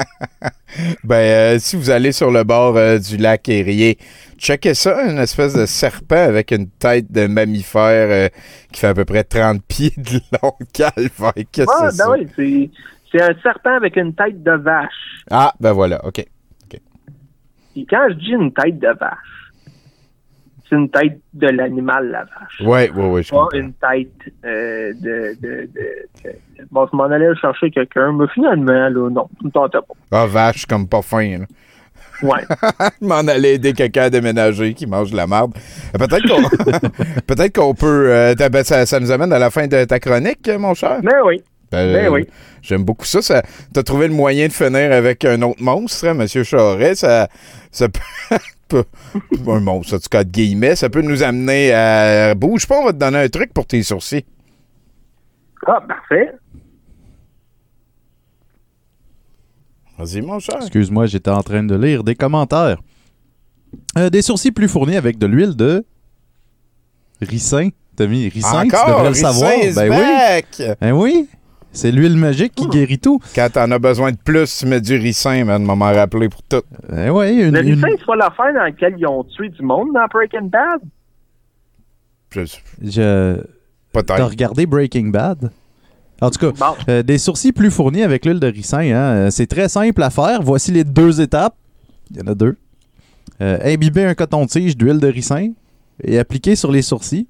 [1.04, 3.96] Ben, euh, si vous allez sur le bord du lac Erie,
[4.40, 8.30] checkez ça, une espèce de serpent avec une tête de mammifère
[8.72, 10.54] qui fait à peu près 30 pieds de long.
[10.74, 12.12] Calvaire, qu'est-ce que Ah, c'est ben ça?
[12.40, 12.72] oui,
[13.12, 15.24] c'est un serpent avec une tête de vache.
[15.30, 16.26] Ah, ben voilà, OK.
[17.90, 19.52] Quand je dis une tête de vache,
[20.70, 22.62] c'est une tête de l'animal, la vache.
[22.62, 23.58] Ouais, ouais, je Pas comprends.
[23.58, 28.72] une tête euh, de, de, de, de- Bon, je m'en allais chercher quelqu'un, mais finalement,
[28.90, 29.94] là, non, ça me tentait pas.
[30.24, 31.46] Ah, vache, comme pas fin, là.
[32.22, 32.42] Ouais.
[33.02, 35.52] Je m'en allais aider quelqu'un à déménager qui mange de la marde.
[35.94, 35.98] Euh,
[37.28, 38.06] Peut-être qu'on peut.
[38.10, 41.00] euh, t'as- ben, ça, ça nous amène à la fin de ta chronique, mon cher.
[41.04, 41.42] Ben oui.
[41.74, 42.28] Ben, Ben oui.
[42.62, 43.22] J'aime beaucoup ça.
[43.22, 43.42] ça
[43.74, 47.02] T'as trouvé le moyen de finir avec un autre monstre, hein, Monsieur Charest?
[47.02, 47.28] Ça,
[47.72, 47.88] ça
[48.68, 48.84] peut.
[49.48, 50.76] un monstre, en tout cas, de guillemets.
[50.76, 52.36] Ça peut nous amener à.
[52.36, 54.26] Bouge pas, on va te donner un truc pour tes sourcils.
[55.66, 56.32] Ah, parfait.
[59.98, 60.58] Vas-y, mon cher.
[60.62, 62.78] Excuse-moi, j'étais en train de lire des commentaires.
[63.98, 65.86] Euh, des sourcils plus fournis avec de l'huile de
[67.22, 67.70] ricin.
[67.96, 69.52] T'as mis ricin, tu Encore, devrais le Ricin savoir.
[69.76, 70.76] Ben oui.
[70.82, 71.30] Ben oui.
[71.74, 73.20] C'est l'huile magique qui guérit tout.
[73.36, 75.64] Quand t'en as besoin de plus, tu mets du ricin, man.
[75.64, 76.62] M'en rappeler pour tout.
[76.88, 79.62] Ben oui, une, Le une- ricin, c'est pas l'affaire dans laquelle ils ont tué du
[79.64, 80.82] monde dans Breaking Bad?
[82.32, 82.42] Je-
[82.82, 83.36] Je...
[83.92, 84.30] T'as Peut-être.
[84.30, 85.52] regardé Breaking Bad?
[86.22, 86.76] En tout cas, Bon.
[86.90, 88.80] euh, des sourcils plus fournis avec l'huile de ricin.
[88.80, 90.42] hein, euh, C'est très simple à faire.
[90.42, 91.56] Voici les deux étapes.
[92.12, 92.56] Il y en a deux.
[93.42, 95.52] Euh, imbiber un coton-tige d'huile de ricin
[96.04, 97.28] et appliquer sur les sourcils.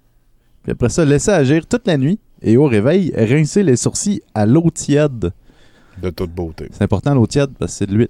[0.63, 2.19] Puis après ça, laisser agir toute la nuit.
[2.43, 5.31] Et au réveil, rincer les sourcils à l'eau tiède.
[6.01, 6.67] De toute beauté.
[6.71, 8.07] C'est important l'eau tiède parce que c'est de l'huile.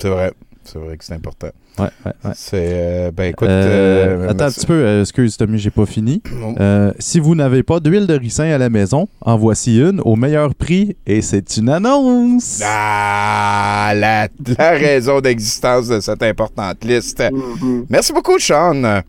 [0.00, 0.32] C'est vrai.
[0.66, 1.48] C'est vrai que c'est important.
[1.78, 2.30] Ouais, ouais, ouais.
[2.34, 2.56] C'est.
[2.62, 3.46] euh, ben écoute.
[3.48, 6.22] Euh, euh, attends un petit peu, euh, excuse Tommy, j'ai pas fini.
[6.58, 10.16] Euh, si vous n'avez pas d'huile de ricin à la maison, en voici une au
[10.16, 12.62] meilleur prix et c'est une annonce.
[12.64, 14.28] Ah, la,
[14.58, 17.22] la raison d'existence de cette importante liste.
[17.30, 17.84] Mhm.
[17.90, 19.02] Merci beaucoup, Sean.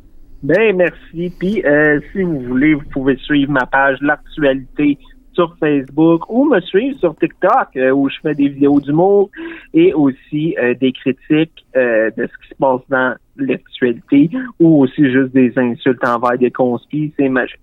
[0.44, 1.34] Ben, merci.
[1.40, 4.98] Puis, euh, si vous voulez, vous pouvez suivre ma page L'actualité
[5.36, 9.30] sur Facebook ou me suivre sur TikTok euh, où je fais des vidéos d'humour
[9.74, 14.30] et aussi euh, des critiques euh, de ce qui se passe dans l'actualité
[14.60, 17.14] ou aussi juste des insultes envers des conspis.
[17.18, 17.60] C'est magique.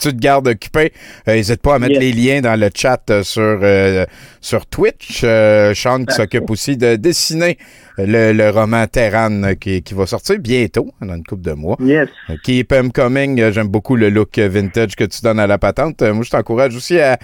[0.00, 0.92] Tu te gardes occupé.
[1.28, 2.00] Euh, N'hésite pas à mettre Yes.
[2.00, 4.06] les liens dans le chat euh, sur, euh,
[4.40, 5.20] sur Twitch.
[5.24, 7.58] Euh, Sean qui s'occupe aussi de dessiner
[7.98, 11.76] le, le roman Terran qui, qui va sortir bientôt, dans une couple de mois.
[11.80, 12.08] Yes.
[12.44, 13.50] Keep 'em coming.
[13.50, 16.00] J'aime beaucoup le look vintage que tu donnes à la patente.
[16.02, 17.18] Moi, je t'encourage aussi à, à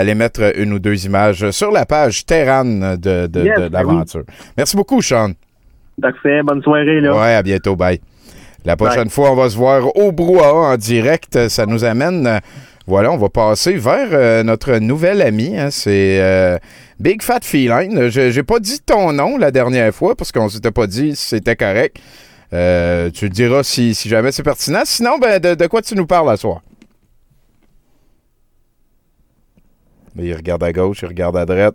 [0.00, 3.72] aller mettre une ou deux images sur la page Terran de, de, Yes, de ben
[3.72, 4.24] l'aventure.
[4.56, 5.30] Merci beaucoup, Sean.
[6.02, 6.42] Parfait.
[6.42, 7.14] Bonne soirée, là.
[7.14, 7.76] Ouais, à bientôt.
[7.76, 8.00] Bye.
[8.66, 11.48] La prochaine fois, on va se voir au brouhaha en direct.
[11.48, 12.26] Ça nous amène.
[12.26, 12.38] euh,
[12.86, 15.56] Voilà, on va passer vers euh, notre nouvel ami.
[15.56, 16.58] hein, C'est euh,
[16.98, 18.08] Big Fat Feline.
[18.08, 21.26] Je J'ai pas dit ton nom la dernière fois parce qu'on s'était pas dit si
[21.28, 21.98] c'était correct.
[22.52, 24.82] Euh, tu le diras si, si jamais c'est pertinent.
[24.84, 26.60] Sinon, ben, de, de quoi tu nous parles à soir?
[30.14, 31.74] Ben, il regarde à gauche, il regarde à droite.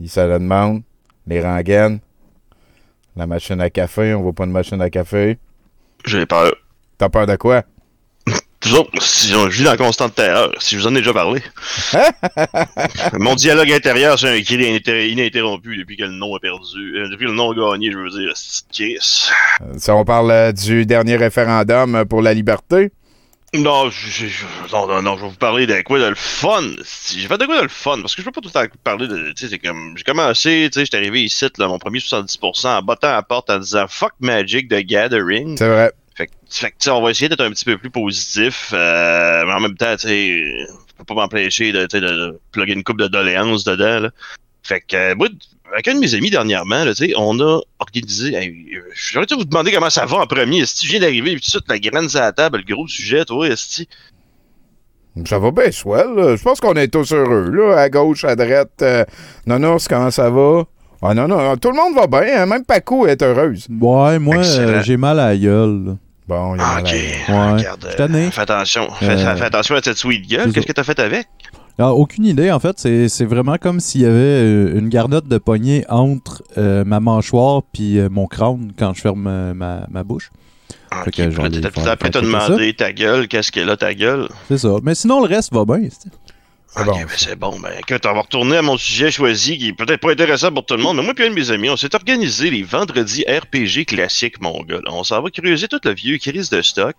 [0.00, 0.82] Il se la demande.
[1.26, 1.98] Les rengaines.
[3.16, 4.14] La machine à café.
[4.14, 5.38] On voit pas de machine à café.
[6.04, 6.54] J'ai peur.
[6.98, 7.62] T'as peur de quoi?
[8.60, 11.40] Toujours, si je vis dans constante terreur, si je vous en ai déjà parlé.
[13.14, 16.96] Mon dialogue intérieur, c'est un cri ininter- ininterrompu depuis que le nom a perdu.
[16.96, 18.96] euh, depuis que le nom a gagné, je veux dire, c'est.
[19.78, 22.90] Ça, on parle euh, du dernier référendum euh, pour la liberté.
[23.54, 26.14] Non, je, je- je- non, non, non, je vais vous parler de quoi de le
[26.14, 26.62] fun.
[27.16, 28.76] J'ai fait de quoi de le fun, parce que je peux pas tout le temps
[28.84, 29.32] parler de.
[29.32, 29.94] Tu sais, c'est comme.
[29.96, 33.22] J'ai commencé, tu sais, j'étais arrivé ici, là, mon premier 70%, en battant à la
[33.22, 35.56] porte en disant Fuck Magic de Gathering.
[35.56, 35.92] C'est vrai.
[36.14, 38.70] Fait que, fait que, tu sais, on va essayer d'être un petit peu plus positif,
[38.74, 40.28] euh, mais en même temps, tu sais,
[40.68, 44.00] je peux pas m'empêcher de, tu sais, de, de plugger une coupe de doléances dedans,
[44.00, 44.10] là.
[44.62, 45.28] Fait que, euh, moi,
[45.72, 49.26] avec un de mes amis dernièrement, là, tu sais, on a organisé, hey, euh, j'aurais
[49.26, 51.64] dû vous demander comment ça va en premier, si tu viens d'arriver, tout de suite,
[51.68, 53.88] la graine à la table, le gros sujet, toi, esti.
[55.26, 56.14] Ça va bien, swell.
[56.14, 56.36] là.
[56.36, 58.70] Je pense qu'on est tous heureux, là, à gauche, à droite.
[58.82, 59.04] Euh,
[59.46, 60.62] Nonos, comment ça va?
[61.02, 62.42] Ah non, non, tout le monde va bien.
[62.42, 62.46] hein.
[62.46, 63.66] Même Paco est heureuse.
[63.68, 65.84] Ouais, moi, euh, j'ai mal à la gueule.
[65.86, 65.92] là.
[66.28, 66.90] Bon, il y a Ah, mal ok.
[66.92, 67.52] Ouais.
[67.62, 70.72] Regarde, Je euh, fais attention, fais, Euh, fais attention à cette sweet gueule, qu'est-ce que
[70.72, 71.26] t'as fait avec?
[71.78, 72.78] Ah, aucune idée, en fait.
[72.78, 76.98] C'est c'est vraiment comme s'il y avait euh, une garnotte de poignée entre euh, ma
[77.00, 80.30] mâchoire puis euh, mon crâne quand je ferme euh, ma, ma bouche.
[80.90, 82.20] Que Ok, puis aller là, faire- t'as après ça.
[82.20, 84.28] demandé ta gueule, qu'est-ce qu'elle a ta gueule?
[84.48, 84.70] C'est ça.
[84.82, 85.88] Mais sinon, le reste va bien.
[85.90, 86.08] c'est-
[86.70, 86.92] C'est Ok, bon.
[86.98, 87.60] ben c'est bon.
[87.60, 90.66] Ben, écoute, on va retourner à mon sujet choisi qui est peut-être pas intéressant pour
[90.66, 93.24] tout le monde, mais moi et un de mes amis, on s'est organisé les vendredis
[93.26, 94.80] RPG classiques, mon gars.
[94.86, 96.94] On s'en va creuser tout le vieux crise de stock.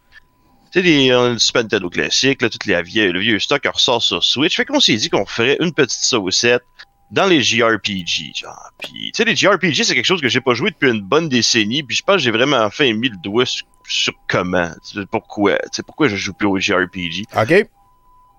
[0.72, 4.04] Tu sais, les euh, Super Nintendo classique, là, tout les vieux, le vieux stock ressort
[4.04, 4.56] sur Switch.
[4.56, 6.64] Fait qu'on s'est dit qu'on ferait une petite saucette
[7.12, 8.72] dans les JRPG, genre.
[8.80, 11.28] Puis, tu sais, les JRPG, c'est quelque chose que j'ai pas joué depuis une bonne
[11.28, 14.70] décennie, puis je pense que j'ai vraiment enfin mis le doigt sur, sur comment,
[15.10, 17.26] pourquoi, tu sais, pourquoi je joue plus aux JRPG.
[17.36, 17.68] OK,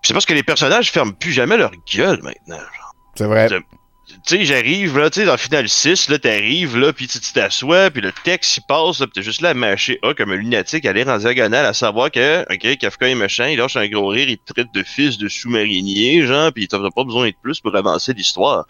[0.03, 2.61] c'est parce que les personnages ferment plus jamais leur gueule maintenant.
[3.17, 3.49] c'est vrai.
[4.27, 7.33] Tu sais, j'arrive, là, tu sais, dans Final 6, là, t'arrives, là, puis tu tu
[7.33, 10.33] t'assois, puis le texte, il passe, là, pis t'es juste là à mâcher A comme
[10.33, 13.77] un lunatique, à lire en diagonale, à savoir que, OK, Kafka est machin, il lâche
[13.77, 17.29] un gros rire, il te traite de fils de sous-marinier, genre, puis t'as pas besoin
[17.29, 18.67] de plus pour avancer l'histoire.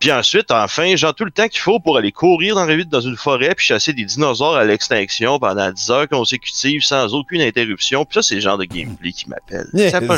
[0.00, 3.16] Puis ensuite, enfin, genre, tout le temps qu'il faut pour aller courir dans dans une
[3.16, 8.06] forêt puis chasser des dinosaures à l'extinction pendant 10 heures consécutives sans aucune interruption.
[8.06, 9.66] Puis ça, c'est le genre de gameplay qui m'appelle.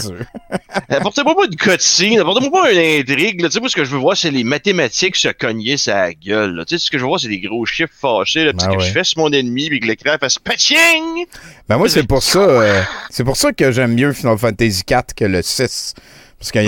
[0.01, 0.15] Sûr.
[0.89, 3.41] Apportez-moi pas une cutscene, apportez-moi pas une intrigue.
[3.41, 3.49] Là.
[3.49, 6.65] Tu sais, moi, ce que je veux voir, c'est les mathématiques se cogner sa gueule.
[6.69, 8.45] Tu sais, ce que je veux voir, c'est des gros chiffres fâchés.
[8.45, 11.27] Là, Ben que je fesse mon ennemi, puis que l'écran fasse patching!
[11.69, 15.13] Ben moi, c'est pour ça, euh, c'est pour ça que j'aime mieux Final Fantasy 4
[15.15, 15.95] que le 6.
[16.39, 16.67] Parce qu'il y,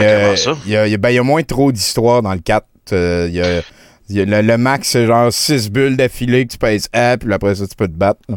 [0.67, 2.67] il y ben, y a moins trop d'histoire dans le 4.
[2.93, 3.63] Euh,
[4.11, 7.67] le, le max, c'est genre 6 bulles d'affilée que tu pèses A, puis après ça,
[7.67, 8.21] tu peux te battre.
[8.29, 8.37] là.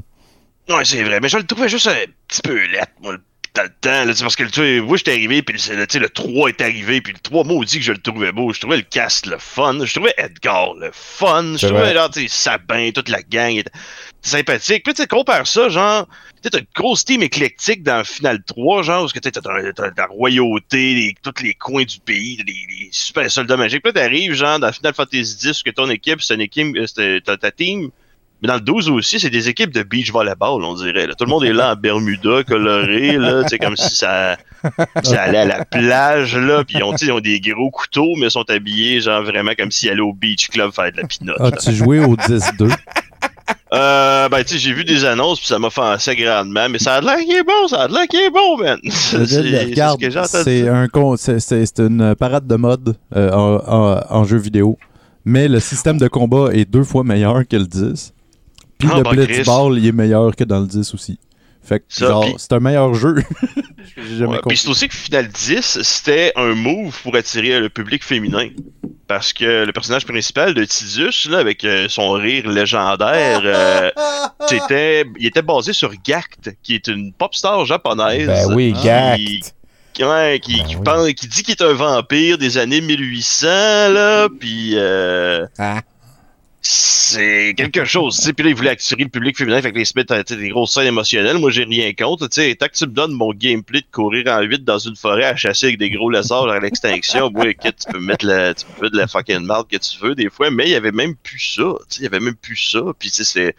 [0.83, 1.95] C'est vrai, mais je le trouvais juste un
[2.27, 3.21] petit peu lettre, moi, le-
[3.57, 4.05] dans le temps.
[4.05, 6.61] Là, parce que tu sais, moi, j'étais arrivé, puis le, tu sais, le 3 est
[6.61, 8.53] arrivé, puis le 3, maudit que je le trouvais beau.
[8.53, 9.83] Je trouvais le cast le fun.
[9.85, 11.55] Je trouvais Edgar le fun.
[11.57, 13.71] Je trouvais, genre, tu sais, Sabin, toute la gang était
[14.21, 14.83] sympathique.
[14.83, 16.07] Puis, tu sais, compare ça, genre,
[16.43, 19.41] tu t'as une grosse team éclectique dans le Final 3, genre, que tu t'as
[19.97, 23.83] la royauté, les- tous les coins du pays, les, les super soldats magiques.
[23.83, 27.21] Puis t'arrives, genre, dans Final Fantasy X, que ton équipe, c'est une équipe, euh, c'est-
[27.23, 27.89] t'as ta team.
[28.41, 31.07] Mais dans le 12 aussi, c'est des équipes de beach volleyball, on dirait.
[31.07, 31.13] là.
[31.15, 34.37] Tout le monde est là en Bermuda, coloré, là, sais, comme si ça,
[35.03, 38.27] ça allait à la plage, là, puis ils ont, ils ont des gros couteaux, mais
[38.27, 41.41] ils sont habillés, genre, vraiment comme s'ils allaient au beach club faire de la pinotte.
[41.41, 42.71] As-tu joué au 10-2?
[43.73, 46.95] Euh, ben, tu sais, j'ai vu des annonces, puis ça m'a offensé grandement, mais ça
[46.95, 48.77] a l'air qu'il est bon, ça a l'air qu'il est bon, man.
[48.89, 49.41] C'est c'est
[50.25, 50.67] ce c'est
[51.17, 54.77] c'est- c'est c'est une parade de mode euh, en, en- en jeu vidéo,
[55.25, 58.13] mais le système de combat est deux fois meilleur que le 10.
[58.77, 61.19] Puis Ah, le bah, blitzball, il est meilleur que dans le 10 aussi.
[61.63, 63.15] Fait que Ça, genre, c'est un meilleur jeu.
[63.97, 64.39] J'ai jamais Ouais.
[64.47, 68.49] Puis c'est aussi que Final 10, c'était un move pour attirer le public féminin.
[69.07, 73.89] Parce que le personnage principal de Tidus, là, avec euh, son rire légendaire, euh,
[74.49, 78.27] c'était, il était basé sur Gact, qui est une pop star japonaise.
[78.27, 79.55] Ben oui, qui- Gact.
[79.93, 80.81] qui, ouais, qui, Ben qui oui.
[80.83, 85.81] pense- qui dit qu'il est un vampire des années 1800, là, puis euh, Ah.
[86.61, 88.33] C'est quelque chose, tu sais.
[88.33, 90.49] Puis là, il voulait attirer le public féminin, fait que les mettre, tu sais, des
[90.49, 91.37] grosses scènes émotionnelles.
[91.37, 92.55] Moi, j'ai rien contre, tu sais.
[92.55, 95.35] Tant que tu me donnes mon gameplay de courir en 8 dans une forêt à
[95.35, 98.89] chasser avec des gros lézards à l'extinction, moi, écoute, tu peux mettre la, tu peux
[98.89, 101.39] de la fucking marde que tu veux, des fois, mais il y avait même plus
[101.39, 102.01] ça, tu sais.
[102.01, 102.81] Il y avait même plus ça.
[102.99, 103.55] Puis, tu sais, c'est,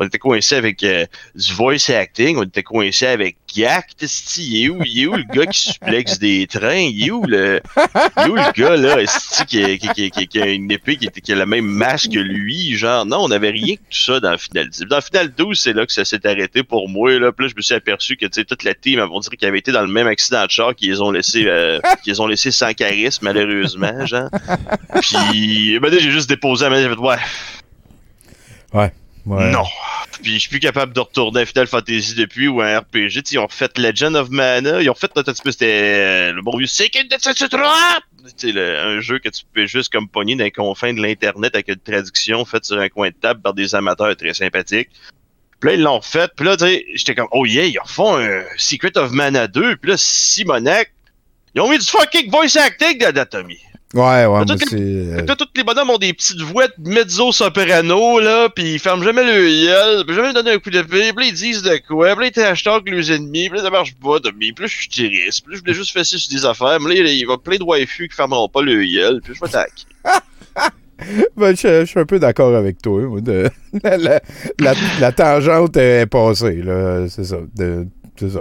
[0.00, 1.04] on était coincé avec euh,
[1.34, 5.14] du voice acting, on était coincé avec Gact, esti, il est où, il est où
[5.14, 7.60] le gars qui suplexe des trains, il est où le,
[8.16, 8.96] il est où le gars là,
[9.46, 12.06] qui, a- qui, qui- qui- qui a une épée qui, qui a la même masse
[12.08, 13.04] que lui, genre?
[13.06, 14.80] Non, on n'avait rien que tout ça dans le final 10.
[14.88, 17.50] Dans le final 12, c'est là que ça s'est arrêté pour moi là, puis là
[17.50, 19.88] je me suis aperçu que toute la team, on dirait qu'ils avaient été dans le
[19.92, 24.06] même accident de char qu'ils les ont laissé euh, qu'ils ont laissé sans charisme malheureusement,
[24.06, 24.30] genre.
[25.02, 27.16] Puis ben, là, j'ai juste déposé la main, j'ai fait ouais,
[28.72, 28.92] Ouais.
[29.26, 29.50] Ouais.
[29.50, 29.64] non.
[30.22, 33.22] Puis je suis plus capable de retourner à Final Fantasy depuis ou un RPG.
[33.32, 34.82] Ils ont refait Legend of Mana.
[34.82, 36.66] Ils ont refait notre c'était euh, le bon vieux
[38.52, 41.68] le- un jeu que tu peux juste comme pogner dans les confins de l'Internet avec
[41.68, 44.90] une traduction faite sur un coin de table par des amateurs très sympathiques.
[45.60, 46.28] Puis là, ils l'ont refait.
[46.36, 46.56] Puis là,
[46.94, 49.76] j'étais comme, oh yeah, ils refont un Secret of Mana 2.
[49.76, 50.92] Puis là, Simonac,
[51.54, 53.58] ils ont mis du fucking voice acting dedans, Tommy.
[53.92, 54.76] Ouais, ouais, Toutes c'est.
[54.76, 59.02] euh, tous les bonhommes ont des petites voix de mezzo soprano, là, pis ils ferment
[59.02, 62.14] jamais le gueule, pis jamais donner un coup d'épée, pis là, ils disent de quoi,
[62.14, 64.76] pis là, ils que les ennemis, pis là, ça marche pas, Tommy, pis là, je
[64.76, 67.24] suis tiriste, pis là, je voulais juste fesser sur des affaires, mais là, il y
[67.28, 69.84] a plein de waifus qui fermeront pas le gueule, pis je vais taquer.
[71.34, 73.00] Ben, je, je suis un peu d'accord avec toi.
[73.00, 73.48] moi, de-
[73.82, 74.20] la, la-
[74.58, 77.08] la- la tangente est passée, là.
[77.08, 77.38] C'est ça.
[77.56, 77.86] de-
[78.18, 78.40] C'est ça.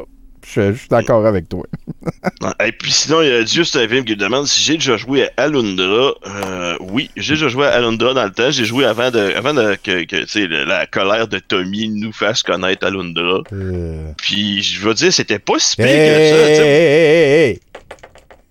[0.52, 1.64] Je, je suis d'accord avec toi.
[2.66, 4.98] Et puis sinon, il y a juste un film qui me demande si j'ai déjà
[4.98, 6.14] joué à Alundra.
[6.26, 8.50] Euh, oui, j'ai déjà joué à Alundra dans le temps.
[8.50, 13.42] J'ai joué avant de, avant de, que, la colère de Tommy nous fasse connaître Alundra.
[13.54, 14.12] Euh...
[14.18, 16.64] Puis je veux dire, c'était pas si pire Hey, que ça.
[16.66, 17.60] hey, hey,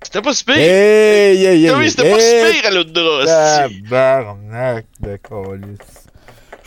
[0.02, 0.56] C'était pas si pire.
[0.56, 3.24] hey, Tommy, c'était pas si pire Alundra.
[3.24, 6.07] Tabarnak de calice.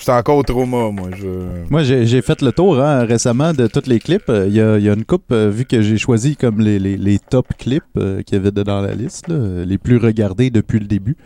[0.02, 1.10] Je suis encore au trauma, moi.
[1.15, 1.28] Je...
[1.69, 4.30] Moi, j'ai j'ai fait le tour hein, récemment de tous les clips.
[4.30, 6.60] Euh, Il y, a, il y a une coupe, euh, vu que j'ai choisi comme
[6.60, 9.98] les, les- les top clips euh, qu'il y avait dans la liste, là, les plus
[9.98, 11.18] regardés depuis le début.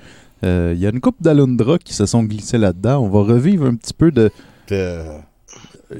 [0.43, 2.99] Euh, Il y a une coupe d'Alundra qui se sont glissés là-dedans.
[3.01, 4.29] On va revivre un petit peu de.
[4.73, 5.19] Euh,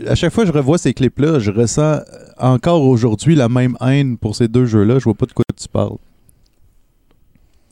[0.06, 2.00] À chaque fois que je revois ces clips-là, je ressens
[2.38, 5.00] encore aujourd'hui la même haine pour ces deux jeux-là.
[5.00, 5.96] Je vois pas de quoi tu parles.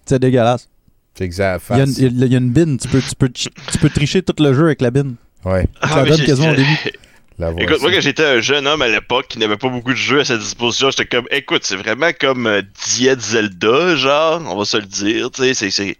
[0.05, 0.69] C'est dégueulasse.
[1.15, 1.63] C'est exact.
[1.71, 2.77] Il y, a une- il y a- il y a une bine.
[2.77, 3.49] Tu peux, tu, peux, tu
[3.79, 5.15] peux tricher tout le jeu avec la bine.
[5.45, 5.63] Ouais.
[5.81, 6.67] Ça Ah, j'ai- quasiment au début.
[7.39, 9.89] La voix, Écoute, moi, quand j'étais un jeune homme à l'époque qui n'avait pas beaucoup
[9.91, 14.39] de jeux à sa disposition, j'étais comme, écoute, c'est vraiment comme euh, Diet Zelda, genre,
[14.47, 15.97] on va se le dire, tu sais, c'est, c'est,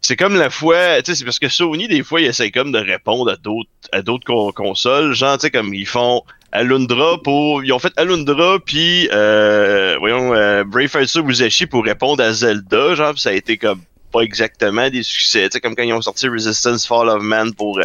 [0.00, 2.70] c'est comme la fois, tu sais, c'est parce que Sony, des fois, ils essayent comme
[2.70, 5.12] de répondre à d'autres, à d'autres con- consoles.
[5.12, 6.22] Genre, tu sais, comme ils font
[6.52, 12.22] Alundra pour, ils ont fait Alundra puis, euh, voyons, euh, Brave Fighters Musashi pour répondre
[12.22, 12.94] à Zelda.
[12.94, 13.80] Genre, pis ça a été comme
[14.16, 15.44] pas exactement des succès.
[15.48, 17.84] Tu sais, comme quand ils ont sorti Resistance Fall of Man pour euh,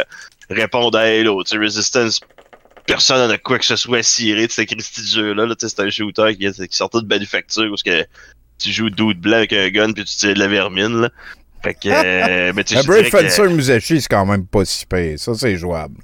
[0.50, 1.42] répondre à Halo.
[1.44, 2.20] Tu sais, Resistance,
[2.86, 5.46] personne n'en a quoi que ce soit ciré de ce Christy jeu-là.
[5.46, 8.04] Là, tu sais, c'est un shooter qui, qui sortait de manufacture où que
[8.58, 11.02] tu joues dude blanc avec un gun puis tu tires de la vermine.
[11.02, 11.10] Là.
[11.62, 14.64] Fait que, euh, mais tu sais, Brave dirais que- Fencer Musashi, c'est quand même pas
[14.64, 15.18] si pire.
[15.18, 15.96] Ça, c'est jouable.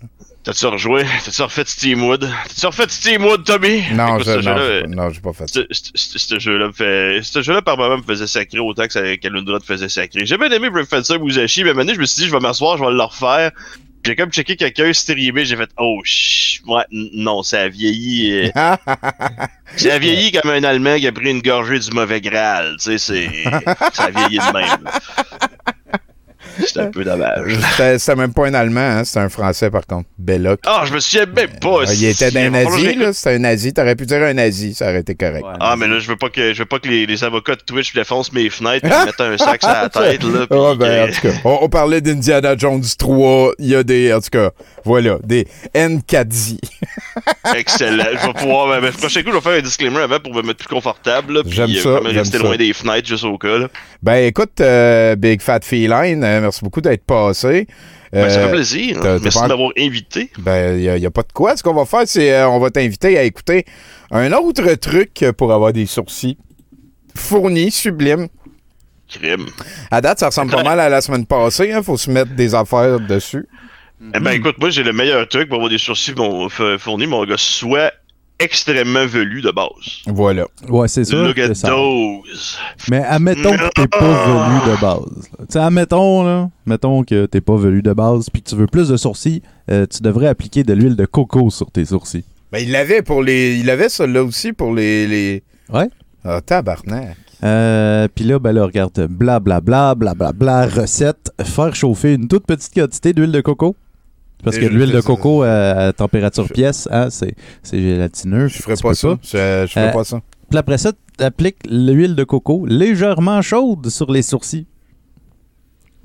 [0.44, 1.04] T'as-tu rejoué?
[1.24, 2.20] T'as-tu refait Steamwood?
[2.20, 3.82] T'as-tu refait Steamwood, Tommy?
[3.92, 5.60] Non, Écoute, je, ce non, j'ai pas- non, j'ai pas fait ça.
[5.70, 7.20] ce- jeu-là me fait.
[7.22, 10.24] Ce jeu-là, par moment, me faisait sacrer autant que qu'Alundra te faisait sacrer.
[10.24, 12.78] J'ai bien aimé Brave Fencer Musashi, mais maintenant, je me suis dit, je vais m'asseoir,
[12.78, 13.50] je vais le refaire.
[14.06, 16.62] J'ai comme checké quelqu'un streamer, j'ai fait, oh, ch...
[16.66, 18.32] ouais, non, ça a vieilli.
[18.32, 18.48] euh,
[19.76, 22.76] ça a vieilli comme un Allemand qui a pris une gorgée du mauvais Graal.
[22.78, 23.44] Tu sais, c'est.
[23.92, 24.88] Ça a vieilli de même.
[26.66, 27.56] C'est un peu dommage.
[27.72, 30.08] C'était c'était même pas un Allemand, hein, c'était un Français par contre.
[30.18, 30.60] Belloc.
[30.66, 31.80] Ah, je me souviens même pas.
[31.86, 33.12] Ah, il était d'un nazi, là.
[33.12, 33.72] C'était un nazi.
[33.72, 35.44] T'aurais pu dire un nazi, ça aurait été correct.
[35.60, 37.62] Ah, mais là, je veux pas que, je veux pas que les, les avocats de
[37.62, 40.46] Twitch défoncent mes fenêtres et me mettent un sac sur la tête, là.
[40.50, 43.52] Ah, ben, que- en tout cas, on, on parlait d'Indiana Jones 3.
[43.58, 44.50] Il y a des, en tout cas,
[44.88, 46.58] voilà, des N4Z.
[47.54, 48.04] Excellent.
[48.20, 50.34] Je vais pouvoir, ben, ben, le prochain coup, je vais faire un disclaimer avant pour
[50.34, 52.42] me mettre plus confortable, J'aime euh, ça, j'aime rester ça.
[52.44, 53.68] loin des fenêtres juste au cas, là.
[54.02, 57.66] Ben, écoute, euh, Big Fat Feline, euh, merci beaucoup d'être passé.
[58.12, 58.98] Ben, ça Euh, fait plaisir.
[59.22, 60.30] Merci de m'avoir invité.
[60.38, 61.56] Ben, il n'y a, pas de quoi.
[61.56, 63.66] Ce qu'on va faire, c'est euh, on va t'inviter à écouter
[64.10, 66.38] un autre truc pour avoir des sourcils
[67.14, 68.28] fournis, sublimes.
[69.10, 69.46] Crime.
[69.90, 71.72] À date, ça ressemble pas mal à la semaine passée.
[71.74, 73.46] Il faut se mettre des affaires dessus.
[74.14, 76.48] Eh ben, écoute, moi, j'ai le meilleur truc pour avoir des sourcils mon-
[76.78, 77.34] fournis, mon gars.
[77.36, 77.92] Soit
[78.38, 79.68] extrêmement velu de base.
[80.06, 80.46] Voilà.
[80.68, 81.24] Ouais, c'est sûr.
[81.26, 82.56] Look at ça- those.
[82.88, 85.28] Mais admettons que t'es pas velu de base.
[85.40, 88.68] Tu sais, admettons, là, mettons que t'es pas velu de base puis que tu veux
[88.68, 92.24] plus de sourcils, euh, tu devrais appliquer de l'huile de coco sur tes sourcils.
[92.52, 93.56] Ben, il l'avait pour les.
[93.58, 95.06] Il avait ça là aussi pour les.
[95.08, 95.42] les...
[95.72, 95.88] Ouais.
[96.24, 97.16] Ah, tabarnak.
[97.44, 103.12] Euh, puis là, ben là, regarde, blablabla, blablabla, recette, faire chauffer une toute petite quantité
[103.12, 103.76] d'huile de coco.
[104.44, 105.48] Parce que l'huile de coco à,
[105.88, 108.48] à température pièce, hein, c'est c'est gélatineux.
[108.48, 109.18] Je ferais pas ça.
[109.22, 109.28] Je,
[109.66, 110.20] je ferais Euh, pas ça.
[110.48, 114.66] Puis après ça, tu appliques l'huile de coco légèrement chaude sur les sourcils.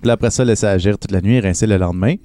[0.02, 2.16] Puis après ça, laisser agir toute la nuit et rincer le lendemain,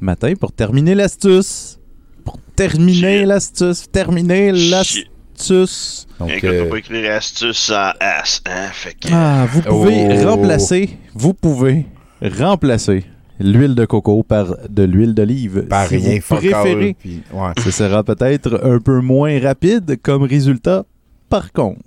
[0.00, 1.78] matin, pour terminer l'astuce.
[2.24, 3.86] Pour terminer l'astuce.
[3.90, 6.06] Terminer l'astuce.
[6.18, 8.68] Donc, Écoute, euh, on peut écrire astuce sans as, hein.
[8.72, 9.08] Fait que.
[9.12, 10.28] Ah, vous pouvez Oh.
[10.30, 11.86] remplacer, vous pouvez
[12.22, 13.04] remplacer
[13.40, 15.66] l'huile de coco par de l'huile d'olive.
[15.68, 16.96] Par si rien, vous fuck all, préférez.
[16.98, 17.52] puis- ouais.
[17.62, 20.84] Ce sera peut-être un peu moins rapide comme résultat.
[21.28, 21.80] Par contre,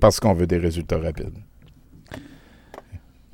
[0.00, 1.38] Parce qu'on veut des résultats rapides.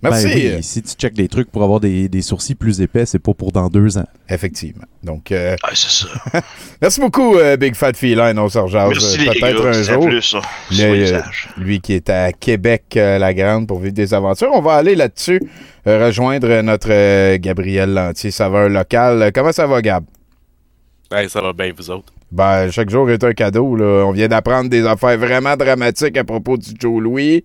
[0.02, 0.26] Merci.
[0.26, 3.18] Ben oui, si tu checkes des trucs pour avoir des, des sourcils plus épais, c'est
[3.18, 4.06] pas pour dans deux ans.
[4.28, 4.84] Effectivement.
[5.02, 6.40] Donc, euh, Ah, c'est ça.
[6.80, 8.38] merci beaucoup, euh, Big Fat Feline.
[8.38, 10.06] On se rejase Merci, euh, peut-être un jour.
[10.06, 10.36] plus,
[10.80, 11.20] euh,
[11.58, 14.50] lui qui est à Québec-la-Grande pour vivre des aventures.
[14.52, 15.40] On va aller là-dessus
[15.86, 19.22] euh, rejoindre notre euh, Gabriel Lantier, saveur locale.
[19.22, 20.04] Euh, Comment ça va, Gab?
[21.12, 22.12] Hey, ça va bien, vous autres?
[22.32, 23.74] Ben, chaque jour est un cadeau.
[23.74, 24.04] Là.
[24.06, 27.42] On vient d'apprendre des affaires vraiment dramatiques à propos du Joe Louis.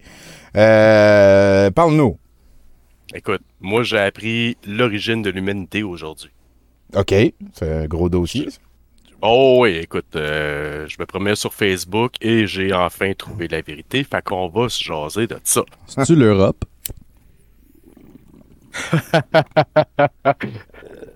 [0.56, 2.18] Euh, Parle-nous.
[3.16, 6.32] Écoute, moi, j'ai appris l'origine de l'humanité aujourd'hui.
[6.96, 7.14] OK,
[7.54, 8.50] c'est un gros dossier.
[9.22, 14.04] Oh oui, écoute, euh, je me promets sur Facebook et j'ai enfin trouvé la vérité.
[14.04, 15.64] Fait qu'on va se jaser de ça.
[15.88, 16.66] C'est-tu l'Europe?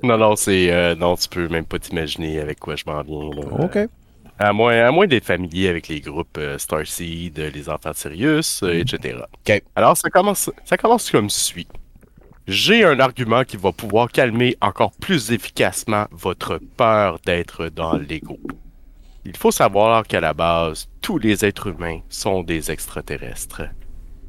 [0.03, 0.71] non, non, c'est.
[0.71, 3.29] euh, non, tu peux même pas t'imaginer avec quoi je m'en viens.
[3.35, 3.65] là.
[3.65, 3.77] OK.
[4.41, 7.95] À moins, à moins d'être familier avec les groupes euh, Starseed, euh, les Enfants de
[7.97, 9.17] Sirius, euh, etc.
[9.45, 9.61] OK.
[9.75, 11.67] Alors, ça commence, ça commence comme suit.
[12.51, 18.39] J'ai un argument qui va pouvoir calmer encore plus efficacement votre peur d'être dans l'ego.
[19.23, 23.61] Il faut savoir qu'à la base, tous les êtres humains sont des extraterrestres.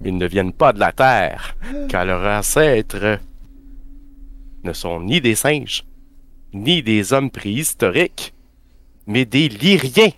[0.05, 1.56] Ils ne viennent pas de la Terre,
[1.88, 3.20] car leurs ancêtres
[4.64, 5.86] ne sont ni des singes,
[6.52, 8.34] ni des hommes préhistoriques,
[9.06, 10.12] mais des lyriens.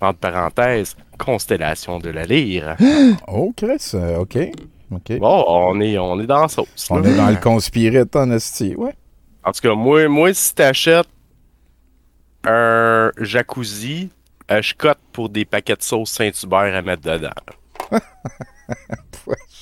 [0.00, 2.76] Entre parenthèses, constellation de la lyre.
[3.26, 4.38] Oh, Chris, euh, OK.
[4.90, 6.88] Bon, on est, on est dans la sauce.
[6.90, 7.10] On là.
[7.10, 8.94] est dans le conspiré en esti, ouais.
[9.44, 11.08] En tout cas, moi, moi si t'achètes
[12.44, 14.10] un jacuzzi,
[14.50, 17.30] euh, je cote pour des paquets de sauce Saint-Hubert à mettre dedans.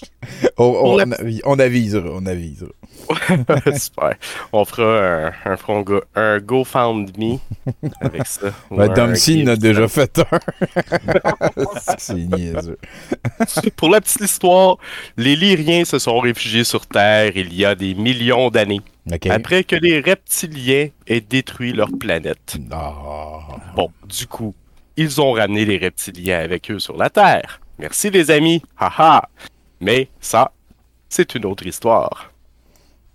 [0.59, 2.71] On, avi- on avisera, on avisera.
[3.79, 4.15] Super.
[4.53, 7.39] On fera un, un, front go- un GoFundMe
[8.01, 8.49] avec ça.
[8.71, 10.39] Ben, en a déjà fait un.
[11.99, 12.79] C'est niaiseux.
[13.77, 14.79] Pour la petite histoire,
[15.17, 18.81] les Lyriens se sont réfugiés sur Terre il y a des millions d'années.
[19.31, 22.57] Après que les reptiliens aient détruit leur planète.
[22.73, 23.39] Ah.
[23.77, 24.55] Bon, du coup,
[24.97, 27.61] ils ont ramené les reptiliens avec eux sur la Terre.
[27.79, 29.29] Merci les amis, haha.
[29.81, 30.53] Mais ça,
[31.09, 32.33] c'est une autre histoire.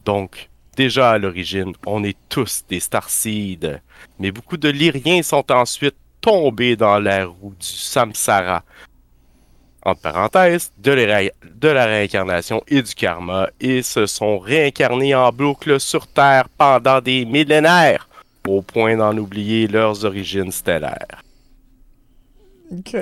[0.06, 3.80] Donc, déjà à l'origine, on est tous des Starseeds.
[4.20, 8.64] Mais beaucoup de Lyriens sont ensuite tombés dans la roue du Samsara.
[9.84, 15.16] Entre parenthèses, de, la ré- de la réincarnation et du karma, et se sont réincarnés
[15.16, 18.08] en boucle sur Terre pendant des millénaires,
[18.48, 21.24] au point d'en oublier leurs origines stellaires.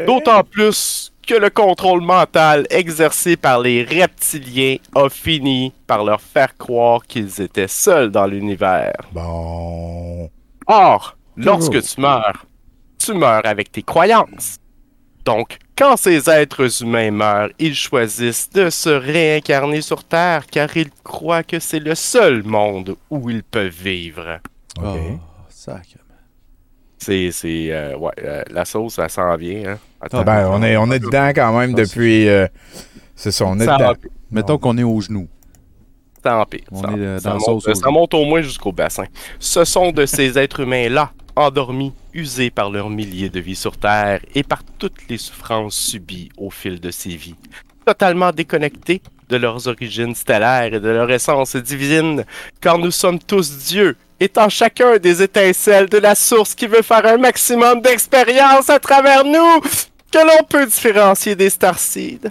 [0.08, 6.58] D'autant plus que le contrôle mental exercé par les reptiliens a fini par leur faire
[6.58, 8.96] croire qu'ils étaient seuls dans l'univers.
[9.12, 10.28] Bon.
[10.66, 12.48] Or, lorsque tu meurs,
[12.98, 14.58] tu meurs avec tes croyances.
[15.24, 20.90] Donc, quand ces êtres humains meurent, ils choisissent de se réincarner sur Terre car ils
[21.04, 24.40] croient que c'est le seul monde où ils peuvent vivre.
[24.84, 24.98] Oh,
[25.48, 26.00] sacre.
[26.98, 29.74] C'est, c'est, euh, ouais, euh, la sauce, ça s'en vient.
[29.74, 29.78] Hein.
[30.02, 30.24] Attends.
[30.24, 32.28] Ben, on est, on est dedans quand même depuis.
[32.30, 32.48] euh,
[33.16, 33.90] c'est ça, on est Ça dedans.
[33.92, 34.10] empire.
[34.32, 35.28] Mettons qu'on est aux genoux.
[36.24, 36.62] Ça empire.
[36.72, 37.92] On Ça, est, euh, ça dans la monte, ça genoux.
[37.92, 39.06] monte au moins jusqu'au bassin.
[39.40, 44.22] Ce sont de ces êtres humains-là, endormis, usés par leurs milliers de vies sur Terre
[44.36, 47.36] et par toutes les souffrances subies au fil de ces vies.
[47.86, 52.24] Totalement déconnectés de leurs origines stellaires et de leur essence divine,
[52.62, 57.06] car nous sommes tous dieux, étant chacun des étincelles de la source qui veut faire
[57.06, 59.62] un maximum d'expérience à travers nous,
[60.12, 62.30] que l'on peut différencier des Starseeds.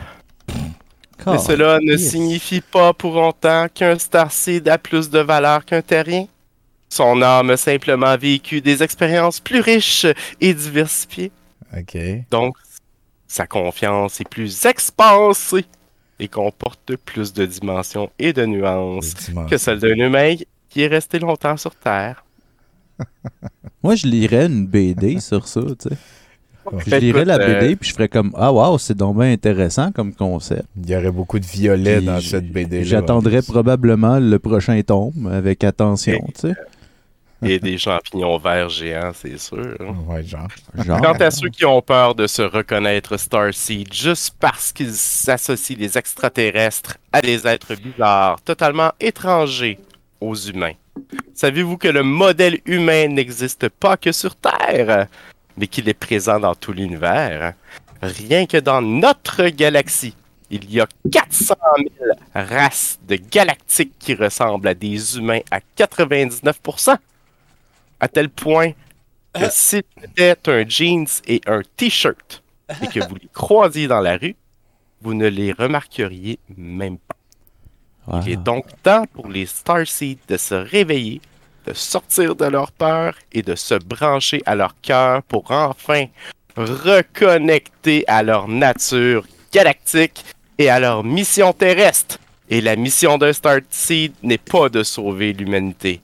[1.26, 2.10] Mais cela ne yes.
[2.10, 6.26] signifie pas pour autant qu'un Starseed a plus de valeur qu'un terrien.
[6.88, 10.06] Son âme a simplement vécu des expériences plus riches
[10.40, 11.32] et diversifiées.
[11.76, 11.98] OK.
[12.30, 12.56] Donc,
[13.26, 15.66] sa confiance est plus expansée
[16.18, 19.14] et comporte plus de dimensions et de nuances
[19.50, 20.34] que celle d'un humain
[20.70, 22.24] qui est resté longtemps sur Terre.
[23.82, 25.96] Moi, je lirais une BD sur ça, tu sais.
[26.86, 29.32] Je lirais la écoute, euh, BD, puis je ferais comme Ah, wow, c'est donc bien
[29.32, 30.64] intéressant comme concept.
[30.76, 32.84] Il y aurait beaucoup de violets Puis dans cette BD-là.
[32.84, 36.54] J'attendrais probablement le prochain tome avec attention, tu sais.
[37.40, 39.76] Et des champignons verts géants, c'est sûr.
[40.08, 40.48] Ouais, genre.
[40.84, 41.00] Genre.
[41.00, 44.96] Quant à ceux qui ont peur de se reconnaître Starseed juste parce qu'ils
[45.28, 49.78] associent les extraterrestres à des êtres bizarres, totalement étrangers
[50.20, 50.72] aux humains.
[51.32, 55.06] Savez-vous que le modèle humain n'existe pas que sur Terre,
[55.58, 57.54] mais qu'il est présent dans tout l'univers?
[58.00, 60.14] Rien que dans notre galaxie,
[60.50, 61.88] il y a 400 000
[62.34, 66.96] races de galactiques qui ressemblent à des humains à 99%.
[68.00, 68.70] À tel point
[69.34, 72.42] que si c'était un jeans et un t-shirt
[72.82, 74.36] et que vous les croisiez dans la rue,
[75.02, 77.16] vous ne les remarqueriez même pas.
[78.24, 81.20] Il est donc temps pour les Starseeds de se réveiller,
[81.68, 86.06] de sortir de leur peur et de se brancher à leur cœur pour enfin
[86.56, 90.24] reconnecter à leur nature galactique
[90.56, 92.18] et à leur mission terrestre.
[92.48, 96.00] Et la mission d'un Starseed n'est pas de sauver l'humanité.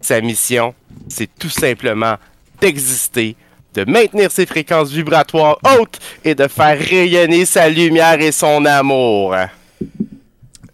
[0.00, 0.74] Sa mission,
[1.08, 2.16] c'est tout simplement
[2.60, 3.36] d'exister,
[3.72, 9.34] de maintenir ses fréquences vibratoires hautes et de faire rayonner sa lumière et son amour.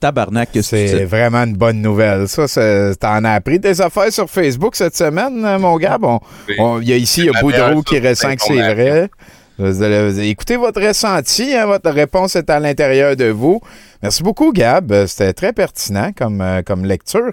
[0.02, 2.26] Tabarnak, que C'est vraiment une bonne nouvelle.
[2.26, 2.46] Ça,
[2.96, 5.96] t'en as appris des affaires sur Facebook cette semaine, mon gars.
[5.98, 6.18] Bon,
[6.48, 9.10] il y a ici, il y a Boudreau qui ressent que c'est vrai.
[10.22, 13.60] Écoutez votre ressenti, hein, votre réponse est à l'intérieur de vous.
[14.02, 15.06] Merci beaucoup, Gab.
[15.06, 17.30] C'était très pertinent comme, euh, comme lecture.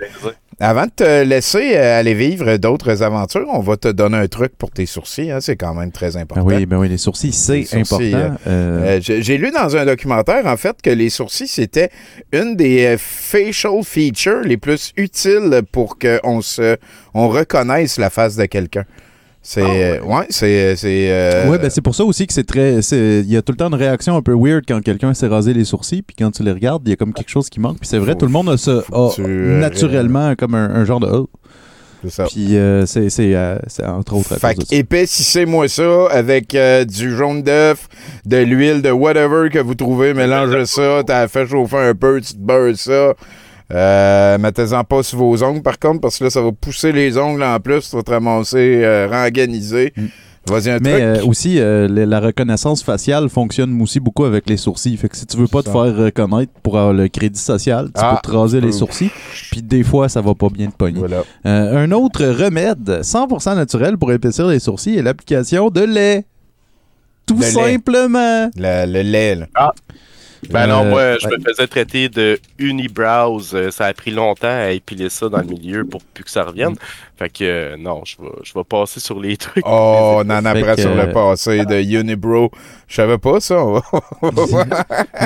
[0.62, 4.52] Avant de te laisser euh, aller vivre d'autres aventures, on va te donner un truc
[4.58, 5.32] pour tes sourcils.
[5.32, 6.44] hein, c'est quand même très important.
[6.44, 8.36] Ben oui, ben oui, les sourcils, c'est Les sourcils, important.
[8.48, 11.90] euh, Euh, j'ai lu dans un documentaire, en fait, que les sourcils, c'était
[12.34, 16.76] une des facial features les plus utiles pour qu'on se,
[17.14, 18.84] on reconnaisse la face de quelqu'un.
[19.42, 21.08] C'est, euh, ouais, c'est, c'est.
[21.10, 22.82] euh, Ouais, ben c'est pour ça aussi que c'est très.
[22.82, 25.28] c'est- Il y a tout le temps une réaction un peu weird quand quelqu'un s'est
[25.28, 27.60] rasé les sourcils, puis quand tu les regardes, il y a comme quelque chose qui
[27.62, 27.80] manque.
[27.80, 31.00] Puis c'est vrai, Faut- tout le monde a, tu, euh, naturellement comme un, un genre
[31.00, 31.08] de.
[31.08, 31.30] oh.
[32.04, 32.26] c'est ça.
[32.26, 34.36] Puis euh, c'est c'est, euh, c'est entre autres.
[34.38, 37.88] Fait épaississez-moi ça avec euh, du jaune d'œuf,
[38.26, 40.14] de l'huile, de whatever que vous trouvez.
[40.14, 43.14] Mélange ça, t'as fait chauffer un peu, tu te beurres ça.
[43.72, 47.18] Euh, Mettez-en pas sur vos ongles, par contre, parce que là, ça va pousser les
[47.18, 47.90] ongles en plus.
[47.90, 49.08] Tu vas te ramasser euh,
[50.72, 51.02] un Mais truc.
[51.04, 54.98] euh, aussi, euh, la reconnaissance faciale fonctionne aussi beaucoup avec les sourcils.
[54.98, 55.74] Fait que si tu veux pas te Ça.
[55.74, 59.12] faire reconnaître pour avoir le crédit social, tu Ah, peux te raser les sourcils.
[59.52, 61.00] Puis des fois, ça va pas bien te pogner.
[61.00, 61.24] Voilà.
[61.46, 66.26] Euh, un autre remède 100% naturel pour épaissir les sourcils est l'application de lait.
[67.28, 67.52] Tout lait.
[67.52, 68.50] simplement.
[68.56, 69.46] Le, le lait, là.
[69.54, 69.72] Ah.
[70.50, 71.38] Ben non, Euh, moi, je ouais.
[71.38, 73.54] me faisais traiter de unibrows.
[73.54, 76.44] Euh, Ça a pris longtemps à épiler ça dans le milieu pour plus que ça
[76.44, 76.76] revienne.
[77.18, 79.64] Fait que euh, non, je vais, je vais passer sur les trucs.
[79.68, 82.52] Oh, on en apprend sur le euh, passé de Unibro.
[82.88, 83.64] Je savais pas ça.
[83.64, 83.84] on va-
[84.22, 84.66] on va voir.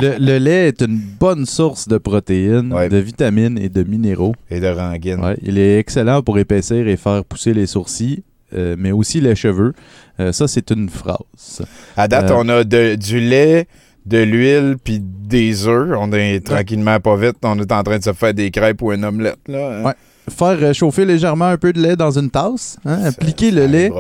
[0.01, 2.89] le, le lait est une bonne source de protéines, Ouais.
[2.89, 4.33] de vitamines et de minéraux.
[4.49, 5.23] Et de Ranguine.
[5.23, 8.23] Ouais, il est excellent pour épaissir et faire pousser les sourcils,
[8.55, 9.73] euh, mais aussi les cheveux.
[10.19, 11.61] Euh, ça, c'est une phrase.
[11.97, 13.67] À date, Euh, on a de- du lait,
[14.05, 15.95] de l'huile, puis des œufs.
[15.97, 17.37] On est tranquillement, pas vite.
[17.43, 19.39] On est en train de se faire des crêpes ou une omelette.
[19.47, 19.81] Là.
[19.81, 19.93] Ouais.
[20.29, 23.91] Faire euh, chauffer légèrement un peu de lait dans une tasse, hein, appliquer le lait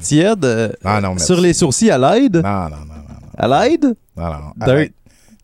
[0.00, 2.36] tiède euh, Ah non, sur les sourcils à l'aide.
[2.36, 3.02] Non, non, non, non.
[3.36, 3.96] À l'aide?
[4.16, 4.88] Non, non.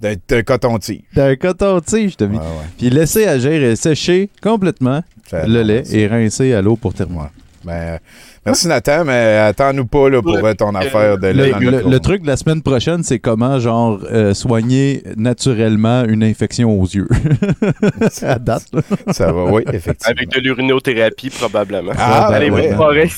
[0.00, 1.02] D'un- coton-tige.
[1.12, 2.38] d'un coton-tige, je te ouais.
[2.78, 7.22] Puis laisser agir et sécher complètement le lait et rincer à l'eau pour terminer.
[7.64, 7.98] Ben,
[8.50, 12.22] merci Nathan, mais attends-nous pas là, pour euh, ton affaire de Le, le- le truc
[12.22, 17.08] de la semaine prochaine, c'est comment, genre, euh, soigner naturellement une infection aux yeux.
[18.22, 18.64] à date.
[18.72, 18.80] là.
[19.12, 20.10] Ça va, oui, effectivement.
[20.16, 21.92] Avec de l'urinothérapie, probablement.
[21.96, 22.76] Ah, Allez, ben bonne ouais.
[22.76, 23.10] soirée.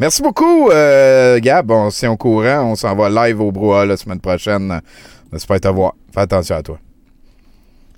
[0.00, 1.70] Merci beaucoup, euh, Gab.
[1.70, 2.70] On s'est au courant.
[2.72, 4.80] On s'en va live au brouhaha la semaine prochaine.
[5.32, 5.92] On espère te voir.
[6.12, 6.78] Fais attention à toi.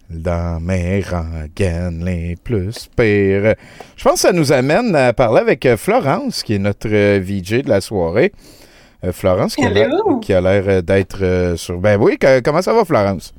[0.09, 3.55] Dans mes rengaines les plus pires.
[3.97, 7.19] Je pense que ça nous amène à parler avec euh, Florence, qui est notre euh,
[7.20, 8.33] VJ de la soirée.
[9.05, 10.19] Euh, Florence, qui a l'air- Hello.
[10.20, 11.78] qui a l'air d'être sur...
[11.81, 13.35] Ben oui, comment ça va, Florence?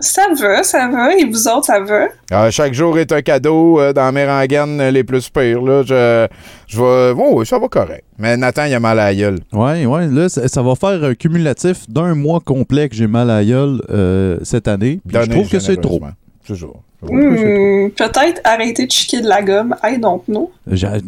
[0.00, 1.14] Ça va, ça va.
[1.16, 2.08] Et vous autres, ça va?
[2.30, 5.62] Ah, chaque jour est un cadeau euh, dans mes rengaines euh, les plus pires.
[5.62, 5.82] Là.
[5.84, 6.26] Je,
[6.66, 7.14] je vais...
[7.16, 8.02] Oh, oui, ça va correct.
[8.18, 9.38] Mais Nathan, il a mal à la gueule.
[9.52, 10.08] Ouais, ouais.
[10.08, 13.44] Là, ça, ça va faire un cumulatif d'un mois complet que j'ai mal à la
[13.44, 15.00] gueule euh, cette année.
[15.06, 16.00] Je trouve que c'est trop.
[16.44, 16.82] Toujours.
[17.02, 19.76] Hmm, Peut-être arrêter de chiquer de la gomme.
[19.84, 20.50] I don't know.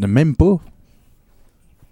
[0.06, 0.58] Même pas.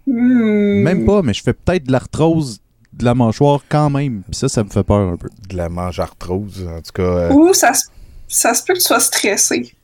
[0.06, 0.82] Hmm.
[0.82, 2.60] Même pas, mais je fais peut-être de l'arthrose
[2.93, 4.23] de la mâchoire quand même.
[4.23, 5.28] Puis ça, ça me fait peur un peu.
[5.48, 7.02] De la mange arthrose, en tout cas.
[7.02, 7.86] euh, Ou ça, se-
[8.28, 9.74] ça se peut que tu sois stressé.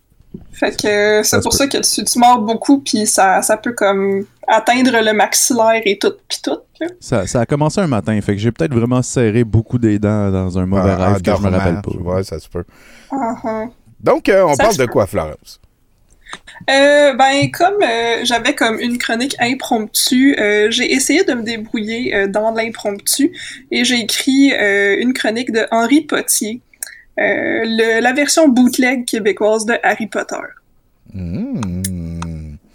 [0.53, 1.57] Fait que euh, c'est pour peut.
[1.57, 5.99] ça que tu, tu mords beaucoup, puis ça, ça peut comme atteindre le maxillaire et
[5.99, 6.59] tout, puis tout.
[6.81, 6.87] là.
[7.01, 10.31] Ça, ça a commencé un matin, fait que j'ai peut-être vraiment serré beaucoup des dents
[10.31, 11.91] dans un mauvais en rêve que je me rappelle pas.
[11.91, 12.65] tu vois, ça se peut.
[13.11, 13.65] Ah, ah.
[14.01, 14.93] Donc, euh, on Ça parle de peut.
[14.93, 15.61] quoi, Florence?
[16.69, 22.27] Euh, ben, comme euh, j'avais comme une chronique impromptue, euh, j'ai essayé de me débrouiller
[22.29, 23.33] dans l'impromptu
[23.71, 26.61] et j'ai écrit une chronique de Henri Potier,
[27.17, 30.37] le- la version bootleg québécoise de Harry Potter.
[31.15, 31.61] Hmm.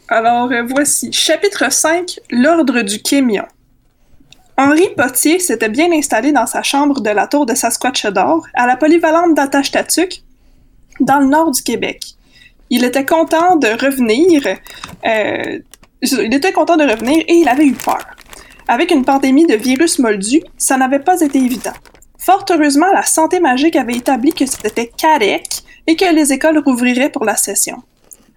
[0.10, 3.46] Alors voici, chapitre 5, l'ordre du Kémion.
[4.58, 8.76] Henri Potier s'était bien installé dans sa chambre de la tour de Saskatchewan à la
[8.78, 10.22] polyvalente d'Attache-Tatuc,
[11.00, 12.04] dans le nord du Québec.
[12.76, 14.42] Il était content de revenir.
[14.48, 15.60] euh,
[16.02, 18.04] il était content de revenir et il avait eu peur.
[18.68, 21.78] Avec une pandémie de virus moldu, ça n'avait pas été évident.
[22.18, 27.12] Fort heureusement, la santé magique avait établi que c'était correct et que les écoles rouvriraient
[27.12, 27.78] pour la session.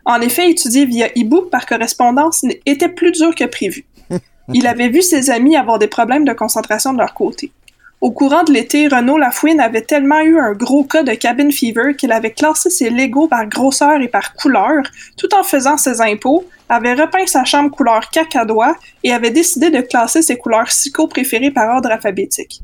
[0.05, 3.87] En effet, étudier via e-book par correspondance était plus dur que prévu.
[4.53, 7.53] Il avait vu ses amis avoir des problèmes de concentration de leur côté.
[8.03, 11.95] Au courant de l'été, Renaud Lafouine avait tellement eu un gros cas de cabin fever
[11.97, 14.83] qu'il avait classé ses Legos par grosseur et par couleur,
[15.17, 19.81] tout en faisant ses impôts, avait repeint sa chambre couleur cacadois et avait décidé de
[19.81, 22.61] classer ses couleurs psycho préférées par ordre alphabétique.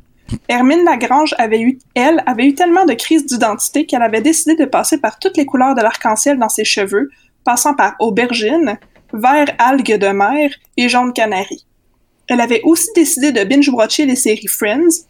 [0.49, 4.67] Hermine Lagrange avait eu, elle, avait eu tellement de crises d'identité qu'elle avait décidé de
[4.67, 7.09] passer par toutes les couleurs de l'arc-en-ciel dans ses cheveux,
[7.45, 8.79] passant par aubergine,
[9.15, 11.67] vert algue de mer et jaune canari.
[12.29, 15.07] Elle avait aussi décidé de binge-watcher les séries Friends,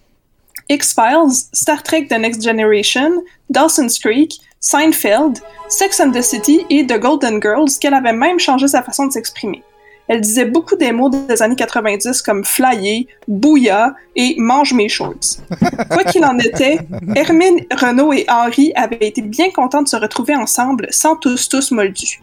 [0.69, 6.99] X-Files, Star Trek The Next Generation, Dawson's Creek, Seinfeld, Sex and the City et The
[6.99, 9.63] Golden Girls, qu'elle avait même changé sa façon de s'exprimer.
[10.09, 15.39] Elle disait beaucoup des mots des années 90 comme flyer, bouilla et mange mes shorts.
[15.91, 16.81] Quoi qu'il en était,
[17.15, 21.71] Hermine, Renaud et Henri avaient été bien contents de se retrouver ensemble sans tous tous
[21.71, 22.21] moldus.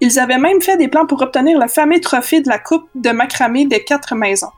[0.00, 3.10] Ils avaient même fait des plans pour obtenir le fameux trophée de la Coupe de
[3.10, 4.52] macramé des quatre maisons.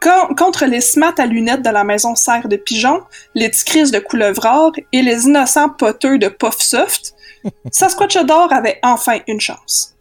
[0.00, 3.00] Con- contre les smats à lunettes de la maison Serre de Pigeon,
[3.34, 7.14] les tigris de Coulevrard et les innocents poteux de Puff Soft,
[7.70, 9.94] Sasquatchador avait enfin une chance.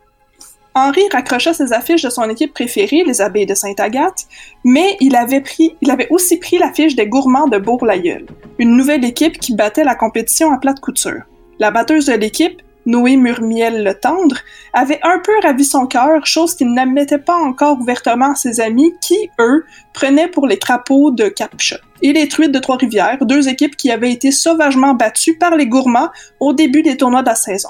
[0.77, 4.25] Henri raccrocha ses affiches de son équipe préférée, les abeilles de Sainte-Agathe,
[4.65, 8.25] mais il avait, pris, il avait aussi pris l'affiche des gourmands de Bourg-l'Aïeul,
[8.59, 11.21] une nouvelle équipe qui battait la compétition à plate couture.
[11.59, 14.37] La batteuse de l'équipe, Noé Murmiel le Tendre,
[14.73, 18.93] avait un peu ravi son cœur, chose qu'il n'admettait pas encore ouvertement à ses amis
[19.01, 23.75] qui, eux, prenaient pour les crapauds de Capcha et les truites de Trois-Rivières, deux équipes
[23.75, 26.09] qui avaient été sauvagement battues par les gourmands
[26.39, 27.69] au début des tournois de la saison.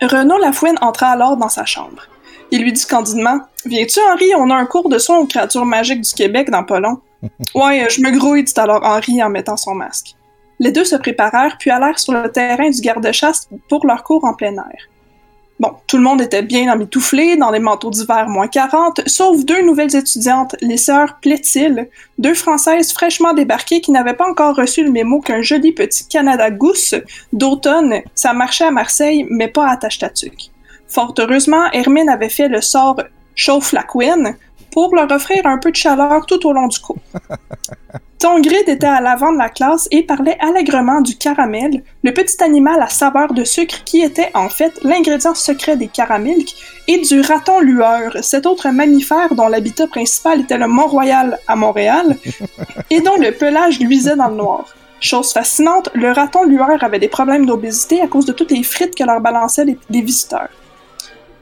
[0.00, 2.02] Renaud Lafouine entra alors dans sa chambre.
[2.50, 6.02] Il lui dit candidement Viens-tu, Henri, on a un cours de soins aux créatures magiques
[6.02, 6.80] du Québec dans pas.
[7.54, 10.14] Ouais, je me grouille, dit alors Henri en mettant son masque.
[10.58, 14.34] Les deux se préparèrent puis allèrent sur le terrain du garde-chasse pour leur cours en
[14.34, 14.88] plein air.
[15.60, 19.62] Bon, tout le monde était bien emmitouflé dans les manteaux d'hiver moins 40, sauf deux
[19.62, 24.92] nouvelles étudiantes, les sœurs Plétil, deux Françaises fraîchement débarquées qui n'avaient pas encore reçu le
[24.92, 27.02] mémo qu'un joli petit Canada Goose
[27.32, 30.50] d'automne, ça marchait à Marseille, mais pas à Tachtatuk.
[30.86, 33.02] Fort heureusement, Hermine avait fait le sort
[33.34, 34.36] chauffe la Queen
[34.70, 36.98] pour leur offrir un peu de chaleur tout au long du cours.
[38.18, 42.82] Tongrid était à l'avant de la classe et parlait allègrement du caramel, le petit animal
[42.82, 46.56] à saveur de sucre qui était en fait l'ingrédient secret des caramilks,
[46.88, 52.16] et du raton lueur, cet autre mammifère dont l'habitat principal était le Mont-Royal à Montréal
[52.90, 54.64] et dont le pelage luisait dans le noir.
[55.00, 58.96] Chose fascinante, le raton lueur avait des problèmes d'obésité à cause de toutes les frites
[58.96, 60.48] que leur balançaient les, les visiteurs.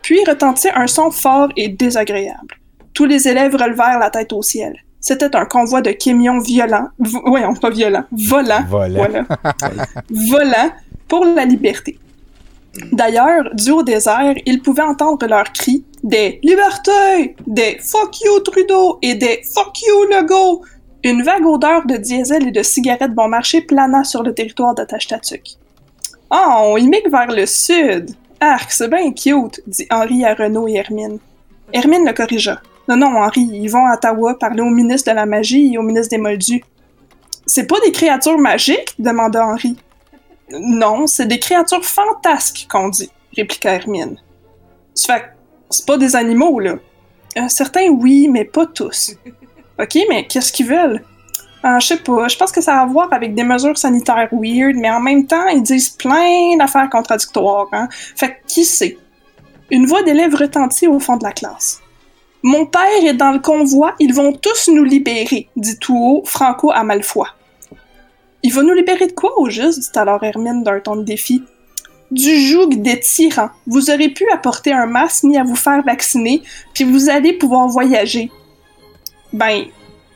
[0.03, 2.59] Puis retentit un son fort et désagréable.
[2.97, 4.75] Tous les élèves relevèrent la tête au ciel.
[5.09, 8.97] C'était un convoi de camions violents, vo- voyons, pas violents, volants, Volant.
[8.97, 9.25] voilà,
[10.33, 10.73] volants
[11.07, 11.93] pour la liberté.
[12.93, 18.99] D'ailleurs, dû au désert, ils pouvaient entendre leurs cris des Liberté, des Fuck you Trudeau
[19.03, 20.63] et des Fuck you Legault.
[21.05, 24.85] Une vague odeur de diesel et de cigarettes bon marché plana sur le territoire de
[24.85, 25.43] Tachtatuk.
[26.31, 28.11] Ah, on immigue vers le sud.
[28.41, 31.19] Arc, c'est bien cute, dit Henri à Renaud et Hermine.
[31.73, 32.61] Hermine le corrigea.
[32.89, 35.83] Non, non, Henri, ils vont à Ottawa parler au ministre de la Magie et au
[35.83, 36.63] ministre des Moldus.
[37.47, 38.95] C'est pas des créatures magiques?
[38.99, 39.77] demanda Henri.
[40.51, 44.17] Non, c'est des créatures fantasques qu'on dit, répliqua Hermine.
[44.95, 46.77] C'est pas des animaux, là.
[47.37, 49.15] Euh, certains, oui, mais pas tous.
[49.79, 51.03] Ok, mais qu'est-ce qu'ils veulent?
[51.63, 54.29] Ah, je sais pas, je pense que ça a à voir avec des mesures sanitaires
[54.31, 57.89] weird, mais en même temps, ils disent plein d'affaires contradictoires, hein.
[58.15, 58.97] Fait qui sait?
[59.71, 61.81] Une voix d'élève retentit au fond de la classe.
[62.47, 66.71] Mon père est dans le convoi, ils vont tous nous libérer, dit tout haut Franco
[66.71, 67.27] à Malfoy.
[68.45, 71.43] Il va nous libérer de quoi au juste, dit alors Hermine d'un ton de défi.
[72.13, 73.51] Du joug des tyrans.
[73.67, 76.41] Vous aurez pu apporter un masque ni à vous faire vacciner,
[76.73, 78.31] puis vous allez pouvoir voyager.
[79.33, 79.65] Ben,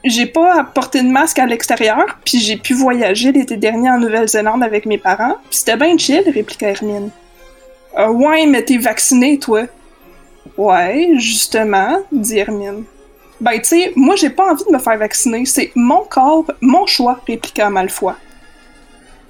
[0.04, 4.62] j'ai pas apporté de masque à l'extérieur, puis j'ai pu voyager l'été dernier en Nouvelle-Zélande
[4.62, 7.10] avec mes parents, puis c'était bien chill, répliqua Hermine.
[7.98, 9.62] Euh, ouais, mais t'es vacciné, toi.
[10.56, 12.84] Ouais, justement, dit Hermine.
[13.40, 15.46] Ben, tu sais, moi, j'ai pas envie de me faire vacciner.
[15.46, 18.12] C'est mon corps, mon choix, répliqua Malfoy.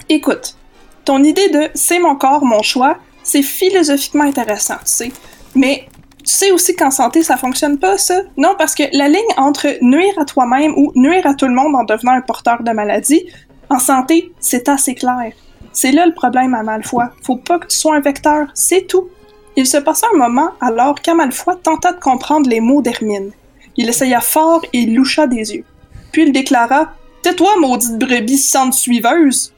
[0.08, 0.56] Écoute,
[1.04, 5.12] ton idée de c'est mon corps, mon choix, c'est philosophiquement intéressant, tu sais.
[5.54, 5.86] Mais
[6.24, 8.22] tu sais aussi qu'en santé, ça fonctionne pas, ça?
[8.36, 11.74] Non, parce que la ligne entre nuire à toi-même ou nuire à tout le monde
[11.76, 13.24] en devenant un porteur de maladie,
[13.68, 15.32] en santé, c'est assez clair.
[15.72, 17.06] C'est là le problème à Malfoy.
[17.22, 19.08] Faut pas que tu sois un vecteur, c'est tout.
[19.56, 23.32] Il se passa un moment alors qu'Amalfoy tenta de comprendre les mots d'Hermine.
[23.76, 25.64] Il essaya fort et loucha des yeux.
[26.12, 29.52] Puis il déclara Tais-toi, maudite brebis centre suiveuse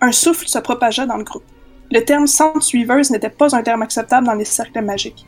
[0.00, 1.44] Un souffle se propagea dans le groupe.
[1.90, 5.26] Le terme centre suiveuse n'était pas un terme acceptable dans les cercles magiques.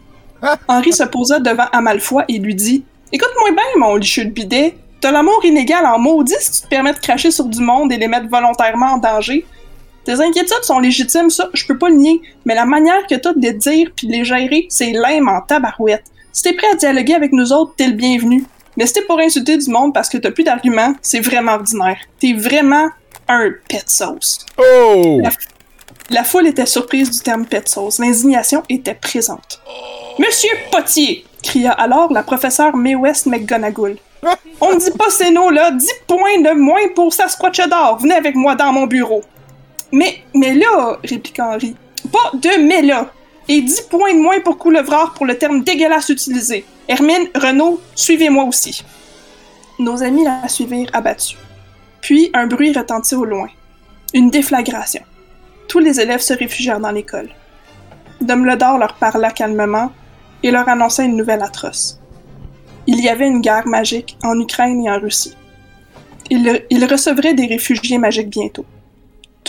[0.69, 4.77] Henri se posa devant Amalfoy et lui dit Écoute-moi bien, mon licheux de bidet.
[5.01, 7.97] T'as l'amour inégal en maudit si tu te permets de cracher sur du monde et
[7.97, 9.47] les mettre volontairement en danger.
[10.05, 13.33] Tes inquiétudes sont légitimes, ça, je peux pas le nier, mais la manière que t'as
[13.33, 16.05] de les dire puis de les gérer, c'est lame en tabarouette.
[16.33, 18.45] Si t'es prêt à dialoguer avec nous autres, t'es le bienvenu.
[18.77, 21.99] Mais si t'es pour insulter du monde parce que t'as plus d'arguments, c'est vraiment ordinaire.
[22.19, 22.89] T'es vraiment
[23.29, 24.47] un pet sauce.
[24.59, 25.21] Oh!
[25.23, 25.31] La,
[26.11, 27.99] la foule était surprise du terme pet sauce.
[27.99, 29.61] L'indignation était présente.
[30.19, 31.25] Monsieur Potier!
[31.43, 33.97] cria alors la professeure May West McGonagall.
[34.61, 37.99] On ne dit pas ces noms-là, 10 points de moins pour Sasquatch d'or.
[38.01, 39.23] Venez avec moi dans mon bureau.
[39.93, 41.75] Mais, mais là, répliqua Henri,
[42.13, 43.13] pas de mais là.
[43.49, 46.65] Et 10 points de moins pour coulevrard pour le terme dégueulasse utilisé.
[46.89, 48.85] Hermine, Renaud, suivez-moi aussi.
[49.79, 51.37] Nos amis la suivirent abattus.
[52.01, 53.49] Puis un bruit retentit au loin.
[54.15, 55.03] Une déflagration.
[55.69, 57.31] Tous les élèves se réfugièrent dans l'école.
[58.21, 59.91] Dumbledore leur parla calmement
[60.43, 61.99] et leur annonça une nouvelle atroce.
[62.87, 65.37] Il y avait une guerre magique en Ukraine et en Russie.
[66.29, 68.67] Il, il recevrait des réfugiés magiques bientôt.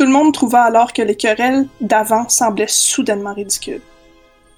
[0.02, 3.84] Tout le monde trouva alors que les querelles d'avant semblaient soudainement ridicules.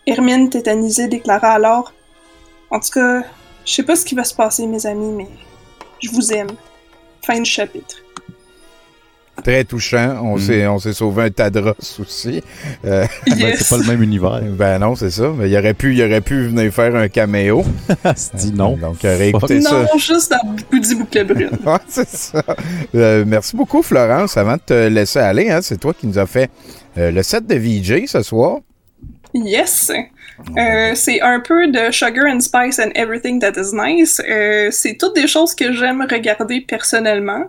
[0.07, 1.91] Hermine, tétanisée, déclara alors
[2.71, 3.23] En tout cas,
[3.65, 5.27] je sais pas ce qui va se passer, mes amis, mais
[6.01, 6.47] je vous aime.
[7.25, 7.97] Fin du chapitre.
[9.43, 10.19] Très touchant.
[10.23, 10.39] On Mm.
[10.39, 12.43] s'est on s'est sauvé un Tadros aussi.
[12.85, 14.41] Euh, Ben, c'est pas le même univers.
[14.43, 15.31] Ben non, c'est ça.
[15.35, 17.63] Mais il aurait pu, il aurait pu venir faire un caméo.
[18.35, 18.77] Dis non.
[18.77, 19.71] Donc, il aurait écouté ça.
[19.91, 21.49] Non, juste dans Boudi Bouclet Brune.
[21.65, 22.43] Ouais, c'est ça.
[22.93, 24.37] Euh, merci beaucoup, Florence.
[24.37, 26.51] Avant de te laisser aller, hein, c'est toi qui nous as fait
[26.97, 28.59] euh, le set de VJ ce soir.
[29.33, 29.91] Yes!
[30.57, 34.21] Euh, c'est un peu de Sugar and Spice and Everything That Is Nice.
[34.29, 37.45] Euh, c'est toutes des choses que j'aime regarder personnellement.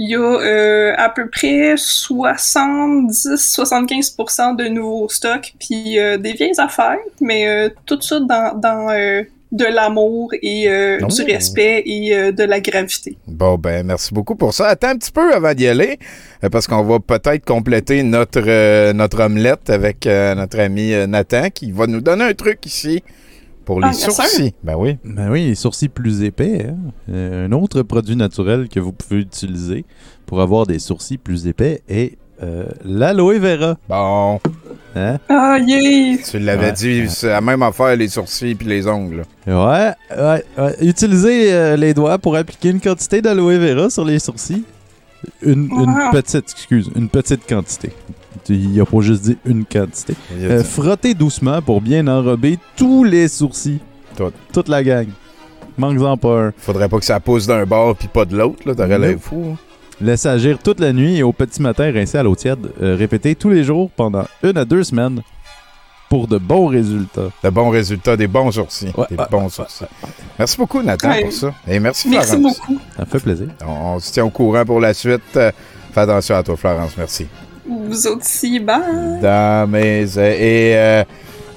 [0.00, 6.58] Il y a euh, à peu près 70-75% de nouveaux stocks, puis euh, des vieilles
[6.58, 11.06] affaires, mais euh, tout ça dans, dans euh, de l'amour et euh, Oh.
[11.08, 13.16] du respect et euh, de la gravité.
[13.26, 14.68] Bon, ben, merci beaucoup pour ça.
[14.68, 15.98] Attends un petit peu avant d'y aller,
[16.44, 21.86] euh, parce qu'on va peut-être compléter notre, notre omelette avec notre ami Nathan, qui va
[21.86, 23.02] nous donner un truc ici
[23.68, 24.12] pour les Ah, sûr.
[24.12, 24.54] sourcils.
[24.64, 24.96] Ben oui.
[25.04, 26.68] Ben oui, les sourcils plus épais.
[26.70, 26.76] hein.
[27.12, 29.84] Euh, un autre produit naturel que vous pouvez utiliser
[30.24, 33.76] pour avoir des sourcils plus épais est euh, l'aloe vera.
[33.86, 34.40] Bon.
[34.96, 35.18] Hein?
[35.28, 36.18] Ah, yay!
[36.18, 36.72] Tu l'avais Ouais.
[36.72, 39.24] dit, c'est la même affaire, les sourcils puis les ongles.
[39.46, 40.74] Ouais, ouais, ouais.
[40.80, 44.64] Utilisez euh, les doigts pour appliquer une quantité d'aloe vera sur les sourcils.
[45.42, 46.10] Une, une Wow.
[46.12, 47.90] petite, excuse, une petite quantité.
[48.48, 50.14] Il n'y a pas juste dit une quantité.
[50.32, 53.80] Euh, dit- frottez doucement pour bien enrober tous les sourcils.
[54.16, 54.32] Tout.
[54.52, 55.06] Toute la gang.
[55.76, 56.52] Manque-en pas un.
[56.56, 58.74] Faudrait pas que ça pousse d'un bord puis pas de l'autre, là.
[58.74, 59.52] T'aurais l'air fou.
[59.52, 59.56] hein.
[60.00, 62.70] Laissez agir toute la nuit et au petit matin rincer à l'eau tiède.
[62.82, 65.22] Euh, répétez tous les jours pendant une à deux semaines
[66.08, 67.30] pour de bons résultats.
[67.44, 68.92] De bons résultats, des bons sourcils.
[68.96, 69.84] Ouais, des bons sourcils.
[70.38, 71.22] Merci beaucoup, Nathan, Ouais.
[71.22, 71.52] pour ça.
[71.66, 72.58] Et merci, Merci Florence.
[72.60, 72.78] beaucoup.
[72.96, 73.48] Ça me fait plaisir.
[73.66, 75.20] On, on se tient au courant pour la suite.
[75.36, 75.50] Euh,
[75.92, 76.92] Fais attention à toi, Florence.
[76.96, 77.26] Merci.
[77.68, 79.20] Vous aussi, bye!
[79.20, 80.16] Dans mes.
[80.18, 80.76] euh, et.
[80.76, 81.04] euh,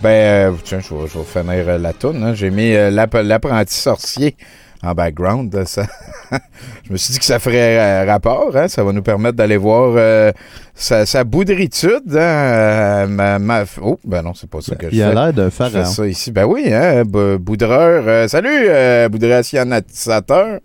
[0.01, 2.23] ben, euh, tiens, je vais, je vais finir euh, la toune.
[2.23, 2.33] hein.
[2.33, 4.35] J'ai mis euh, l'app- l'apprenti sorcier
[4.83, 5.63] en background.
[5.65, 5.85] Ça,
[6.83, 8.55] je me suis dit que ça ferait euh, rapport.
[8.57, 8.67] hein.
[8.67, 10.31] Ça va nous permettre d'aller voir euh,
[10.73, 12.15] sa, sa boudritude.
[12.15, 12.17] hein.
[12.19, 15.13] Euh, ma, ma- Oh, ben non, c'est pas ça que je Il a fais.
[15.15, 15.85] l'air d'un fais pharaon.
[15.85, 16.31] ça ici.
[16.31, 18.03] Ben oui, hein, b- boudreur.
[18.07, 20.59] Euh, salut, euh, boudréationisateur.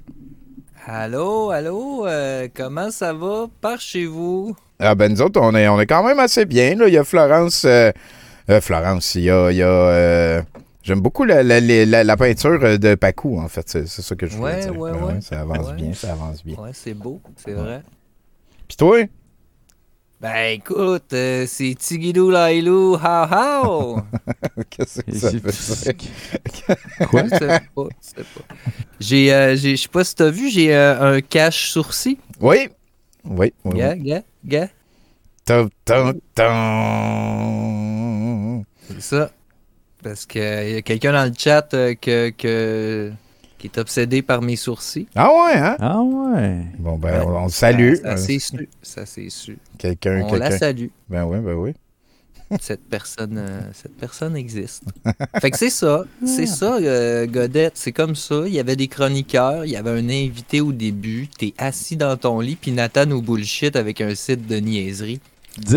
[0.87, 4.57] Allô, allô, euh, comment ça va par chez vous?
[4.79, 6.75] Ah ben nous autres, on est, on est quand même assez bien.
[6.75, 6.89] Là.
[6.89, 7.65] Il y a Florence.
[7.65, 7.93] euh,
[8.51, 9.51] euh, Florence, il y a.
[9.51, 10.43] il y a, euh,
[10.83, 13.69] J'aime beaucoup la, la- la- la- peinture de Pacou, en fait.
[13.69, 14.79] C'est c'est ça que je voulais Ouais, dire.
[14.79, 15.21] ouais, Ben ouais.
[15.21, 15.75] Ça avance Ouais.
[15.75, 16.57] bien, ça avance bien.
[16.59, 17.83] Ouais, c'est beau, c'est vrai.
[18.69, 18.99] Puis toi?
[20.21, 24.01] Ben écoute, euh, c'est Tigidou Lailou, how how!
[24.71, 25.93] Qu'est-ce que ça veut dire?
[27.11, 27.25] Quoi?
[27.25, 28.55] Je sais pas, je sais pas.
[29.01, 32.17] J'ai, euh, j'ai- je sais pas si t'as vu, j'ai euh, un cache sourcil.
[32.41, 32.69] Oui.
[33.29, 33.53] Oui.
[33.65, 34.69] oui, gars, gars.
[35.45, 36.15] Tum, tum,
[37.27, 38.65] tum.
[38.89, 39.31] C'est ça.
[40.03, 43.13] Parce qu'il y a quelqu'un dans le chat euh, que, que-
[43.59, 45.09] qui est obsédé par mes sourcils.
[45.15, 45.77] Ah ouais, hein?
[45.81, 46.63] Ah ouais.
[46.79, 47.95] Bon, ben, on, on le salue.
[47.97, 48.69] Ça, ça, c'est su.
[48.83, 49.59] Ça, c'est su.
[49.79, 50.89] Quelqu'un, On la salue.
[51.09, 51.73] Ben oui, ben oui.
[52.61, 54.85] Cette personne, euh, cette personne existe.
[55.41, 56.05] fait que c'est ça.
[56.25, 57.73] C'est ça, euh, Godette.
[57.77, 58.45] C'est comme ça.
[58.47, 59.65] Il y avait des chroniqueurs.
[59.65, 61.29] Il y avait un invité au début.
[61.39, 62.57] T'es assis dans ton lit.
[62.57, 65.21] Puis Nathan nous bullshit avec un site de niaiserie.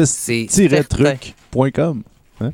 [0.06, 1.16] C'est certain.
[1.16, 2.04] truc.com.
[2.42, 2.52] Hein?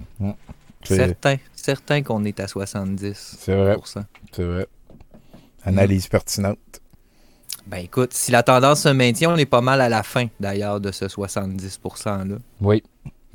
[0.84, 1.36] C'est- Certain.
[1.56, 3.76] Certain qu'on est à 70 C'est vrai.
[4.32, 4.68] C'est vrai.
[5.64, 6.60] Analyse pertinente.
[7.66, 10.80] Ben écoute, si la tendance se maintient, on est pas mal à la fin d'ailleurs
[10.80, 12.36] de ce 70%-là.
[12.62, 12.84] Oui,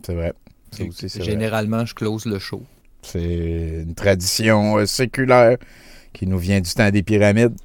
[0.07, 0.33] c'est vrai.
[0.71, 1.31] Ça aussi, c'est vrai.
[1.31, 2.63] Généralement, je close le show.
[3.03, 5.57] C'est une tradition euh, séculaire
[6.13, 7.57] qui nous vient du temps des pyramides.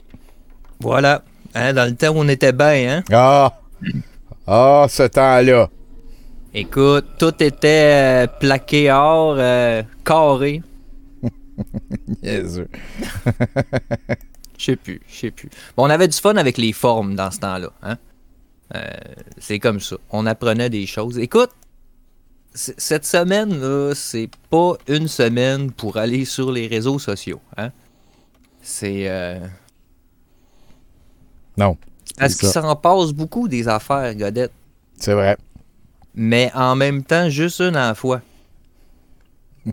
[0.80, 1.24] Voilà.
[1.54, 3.04] Hein, dans le temps où on était bien, hein?
[3.12, 3.60] Ah!
[4.48, 5.70] Ah, ce temps-là!
[6.54, 10.62] Écoute, tout était euh, plaqué or, euh, carré.
[12.24, 12.70] Niaiseux.
[14.58, 15.50] Je sais plus, je sais plus.
[15.76, 17.72] Bon, on avait du fun avec les formes dans ce temps-là.
[17.84, 17.98] Hein?
[18.74, 18.90] Euh,
[19.38, 19.98] c'est comme ça.
[20.12, 21.20] On apprenait des choses.
[21.20, 21.50] Écoute,
[22.56, 27.42] cette semaine, là, c'est pas une semaine pour aller sur les réseaux sociaux.
[27.58, 27.72] Hein?
[28.62, 29.10] C'est.
[29.10, 29.40] euh,
[31.58, 31.78] Non.
[32.18, 34.54] Parce qu'il s'en passe beaucoup des affaires, Godette.
[34.98, 35.38] C'est vrai.
[36.14, 38.22] Mais en même temps, juste une à la fois.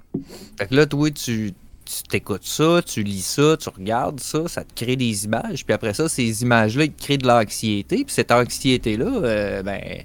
[0.58, 1.54] fait que là, toi, tu
[1.84, 5.64] tu t'écoutes ça, tu lis ça, tu regardes ça, ça te crée des images.
[5.64, 8.04] Puis après ça, ces images-là, ils te créent de l'anxiété.
[8.04, 10.04] Puis cette anxiété-là, euh, ben.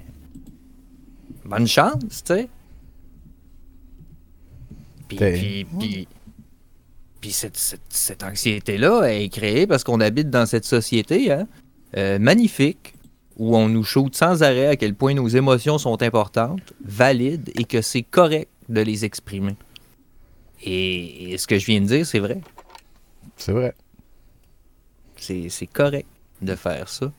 [1.44, 2.48] Bonne chance, tu sais.
[5.16, 6.08] Puis, puis,
[7.20, 11.46] puis, cette, cette- cette anxiété-là est créée parce qu'on habite dans cette société hein,
[11.96, 12.94] euh, magnifique
[13.36, 17.64] où on nous shoot sans arrêt à quel point nos émotions sont importantes, valides et
[17.64, 19.54] que c'est correct de les exprimer.
[20.62, 22.40] Et, et ce que je viens de dire, c'est vrai.
[23.36, 23.74] C'est vrai.
[25.16, 26.06] C'est c'est correct
[26.42, 27.12] de faire ça.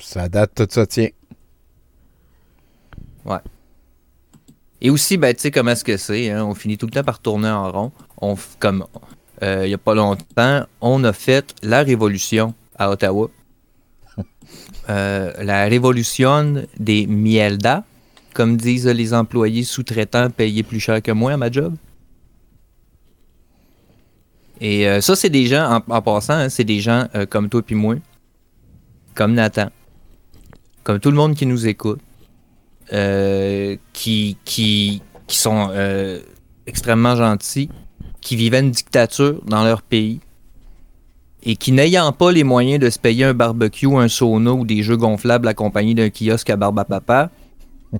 [0.00, 1.08] Ça date, tout ça tient.
[3.24, 3.38] Ouais.
[4.80, 7.02] Et aussi, ben, tu sais comment est-ce que c'est, hein, on finit tout le temps
[7.02, 7.92] par tourner en rond.
[8.20, 8.84] On, comme
[9.42, 13.30] euh, il n'y a pas longtemps, on a fait la révolution à Ottawa.
[14.88, 17.82] Euh, la révolution des mielda,
[18.34, 21.74] comme disent les employés sous-traitants payés plus cher que moi à ma job.
[24.60, 27.48] Et euh, ça, c'est des gens, en, en passant, hein, c'est des gens euh, comme
[27.48, 27.96] toi puis moi,
[29.14, 29.70] comme Nathan,
[30.84, 32.00] comme tout le monde qui nous écoute,
[32.90, 36.20] qui, qui, qui sont euh,
[36.66, 37.68] extrêmement gentils,
[38.20, 40.20] qui vivaient une dictature dans leur pays
[41.42, 44.82] et qui, n'ayant pas les moyens de se payer un barbecue, un sauna ou des
[44.82, 47.30] jeux gonflables accompagnés d'un kiosque à barbe à papa,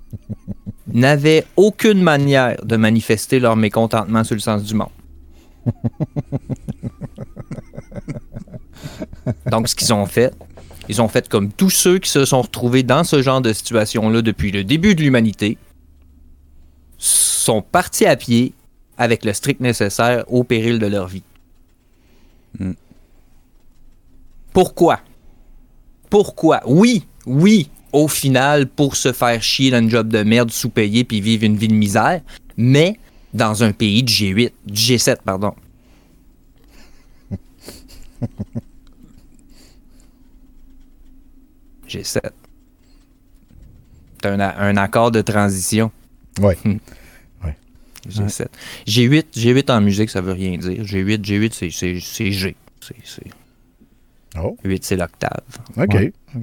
[0.92, 4.88] n'avaient aucune manière de manifester leur mécontentement sur le sens du monde.
[9.50, 10.32] Donc, ce qu'ils ont fait,
[10.88, 14.22] ils ont fait comme tous ceux qui se sont retrouvés dans ce genre de situation-là
[14.22, 15.58] depuis le début de l'humanité,
[16.98, 18.52] sont partis à pied
[18.98, 21.22] avec le strict nécessaire au péril de leur vie.
[24.52, 25.00] Pourquoi?
[26.08, 26.62] Pourquoi?
[26.66, 31.20] Oui, oui, au final, pour se faire chier dans une job de merde sous-payé puis
[31.20, 32.22] vivre une vie de misère,
[32.56, 32.98] mais
[33.34, 35.54] dans un pays de G8, G7, pardon.
[41.88, 42.20] G7.
[44.22, 45.90] C'est un, a- un accord de transition.
[46.40, 46.54] Oui.
[48.08, 48.46] G7.
[48.86, 50.80] G8, G8 en musique, ça veut rien dire.
[50.84, 52.54] G8, G8, c'est- c'est c'est G.
[52.80, 53.30] C'est- c'est-
[54.40, 54.56] Oh.
[54.64, 55.40] 8, c'est l'octave.
[55.76, 55.94] OK.
[55.94, 56.12] Ouais.
[56.36, 56.42] OK.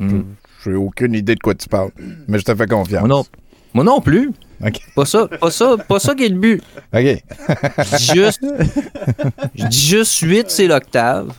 [0.00, 0.22] Mm.
[0.64, 1.90] J'ai aucune idée de quoi tu parles,
[2.26, 3.00] mais je te fais confiance.
[3.02, 3.24] Moi non,
[3.72, 4.32] moi non plus.
[4.96, 6.62] Pas ça, pas ça, pas ça qui est le but.
[6.92, 7.00] OK.
[7.02, 8.40] Je dis juste,
[9.54, 11.32] je dis juste 8, c'est l'octave.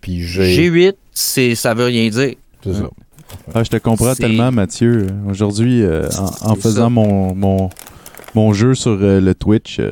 [0.00, 0.56] Puis G.
[0.70, 2.34] G8, c'est, ça veut rien dire.
[2.62, 2.90] C'est ça.
[3.54, 5.06] Ah, je te comprends tellement, Mathieu.
[5.28, 6.08] Aujourd'hui, euh,
[6.42, 7.70] en, faisant mon, mon,
[8.34, 9.90] mon jeu sur euh, le Twitch, euh,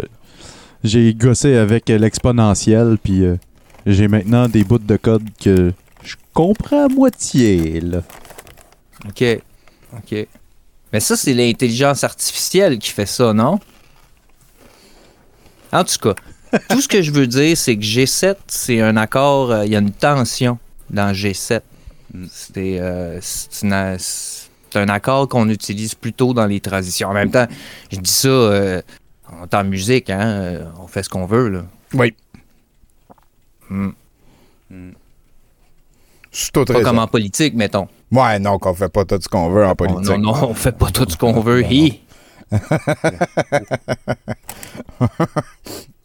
[0.85, 3.37] j'ai gossé avec euh, l'exponentiel, puis euh,
[3.87, 5.73] j'ai maintenant des bouts de code que
[6.03, 7.81] je comprends à moitié.
[7.81, 8.03] Là.
[9.09, 9.25] OK.
[9.97, 10.27] OK.
[10.93, 13.59] Mais ça, c'est l'intelligence artificielle qui fait ça, non?
[15.73, 16.15] En tout cas,
[16.69, 19.77] tout ce que je veux dire, c'est que G7, c'est un accord, euh, il y
[19.77, 20.59] a une tension
[20.93, 21.61] dans G7.
[22.31, 23.67] C'est euh, c'est
[24.79, 27.09] un accord qu'on utilise plutôt dans les transitions.
[27.09, 27.47] En même temps,
[27.91, 28.83] je dis ça euh,
[29.41, 31.65] en temps musique, hein, euh, on fait ce qu'on veut, là.
[31.95, 32.15] Oui.
[33.71, 33.91] Hmm.
[36.31, 36.89] C'est tout Pas raison.
[36.91, 37.89] comme en politique, mettons.
[38.11, 40.05] Ouais, non, qu'on fait pas tout ce qu'on veut en politique.
[40.07, 41.63] non, non, on fait pas tout ce qu'on veut.
[41.71, 42.01] hi.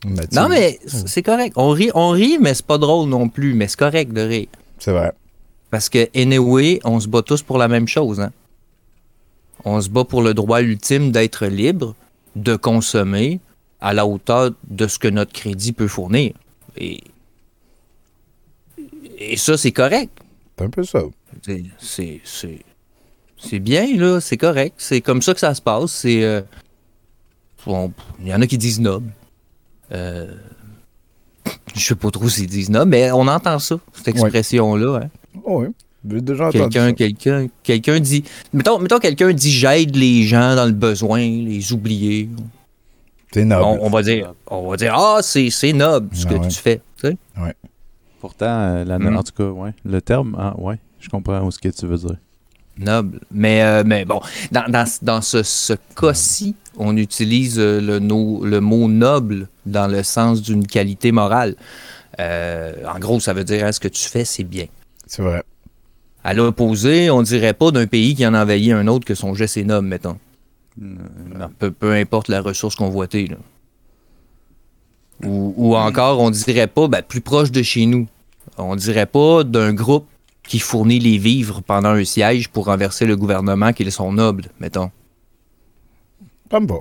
[0.05, 1.53] Mais tu- Non, mais c'est correct.
[1.57, 3.53] On rit, on rit, mais c'est pas drôle non plus.
[3.53, 4.47] Mais c'est correct de rire.
[4.79, 5.11] C'est vrai.
[5.69, 8.19] Parce que, anyway, on se bat tous pour la même chose.
[8.19, 8.31] Hein?
[9.65, 11.95] On se bat pour le droit ultime d'être libre,
[12.35, 13.39] de consommer
[13.81, 16.33] à la hauteur de ce que notre crédit peut fournir.
[16.77, 17.03] Et,
[19.17, 20.11] et ça, c'est correct.
[20.57, 21.01] C'est un peu ça.
[21.79, 24.19] C'est- bien, là.
[24.21, 24.75] C'est correct.
[24.77, 25.91] C'est comme ça que ça se passe.
[25.91, 26.23] C'est.
[26.23, 26.41] euh,
[27.65, 27.91] bon,
[28.21, 29.11] Il y en a qui disent noble.
[29.91, 30.33] Euh,
[31.75, 34.99] je sais pas trop s'ils disent noble, mais on entend ça, cette expression-là.
[35.03, 35.09] hein.
[35.43, 35.67] Oh, oui.
[36.09, 36.93] J'ai déjà entendu Quelqu'un, ça.
[36.93, 38.23] quelqu'un, quelqu'un dit.
[38.53, 42.29] Mettons, mettons quelqu'un dit j'aide les gens dans le besoin, les oubliés.
[43.33, 43.63] C'est noble.
[43.63, 46.47] On, on va dire, on va dire ah c'est, c'est noble ce que Ah ouais.
[46.47, 46.81] tu fais.
[47.01, 47.17] tu sais.
[47.41, 47.53] Ouais.
[48.21, 49.17] Pourtant, euh, la- Mm.
[49.17, 52.15] en tout cas, ouais, le terme, ah, ouais, je comprends ce que tu veux dire.
[52.79, 53.19] Noble.
[53.31, 54.21] Mais, euh, mais bon,
[54.51, 59.87] dans, dans, dans ce, ce cas-ci, on utilise euh, le, no- le mot noble dans
[59.87, 61.55] le sens d'une qualité morale.
[62.19, 64.65] Euh, en gros, ça veut dire hein, ce que tu fais, c'est bien.
[65.05, 65.43] C'est vrai.
[66.23, 69.33] À l'opposé, on dirait pas d'un pays qui en a envahi un autre que son
[69.33, 70.17] geste est noble, mettons.
[71.57, 73.27] Peu, peu importe la ressource convoitée.
[73.27, 73.37] Là.
[75.23, 78.07] Ou, ou encore, on dirait pas, ben, plus proche de chez nous,
[78.57, 80.07] on dirait pas d'un groupe
[80.47, 84.89] qui fournit les vivres pendant un siège pour renverser le gouvernement qu'ils sont nobles, mettons.
[86.49, 86.79] Pas pas.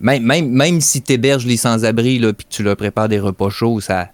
[0.00, 3.50] Même, même, même si tu héberges les sans-abri puis que tu leur prépares des repas
[3.50, 4.10] chauds, ça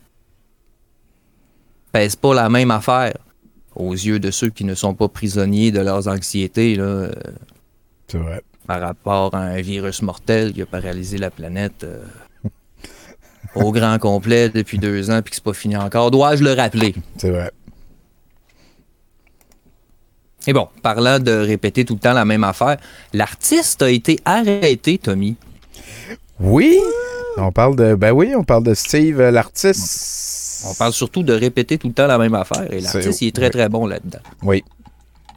[1.93, 3.15] pèse pas la même affaire
[3.75, 7.13] aux yeux de ceux qui ne sont pas prisonniers de leurs anxiétés là, euh,
[8.09, 8.41] C'est vrai.
[8.67, 12.03] par rapport à un virus mortel qui a paralysé la planète euh,
[13.57, 16.11] au grand complet depuis deux ans puis que c'est pas fini encore.
[16.13, 16.95] Dois-je le rappeler?
[17.19, 17.51] C'est vrai.
[20.47, 22.77] Et bon, parlant de répéter tout le temps la même affaire,
[23.13, 25.37] l'artiste a été arrêté, Tommy.
[26.41, 26.79] Oui?
[27.37, 27.95] On parle de.
[27.95, 30.65] Ben oui, on parle de Steve, euh, l'artiste.
[30.69, 32.73] On parle surtout de répéter tout le temps la même affaire.
[32.73, 33.51] Et l'artiste, il est très, oui.
[33.51, 34.21] très bon là-dedans.
[34.43, 34.63] Oui.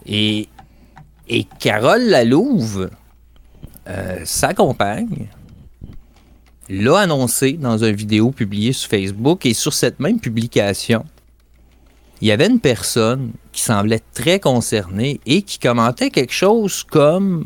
[0.05, 0.47] Et
[1.27, 2.89] Et Carole Lalouve,
[3.87, 5.27] euh, sa compagne,
[6.69, 11.03] l'a annoncé dans une vidéo publiée sur Facebook et sur cette même publication,
[12.21, 17.43] il y avait une personne qui semblait très concernée et qui commentait quelque chose comme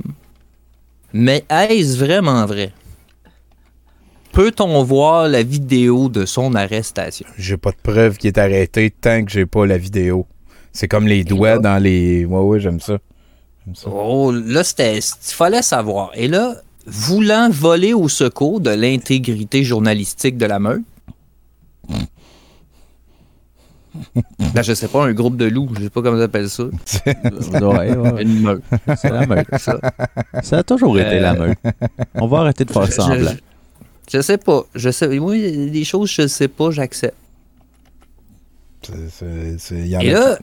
[1.13, 2.73] Mais est-ce vraiment vrai?
[4.33, 7.25] Peut-on voir la vidéo de son arrestation?
[7.37, 10.27] J'ai pas de preuve qu'il est arrêté tant que j'ai pas la vidéo.
[10.73, 12.25] C'est comme les doigts dans les.
[12.25, 12.97] Ouais, ouais, j'aime ça.
[13.85, 14.97] Oh, là, c'était.
[14.97, 16.11] Il fallait savoir.
[16.13, 16.55] Et là,
[16.85, 20.81] voulant voler au secours de l'intégrité journalistique de la meute,
[24.55, 26.63] Là, je sais pas, un groupe de loups, je sais pas comment ça s'appelle ça.
[26.65, 28.21] Ouais, ouais.
[28.23, 28.63] Une meute.
[28.97, 29.47] C'est la meute.
[29.57, 29.79] Ça.
[30.43, 31.57] Ça a toujours été la meute.
[32.15, 33.31] On va arrêter de faire Je- semblant.
[34.11, 34.63] Je, je sais pas.
[34.75, 35.07] Je sais.
[35.19, 37.15] Moi, des choses, je sais pas, j'accepte.
[39.71, 40.39] Et a- là,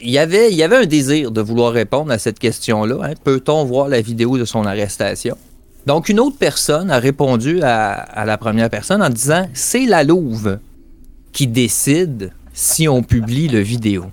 [0.00, 2.98] il y avait, il y avait un désir de vouloir répondre à cette question-là.
[3.02, 3.14] hein.
[3.24, 5.36] Peut-on voir la vidéo de son arrestation?
[5.86, 10.04] Donc, une autre personne a répondu à, à la première personne en disant C'est la
[10.04, 10.58] louve
[11.32, 14.06] qui décide si on publie le vidéo.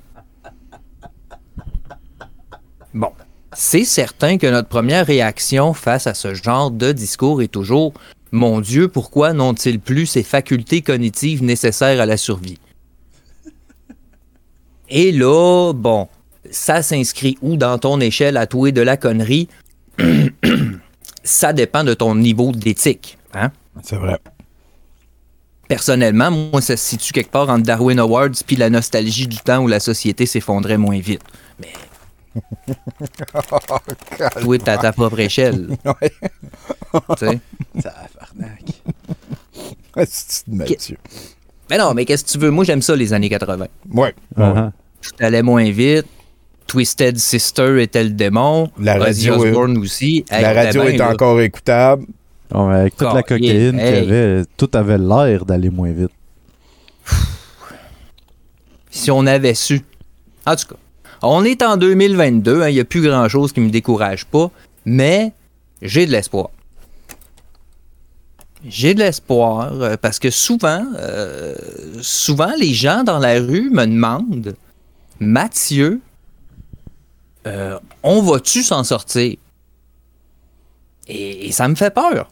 [2.94, 3.12] Bon,
[3.54, 7.94] c'est certain que notre première réaction face à ce genre de discours est toujours
[8.34, 12.60] Mon Dieu, pourquoi n'ont-ils plus ces facultés cognitives nécessaires à la survie?
[14.90, 16.10] Et là, bon,
[16.52, 19.48] ça s'inscrit où dans ton échelle à toi de la connerie?
[21.24, 23.18] ça dépend de ton niveau d'éthique.
[23.34, 23.52] Hein?
[23.82, 24.20] C'est vrai.
[25.68, 29.60] Personnellement, moi, ça se situe quelque part entre Darwin Awards puis la nostalgie du temps
[29.64, 31.22] où la société s'effondrait moins vite.
[31.60, 31.74] Mais.
[34.42, 35.78] Toi, t'as ta propre échelle.
[37.18, 37.40] Tu sais?
[40.08, 40.98] C'est Mathieu.
[41.70, 42.52] Mais non, mais qu'est-ce que tu veux?
[42.52, 43.68] Moi, j'aime ça, les années 80.
[43.94, 44.14] Ouais.
[44.38, 44.72] Uh-huh.
[45.02, 46.06] Tout allait moins vite.
[46.68, 48.70] Twisted Sister était le démon.
[48.80, 50.26] La Ozzy radio est- aussi.
[50.30, 51.12] Hey, La radio ben, est là.
[51.12, 52.06] encore écoutable.
[52.54, 56.12] Avec toute la cocaïne qu'il y avait, tout avait l'air d'aller moins vite.
[58.92, 59.82] Si on avait su.
[60.46, 60.76] En tout cas,
[61.24, 62.62] on est en 2022.
[62.62, 64.52] hein, Il n'y a plus grand-chose qui me décourage pas.
[64.86, 65.32] Mais
[65.82, 66.50] j'ai de l'espoir.
[68.66, 71.56] J'ai de l'espoir euh, parce que souvent, euh,
[72.02, 74.56] souvent, les gens dans la rue me demandent
[75.20, 76.00] Mathieu,
[77.48, 79.36] euh, on va-tu s'en sortir?
[81.08, 82.30] Et, et ça me fait peur.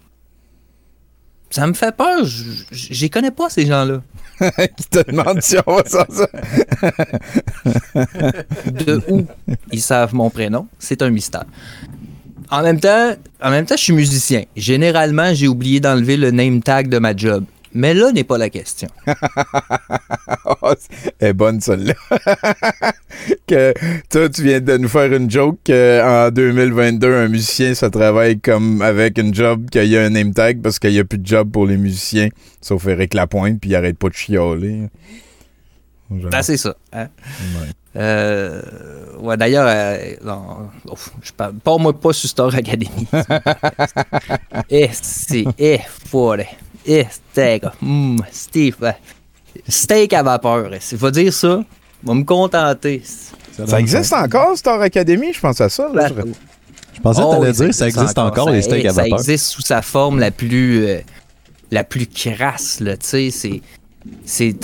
[1.52, 2.26] Ça me fait peur.
[2.26, 4.02] Je les connais pas, ces gens-là.
[4.78, 6.06] Qui te demandent si on va s'en
[8.72, 9.28] de où?
[9.72, 11.45] Ils savent mon prénom, c'est un mystère.
[12.49, 14.44] En même temps, en même temps, je suis musicien.
[14.56, 17.45] Généralement, j'ai oublié d'enlever le name tag de ma job.
[17.73, 18.88] Mais là n'est pas la question.
[20.45, 20.73] Oh,
[21.19, 21.93] Elle est bonne, celle-là.
[23.48, 23.73] que
[24.10, 28.81] toi, tu viens de nous faire une joke qu'en 2022, un musicien, ça travaille comme
[28.81, 31.26] avec une job qu'il y a un name tag parce qu'il n'y a plus de
[31.26, 32.30] job pour les musiciens,
[32.61, 34.89] sauf Eric Lapointe, puis il arrête pas de chialer.
[36.10, 36.76] Ben, c'est ça.
[36.91, 37.07] hein?
[37.56, 37.69] Ouais.
[37.95, 38.61] Euh,
[39.19, 39.98] ouais, d'ailleurs, euh,
[41.22, 43.07] je parle pas moi pas sur Star Academy.
[44.69, 46.45] Eh, c'est, eh, folle.
[46.85, 47.63] Eh, steak.
[47.81, 48.75] Hum, Steve.
[48.83, 48.91] euh,
[49.67, 50.69] Steak à vapeur.
[50.91, 51.63] Il faut dire ça.
[52.03, 53.03] Va me contenter.
[53.67, 55.33] Ça existe encore, Star Academy?
[55.33, 55.89] Je pense à ça.
[55.93, 56.07] Là.
[56.07, 56.31] Je-
[56.95, 59.01] Je pensais que Oh, t'allais oui, dire ça existe encore, Ça- les steaks à Ça
[59.03, 59.19] vapeur.
[59.19, 60.99] existe sous sa forme la plus, euh,
[61.71, 63.61] la plus crasse, là, tu sais, c'est...
[64.25, 64.55] c'est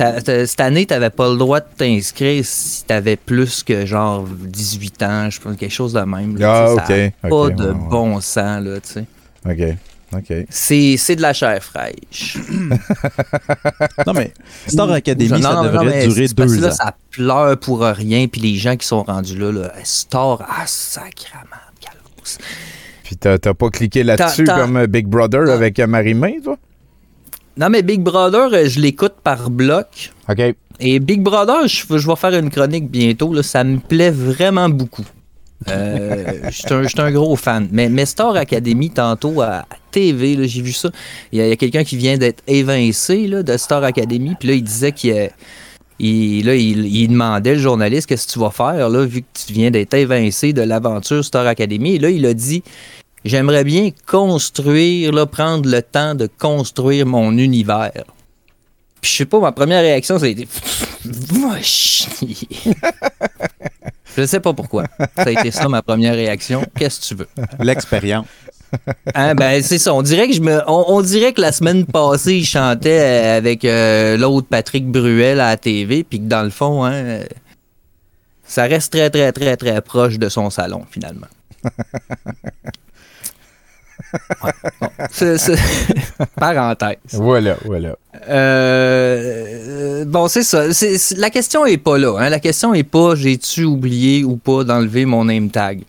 [0.45, 5.29] cette année, t'avais pas le droit de t'inscrire si t'avais plus que genre 18 ans,
[5.29, 6.37] je pense, quelque chose de même.
[6.37, 7.73] là, Ah, tu sais, ça Pas de ouais, ouais.
[7.89, 9.05] bon sens, là, tu sais.
[9.45, 9.77] OK.
[10.13, 10.33] OK.
[10.49, 12.37] C'est c'est de la chair fraîche.
[14.05, 14.33] Non, mais
[14.67, 16.71] Star Academy, Non, ça non, non, devrait mais durer parce deux là, ans.
[16.71, 21.43] ça pleure pour rien, puis les gens qui sont rendus là, là Star, ah, sacrament,
[21.81, 21.97] calme.
[23.03, 26.57] Puis t'as t'as pas cliqué là-dessus comme euh, Big Brother avec euh, Marie-May, toi?
[27.57, 30.11] Non, mais Big Brother, euh, je l'écoute par bloc.
[30.29, 30.55] OK.
[30.79, 33.33] Et Big Brother, je, je vais faire une chronique bientôt.
[33.33, 35.05] Là, ça me plaît vraiment beaucoup.
[35.69, 37.67] Euh, je suis un, gros fan.
[37.71, 40.89] Mais, mais Star Academy, tantôt à, TV, j'ai vu ça.
[41.31, 44.35] Il y a, quelqu'un qui vient d'être évincé là, de Star Academy.
[44.39, 48.51] Puis là, il disait qu'il euh, là, il, demandait le journaliste qu'est-ce que tu vas
[48.51, 51.95] faire là, vu que tu viens d'être évincé de l'aventure Star Academy.
[51.95, 52.63] Et là, il a dit
[53.25, 58.05] J'aimerais bien construire, là, prendre le temps de construire mon univers.
[59.01, 60.47] Puis je sais pas, ma première réaction, été.
[61.03, 62.47] Va chier.
[64.17, 64.85] Je sais pas pourquoi.
[65.15, 66.65] Ça a été ça ma première réaction.
[66.75, 67.27] Qu'est-ce que tu veux?
[67.59, 68.25] L'expérience.
[69.15, 69.93] Hein, ben c'est ça.
[69.93, 73.37] On dirait que je me, on, on dirait que la semaine passée, il chantait euh,
[73.37, 77.23] avec euh, l'autre Patrick Bruel à la TV, puis que dans le fond, hein, euh,
[78.45, 81.27] ça reste très très très très proche de son salon finalement.
[85.11, 85.57] C'est- c'est-
[86.35, 86.97] Parenthèse.
[87.13, 87.95] Voilà, voilà.
[88.29, 90.73] Euh, bon, c'est ça.
[90.73, 92.17] C'est- c'est- la question est pas là.
[92.19, 92.29] hein.
[92.29, 95.81] La question est pas j'ai-tu oublié ou pas d'enlever mon name tag?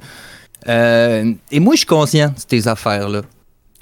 [0.68, 3.22] Euh, et moi, je suis conscient de ces affaires-là.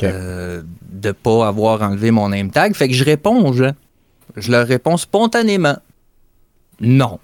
[0.03, 2.75] Euh, de pas avoir enlevé mon name tag.
[2.75, 3.73] Fait que je réponds aux gens.
[4.37, 5.79] Je leur réponds spontanément.
[6.81, 7.19] Non.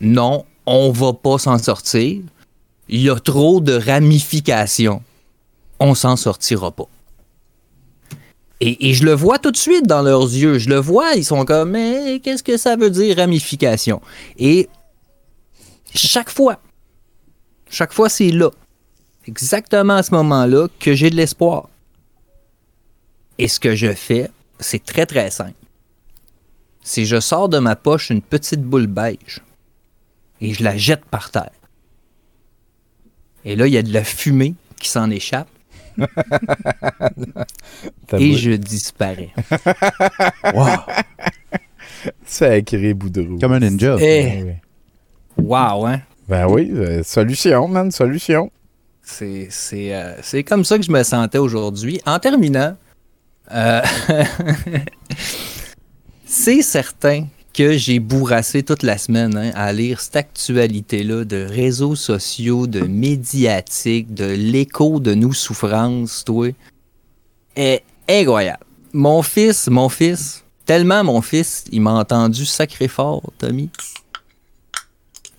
[0.00, 2.20] Non, on va pas s'en sortir.
[2.88, 5.02] Il y a trop de ramifications.
[5.86, 6.88] On s'en sortira pas.
[8.60, 10.58] Et, je le vois tout de suite dans leurs yeux.
[10.58, 14.00] Je le vois, ils sont comme, mais qu'est-ce que ça veut dire ramification?
[14.38, 14.70] Et
[15.94, 16.58] chaque fois,
[17.68, 18.48] chaque fois, c'est là,
[19.26, 21.68] exactement à ce moment-là, que j'ai de l'espoir.
[23.36, 24.30] Et ce que je fais,
[24.60, 25.52] c'est très très simple.
[26.82, 29.42] C'est je sors de ma poche une petite boule beige
[30.40, 31.50] et je la jette par terre.
[33.44, 35.48] Et là, il y a de la fumée qui s'en échappe.
[38.18, 39.30] Et je disparais.
[42.24, 43.38] Sacré boudrou.
[43.38, 43.96] Comme un ninja.
[44.00, 44.56] Eh.
[45.36, 46.00] Wow, hein?
[46.28, 48.50] Ben oui, euh, solution, man, solution.
[49.02, 52.00] C'est, c'est, euh, c'est comme ça que je me sentais aujourd'hui.
[52.06, 52.76] En terminant,
[53.52, 53.82] euh,
[56.24, 61.94] c'est certain que j'ai bourrassé toute la semaine hein, à lire cette actualité-là de réseaux
[61.94, 66.48] sociaux, de médiatiques, de l'écho de nos souffrances, toi.
[67.54, 68.64] est incroyable.
[68.92, 73.70] Mon fils, mon fils, tellement mon fils, il m'a entendu sacré fort, Tommy.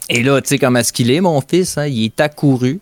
[0.07, 2.79] Et là, tu sais comment est-ce qu'il est, mon fils, hein, il est accouru.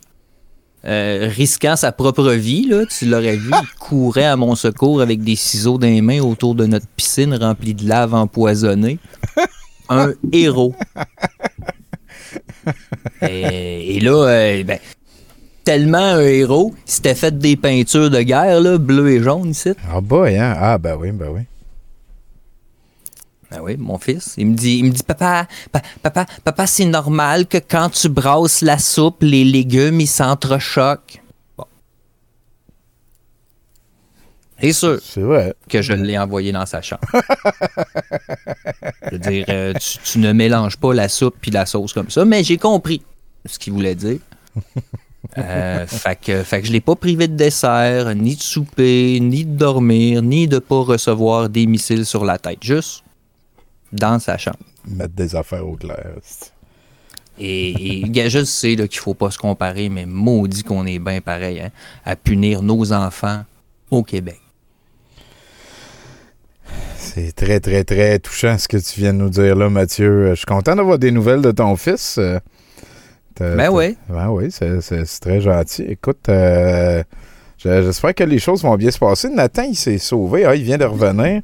[0.86, 5.24] Euh, risquant sa propre vie, là, tu l'aurais vu, il courait à mon secours avec
[5.24, 9.00] des ciseaux dans les mains autour de notre piscine remplie de lave empoisonnée.
[9.90, 10.74] Un héros.
[13.22, 14.80] Et, et là, euh, ben,
[15.64, 19.72] tellement un héros, il s'était fait des peintures de guerre, là, bleu et jaune ici.
[19.92, 20.56] Ah boy, hein?
[20.58, 21.42] Ah ben oui, ben oui.
[23.54, 24.34] Ben oui, mon fils.
[24.38, 28.10] Il me dit, il me dit papa, pa- papa, papa, c'est normal que quand tu
[28.10, 31.22] brasses la soupe, les légumes, ils s'entrechoquent.
[31.56, 31.66] Bon.
[34.60, 35.00] C'est sûr.
[35.04, 35.54] C'est vrai.
[35.70, 37.02] Que je l'ai envoyé dans sa chambre.
[39.06, 42.10] je veux dire, euh, tu, tu ne mélanges pas la soupe puis la sauce comme
[42.10, 43.04] ça, mais j'ai compris
[43.46, 44.20] ce qu'il voulait dire.
[45.38, 49.46] Euh, fait, que, fait que je l'ai pas privé de dessert, ni de souper, ni
[49.46, 52.60] de dormir, ni de pas recevoir des missiles sur la tête.
[52.64, 53.04] Juste
[53.94, 54.58] dans sa chambre.
[54.88, 56.06] Mettre des affaires au clair.
[57.40, 61.62] Et, et je sais qu'il faut pas se comparer, mais maudit qu'on est bien pareil
[61.62, 61.70] hein,
[62.06, 63.44] à punir nos enfants
[63.90, 64.40] au Québec.
[66.98, 70.30] C'est très, très, très touchant ce que tu viens de nous dire là, Mathieu.
[70.32, 72.18] Je suis content d'avoir des nouvelles de ton fils.
[72.18, 72.40] Euh,
[73.40, 73.98] Ben oui.
[74.10, 75.84] Ben oui, c'est- très gentil.
[75.84, 77.04] Écoute, euh,
[77.58, 79.30] je- j'espère que les choses vont bien se passer.
[79.30, 80.46] Nathan, il s'est sauvé.
[80.46, 81.42] Ah, il vient de revenir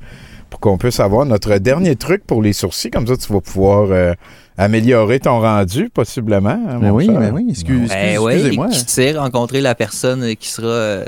[0.50, 2.90] pour qu'on puisse avoir notre dernier truc pour les sourcils.
[2.92, 4.14] Comme ça, tu vas pouvoir euh,
[4.58, 6.50] améliorer ton rendu, possiblement.
[6.50, 7.20] hein, Ben mon oui, cher.
[7.20, 8.68] ben oui, excuse- Ben oui, excusez-moi.
[8.70, 11.06] qui sait rencontrer la personne qui sera euh,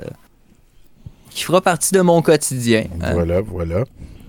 [1.29, 2.85] qui fera partie de mon quotidien.
[3.01, 3.13] hein.
[3.13, 3.83] Voilà, voilà.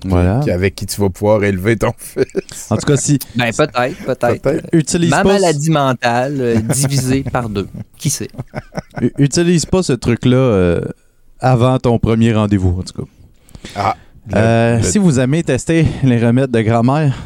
[0.05, 0.40] Voilà.
[0.43, 2.70] Qui- avec qui tu vas pouvoir élever ton fils.
[2.70, 3.18] En tout cas, si.
[3.36, 4.43] Ben peut-être, peut-être.
[4.43, 4.66] Peut-être.
[4.72, 7.68] Utilise Ma pas- maladie mentale euh, divisée par deux.
[7.98, 8.28] Qui sait?
[9.01, 10.80] U- Utilise pas ce truc-là euh,
[11.39, 13.09] avant ton premier rendez-vous, en tout cas.
[13.76, 13.97] Ah.
[14.35, 17.16] Euh, le- Si vous aimez tester les remèdes de grand-mère,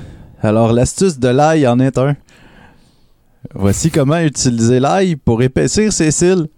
[0.42, 2.16] alors l'astuce de l'ail en est un.
[3.54, 6.48] Voici comment utiliser l'ail pour épaissir ses cils.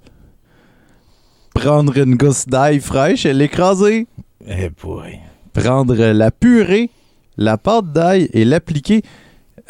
[1.55, 4.07] Prendre une gousse d'ail fraîche et l'écraser.
[4.47, 5.19] Eh boy.
[5.53, 6.91] Prendre la purée,
[7.37, 9.03] la pâte d'ail et l'appliquer.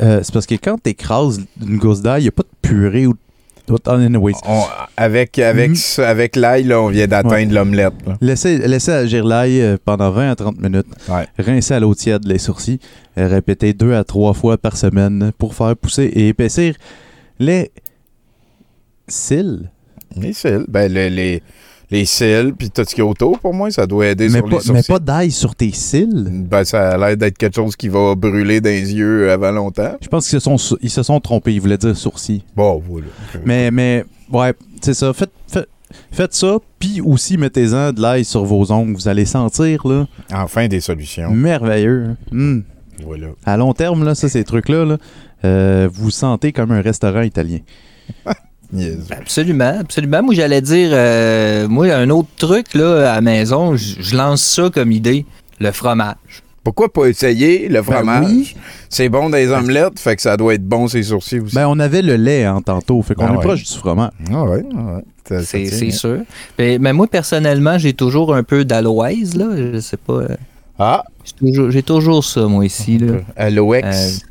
[0.01, 2.49] Euh, c'est parce que quand tu écrases une gousse d'ail, il n'y a pas de
[2.69, 3.15] purée ou.
[3.87, 4.35] Anyways.
[4.47, 4.63] On-
[4.97, 5.77] avec avec, Mhm.
[5.77, 7.95] ce- avec l'ail, là, on vient d'atteindre l'omelette.
[8.21, 10.87] Laissez, laissez agir l'ail euh, pendant 20 à 30 minutes.
[11.39, 12.81] Rincez à l'eau tiède les sourcils.
[13.17, 16.75] Répétez deux à trois fois par semaine pour faire pousser et épaissir
[17.39, 17.71] les
[19.07, 19.71] cils.
[20.17, 20.65] Les cils.
[20.69, 21.43] Ben, le- les,
[21.91, 24.49] les cils, puis tout ce qui est autour, pour moi, ça doit aider Mais sur
[24.49, 26.29] pas, les mais pas d'ail sur tes cils?
[26.31, 29.97] Ben, ça a l'air d'être quelque chose qui va brûler dans les yeux avant longtemps.
[30.01, 31.55] Je pense qu'ils se sont, ils se sont trompés.
[31.55, 32.45] Ils voulaient dire sourcils.
[32.55, 33.07] Bon, voilà.
[33.45, 34.53] Mais, mais ouais,
[34.83, 35.13] c'est ça.
[35.15, 35.69] Faites, faites,
[36.13, 38.93] faites ça, puis aussi mettez-en de l'ail sur vos ongles.
[38.93, 40.07] Vous allez sentir, là.
[40.33, 41.31] Enfin, des solutions.
[41.31, 42.17] Merveilleux.
[42.31, 42.61] Hmm.
[43.03, 43.29] Voilà.
[43.47, 44.99] À long terme, là, ça, ces trucs-là, là,
[45.45, 47.61] euh, vous sentez comme un restaurant italien.
[49.11, 50.23] Absolument, absolument.
[50.23, 54.71] Moi, j'allais dire, euh, moi, un autre truc là, à la maison, je lance ça
[54.73, 55.25] comme idée,
[55.61, 56.17] le fromage.
[56.65, 58.27] Pourquoi pas essayer le Ben fromage?
[58.29, 58.55] oui.
[58.91, 61.55] C'est bon dans les omelettes, fait que ça doit être bon ses sourcils aussi.
[61.55, 63.43] Ben, on avait le lait en tantôt, fait qu'on Ah est ouais.
[63.45, 64.11] proche du fromage.
[64.31, 65.43] Ah ouais, ah ouais.
[65.45, 65.91] C'est hein.
[65.91, 66.19] sûr.
[66.59, 69.47] Mais, mais moi, personnellement, j'ai toujours un peu d'aloès, là.
[69.57, 70.13] Je sais pas.
[70.15, 70.37] euh,
[70.79, 71.05] Ah!
[71.25, 73.15] J'ai toujours, j'ai toujours ça, moi, ici, là.
[73.37, 73.87] Aloex.
[73.87, 74.27] Euh,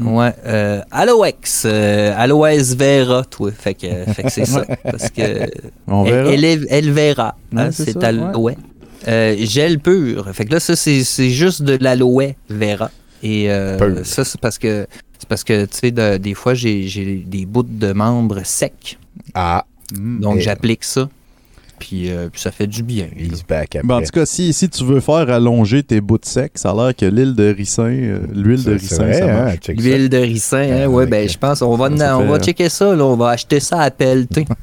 [0.00, 0.32] ouais.
[0.46, 1.62] Euh, Aloex.
[1.66, 3.50] euh, Aloès Vera, toi.
[3.52, 4.64] Fait que, fait que c'est ça.
[4.84, 5.50] Parce que.
[5.86, 6.32] On elle, verra.
[6.32, 7.36] elle, elle verra.
[7.52, 8.54] Ouais, hein, c'est aloe.
[9.08, 10.28] Euh, gel pur.
[10.32, 12.90] Fait que là, ça, c'est c'est juste de l'aloe vera.
[13.22, 14.86] Et euh, ça, c'est parce que,
[15.18, 18.98] c'est parce que, tu sais, de- des fois, j'ai j'ai des bouts de membres secs.
[19.34, 19.64] Ah!
[19.92, 21.08] Donc, Et- j'applique ça.
[21.80, 23.06] Puis, euh, puis ça fait du bien.
[23.06, 23.20] là.
[23.20, 23.88] He's back après.
[23.88, 26.70] Ben, en tout cas, si, si tu veux faire allonger tes bouts de sec, ça
[26.70, 29.66] a l'air que l'huile de ricin, euh, l'huile de ricin, vrai, ça hein, marche.
[29.68, 32.68] L'huile de ricin, hein, ouais, ben, je pense, on va, Ça on fait, va checker
[32.68, 34.44] ça, là, on va acheter ça à pelleter.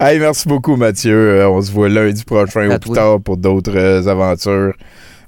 [0.00, 1.12] Hey, merci beaucoup, Mathieu.
[1.40, 2.94] Euh, on se voit lundi prochain À ou plus toi.
[2.96, 4.72] tard pour d'autres aventures.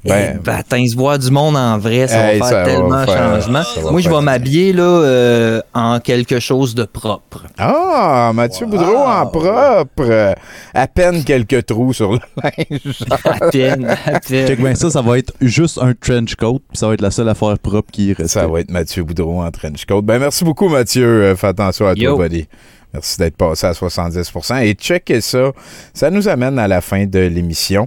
[0.02, 2.70] Ben, Ben, attends, se voir du monde en vrai, ça Hey, va ça faire va
[2.72, 3.62] tellement faire- changement.
[3.84, 7.44] va Moi, je vais m'habiller là euh, en quelque chose de propre.
[7.58, 10.34] Ah, Mathieu Boudreau en propre.
[10.72, 13.04] À peine quelques trous sur le linge.
[13.10, 14.46] À peine, à peine.
[14.48, 17.10] Check bien ça, ça va être juste un trench coat, puis ça va être la
[17.10, 18.30] seule affaire propre qui reste.
[18.30, 20.00] Ça va être Mathieu Boudreau en trench coat.
[20.02, 21.04] Ben, merci beaucoup, Mathieu.
[21.24, 22.14] Euh, fais attention à Yo.
[22.16, 22.46] toi, buddy.
[22.92, 25.52] Merci d'être passé à 70% Et checkez ça.
[25.94, 27.86] Ça nous amène à la fin de l'émission.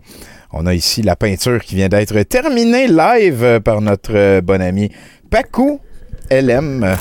[0.56, 4.92] On a ici la peinture qui vient d'être terminée live par notre euh, bon ami
[5.32, 5.80] Paco
[6.30, 6.96] LM,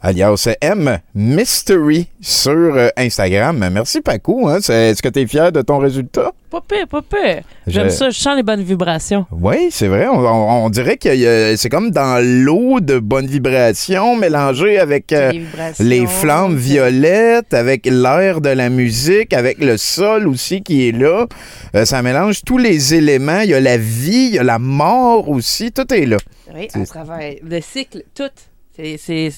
[0.00, 3.68] alias M Mystery sur euh, Instagram.
[3.72, 4.48] Merci Paco.
[4.48, 4.58] Hein.
[4.58, 6.32] Est-ce que tu es fier de ton résultat?
[6.50, 7.42] Pas pire, pas pire.
[7.66, 9.26] J'aime Je- ça, je sens les bonnes vibrations.
[9.30, 10.06] Oui, c'est vrai.
[10.08, 15.12] On, on- on dirait que euh, c'est comme dans l'eau de bonnes vibrations mélangées avec
[15.12, 15.30] euh,
[15.78, 21.26] Les flammes violettes, avec l'air de la musique, avec le sol aussi qui est là.
[21.74, 23.40] Euh, ça mélange tous les éléments.
[23.40, 25.70] Il y a la vie, il y a la mort aussi.
[25.72, 26.16] Tout est là.
[26.54, 28.24] Oui, à travers le cycle, tout.
[28.78, 29.32] C'est- C'est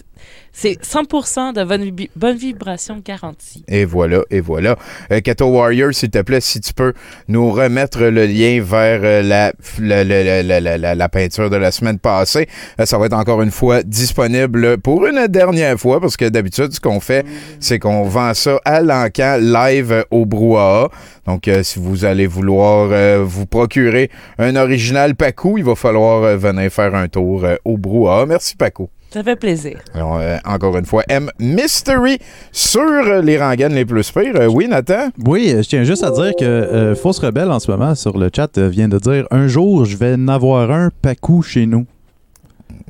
[0.52, 3.64] c'est 100% de bonne, vibra- bonne vibration garantie.
[3.68, 4.76] Et voilà, et voilà.
[5.10, 6.92] Euh, Keto Warrior, s'il te plaît, si tu peux
[7.28, 10.04] nous remettre le lien vers euh, la, la,
[10.42, 12.48] la- la- peinture de la semaine passée.
[12.78, 16.72] Euh, ça va être encore une fois disponible pour une dernière fois, parce que d'habitude,
[16.72, 17.24] ce qu'on fait,
[17.60, 20.90] c'est qu'on vend ça à l'encan live au brouhaha.
[21.26, 26.70] Donc, euh, si vous allez vouloir vous procurer un original Paco, il va falloir venir
[26.70, 28.26] faire un tour au brouhaha.
[28.26, 28.90] Merci Paco.
[29.12, 29.78] Ça fait plaisir.
[29.92, 32.18] Alors, euh, encore une fois, M Mystery
[32.52, 34.36] sur euh, les rengaines les plus pires.
[34.36, 35.08] Euh, oui, Nathan?
[35.26, 38.30] Oui, je tiens juste à dire que euh, Fausse Rebelle en ce moment sur le
[38.34, 41.86] chat euh, vient de dire un jour je vais en avoir un pacou chez nous.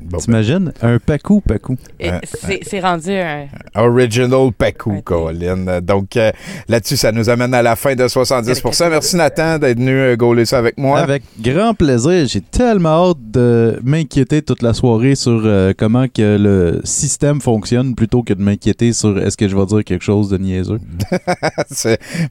[0.01, 0.73] Bon, ben, T'imagines?
[0.81, 1.77] Un pacou pacou.
[2.01, 2.19] Ouais,
[2.63, 3.45] c'est rendu un.
[3.75, 5.67] Original Paco, Colin.
[5.67, 6.31] Euh, Donc, euh,
[6.67, 10.45] là-dessus, ça nous amène à la fin de 70 Merci, Nathan, d'être venu euh, gauler
[10.45, 10.99] ça avec moi.
[10.99, 12.25] Avec grand plaisir.
[12.27, 17.95] J'ai tellement hâte de m'inquiéter toute la soirée sur euh, comment que le système fonctionne
[17.95, 20.79] plutôt que de m'inquiéter sur est-ce que je vais dire quelque chose de niaiseux.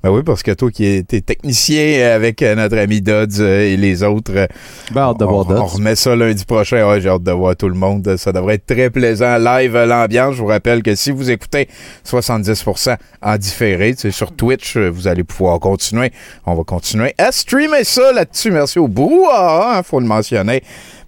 [0.02, 3.62] Ben oui, parce que toi qui es t'es technicien avec euh, notre ami Dodds euh,
[3.62, 4.46] et les autres, euh,
[4.92, 5.74] Ben, hâte de on, voir on d'autres.
[5.76, 6.86] remet ça lundi prochain.
[6.88, 8.16] Ouais, J'ai hâte de voir tout le monde.
[8.16, 9.36] Ça devrait être très plaisant.
[9.36, 10.34] Live, euh, l'ambiance.
[10.34, 11.68] Je vous rappelle que si vous écoutez
[12.06, 16.10] 70% en différé, sais, sur Twitch, euh, vous allez pouvoir continuer.
[16.46, 18.50] On va continuer à streamer ça là-dessus.
[18.50, 20.62] Merci au brouhaha, hein, faut le mentionner.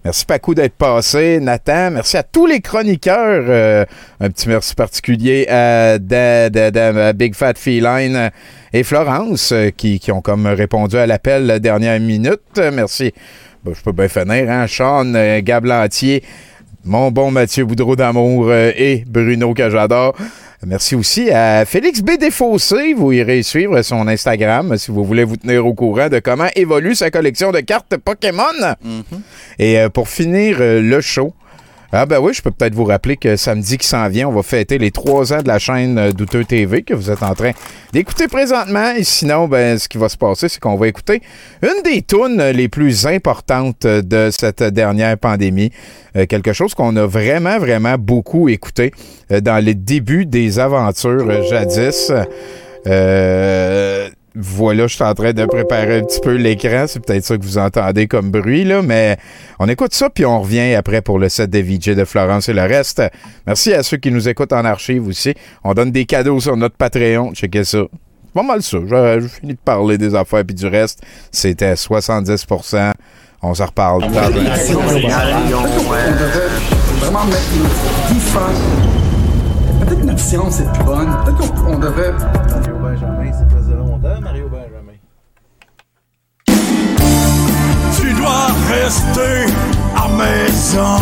[0.05, 1.39] Merci Paco d'être passé.
[1.41, 3.45] Nathan, merci à tous les chroniqueurs.
[3.47, 3.85] Euh,
[4.19, 5.97] un petit merci particulier à,
[7.13, 8.29] Big Fat Feline
[8.73, 12.41] et Florence qui, qui ont comme répondu à l'appel la dernière minute.
[12.73, 13.11] Merci.
[13.63, 14.51] Ben, je peux bien finir.
[14.51, 14.67] Hein?
[14.67, 16.21] Sean euh, Gablantier,
[16.83, 20.17] mon bon Mathieu Boudreau d'Amour euh, et Bruno que j'adore.
[20.65, 22.11] Merci aussi à Félix B.
[22.19, 22.93] Desfossés.
[22.93, 26.93] Vous irez suivre son Instagram si vous voulez vous tenir au courant de comment évolue
[26.93, 28.43] sa collection de cartes Pokémon.
[29.59, 31.33] Et euh, pour finir le show,
[31.95, 34.41] ah ben oui, je peux peut-être vous rappeler que samedi qui s'en vient, on va
[34.41, 37.51] fêter les trois ans de la chaîne euh, Douteux TV que vous êtes en train
[37.91, 38.93] d'écouter présentement.
[38.97, 41.21] Et sinon, ben, ce qui va se passer, c'est qu'on va écouter
[41.61, 45.71] une des tunes les plus importantes euh, de cette dernière pandémie.
[46.15, 48.91] Euh, quelque chose qu'on a vraiment, vraiment beaucoup écouté
[49.29, 52.11] dans les débuts des aventures jadis.
[52.87, 56.85] Euh, voilà, je suis en train de préparer un petit peu l'écran.
[56.87, 59.17] C'est peut-être ça que vous entendez comme bruit, là, mais
[59.59, 62.53] on écoute ça, puis on revient après pour le set de VJ de Florence et
[62.53, 63.01] le reste.
[63.45, 65.35] Merci à ceux qui nous écoutent en archive aussi.
[65.63, 67.33] On donne des cadeaux sur notre Patreon.
[67.33, 67.79] Checkez ça.
[68.25, 68.79] C'est pas mal ça.
[68.89, 71.03] J'ai j'ai fini de parler des affaires puis du reste.
[71.31, 72.91] C'était 70%
[73.43, 74.39] On s'en reparle vraiment.
[79.79, 81.15] Peut-être que notre science est plus bonne.
[81.25, 81.79] Peut-être qu'on on
[84.03, 84.49] Mario
[87.95, 89.45] Tu dois rester
[89.95, 90.97] à maison.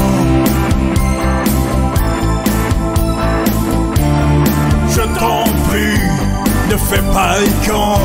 [4.89, 5.99] Je t'en prie,
[6.69, 7.99] ne fais pas le con.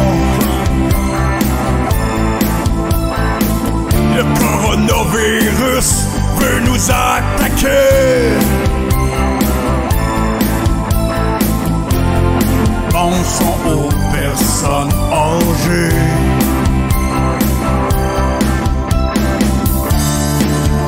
[4.17, 6.07] Le coronavirus
[6.39, 8.66] veut nous attaquer.
[13.09, 15.95] Pensons aux personnes âgées.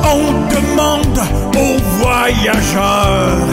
[0.03, 0.23] On
[0.53, 1.19] demande
[1.55, 3.47] aux voyageurs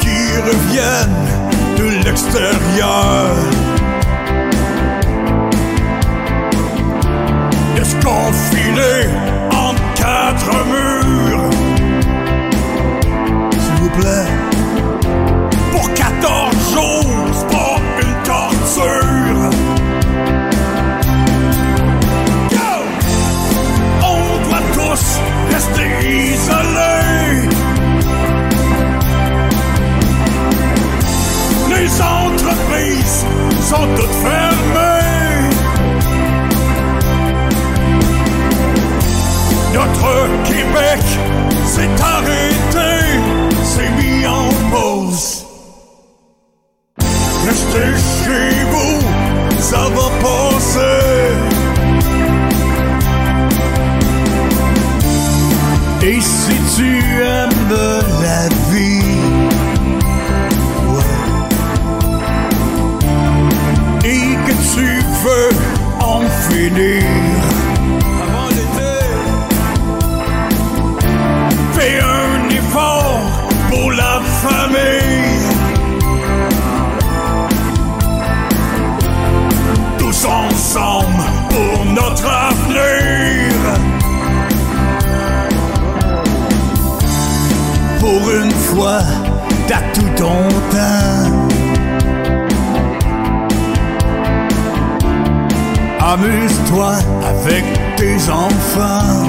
[0.00, 0.18] qui
[0.48, 1.28] reviennent
[1.76, 3.36] de l'extérieur
[7.76, 9.00] de se confiner
[9.52, 11.57] en quatre murs.
[15.72, 19.50] Pour 14 jours, pas une torture.
[24.02, 25.04] On doit tous
[25.52, 27.48] rester isolés.
[31.70, 33.24] Les entreprises
[33.62, 34.98] sont toutes fermées.
[39.74, 40.12] Notre
[40.44, 41.02] Québec
[41.66, 42.57] s'est arrêté,
[56.08, 56.37] Et
[88.78, 89.00] Fois,
[89.66, 90.38] t'as tout ton.
[96.00, 96.92] Amuse-toi
[97.26, 97.64] avec
[97.96, 99.24] tes enfants.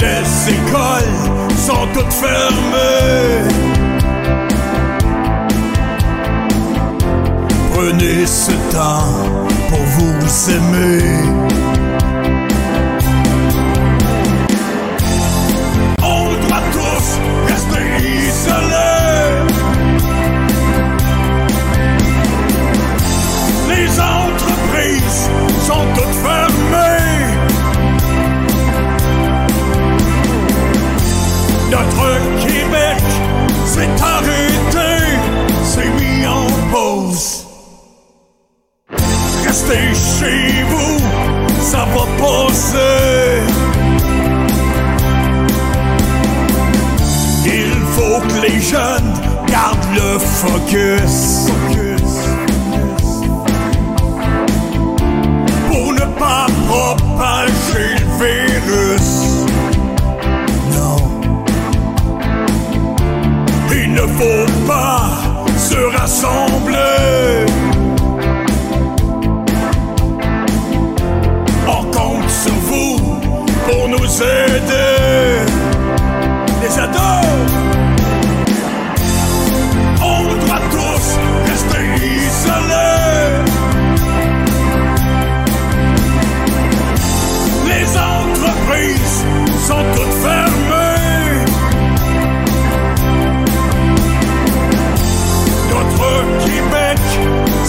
[0.00, 1.16] Les écoles
[1.56, 3.48] sont toutes fermées.
[7.74, 9.12] Prenez ce temps
[9.70, 11.48] pour vous aimer.
[31.78, 33.02] Notre Québec
[33.66, 34.90] s'est arrêté,
[35.62, 37.46] s'est mis en pause.
[39.46, 40.98] Restez chez vous,
[41.60, 43.42] ça va passer.
[47.46, 49.12] Il faut que les jeunes
[49.46, 51.46] gardent le focus.
[55.68, 59.27] Pour ne pas propager le virus.
[64.16, 65.10] Faut pas
[65.56, 67.67] se rassembler.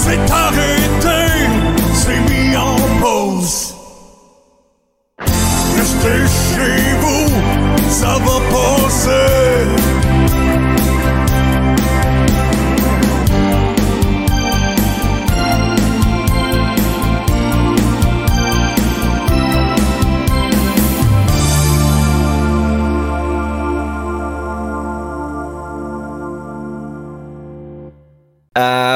[0.09, 0.68] S'est arrêté,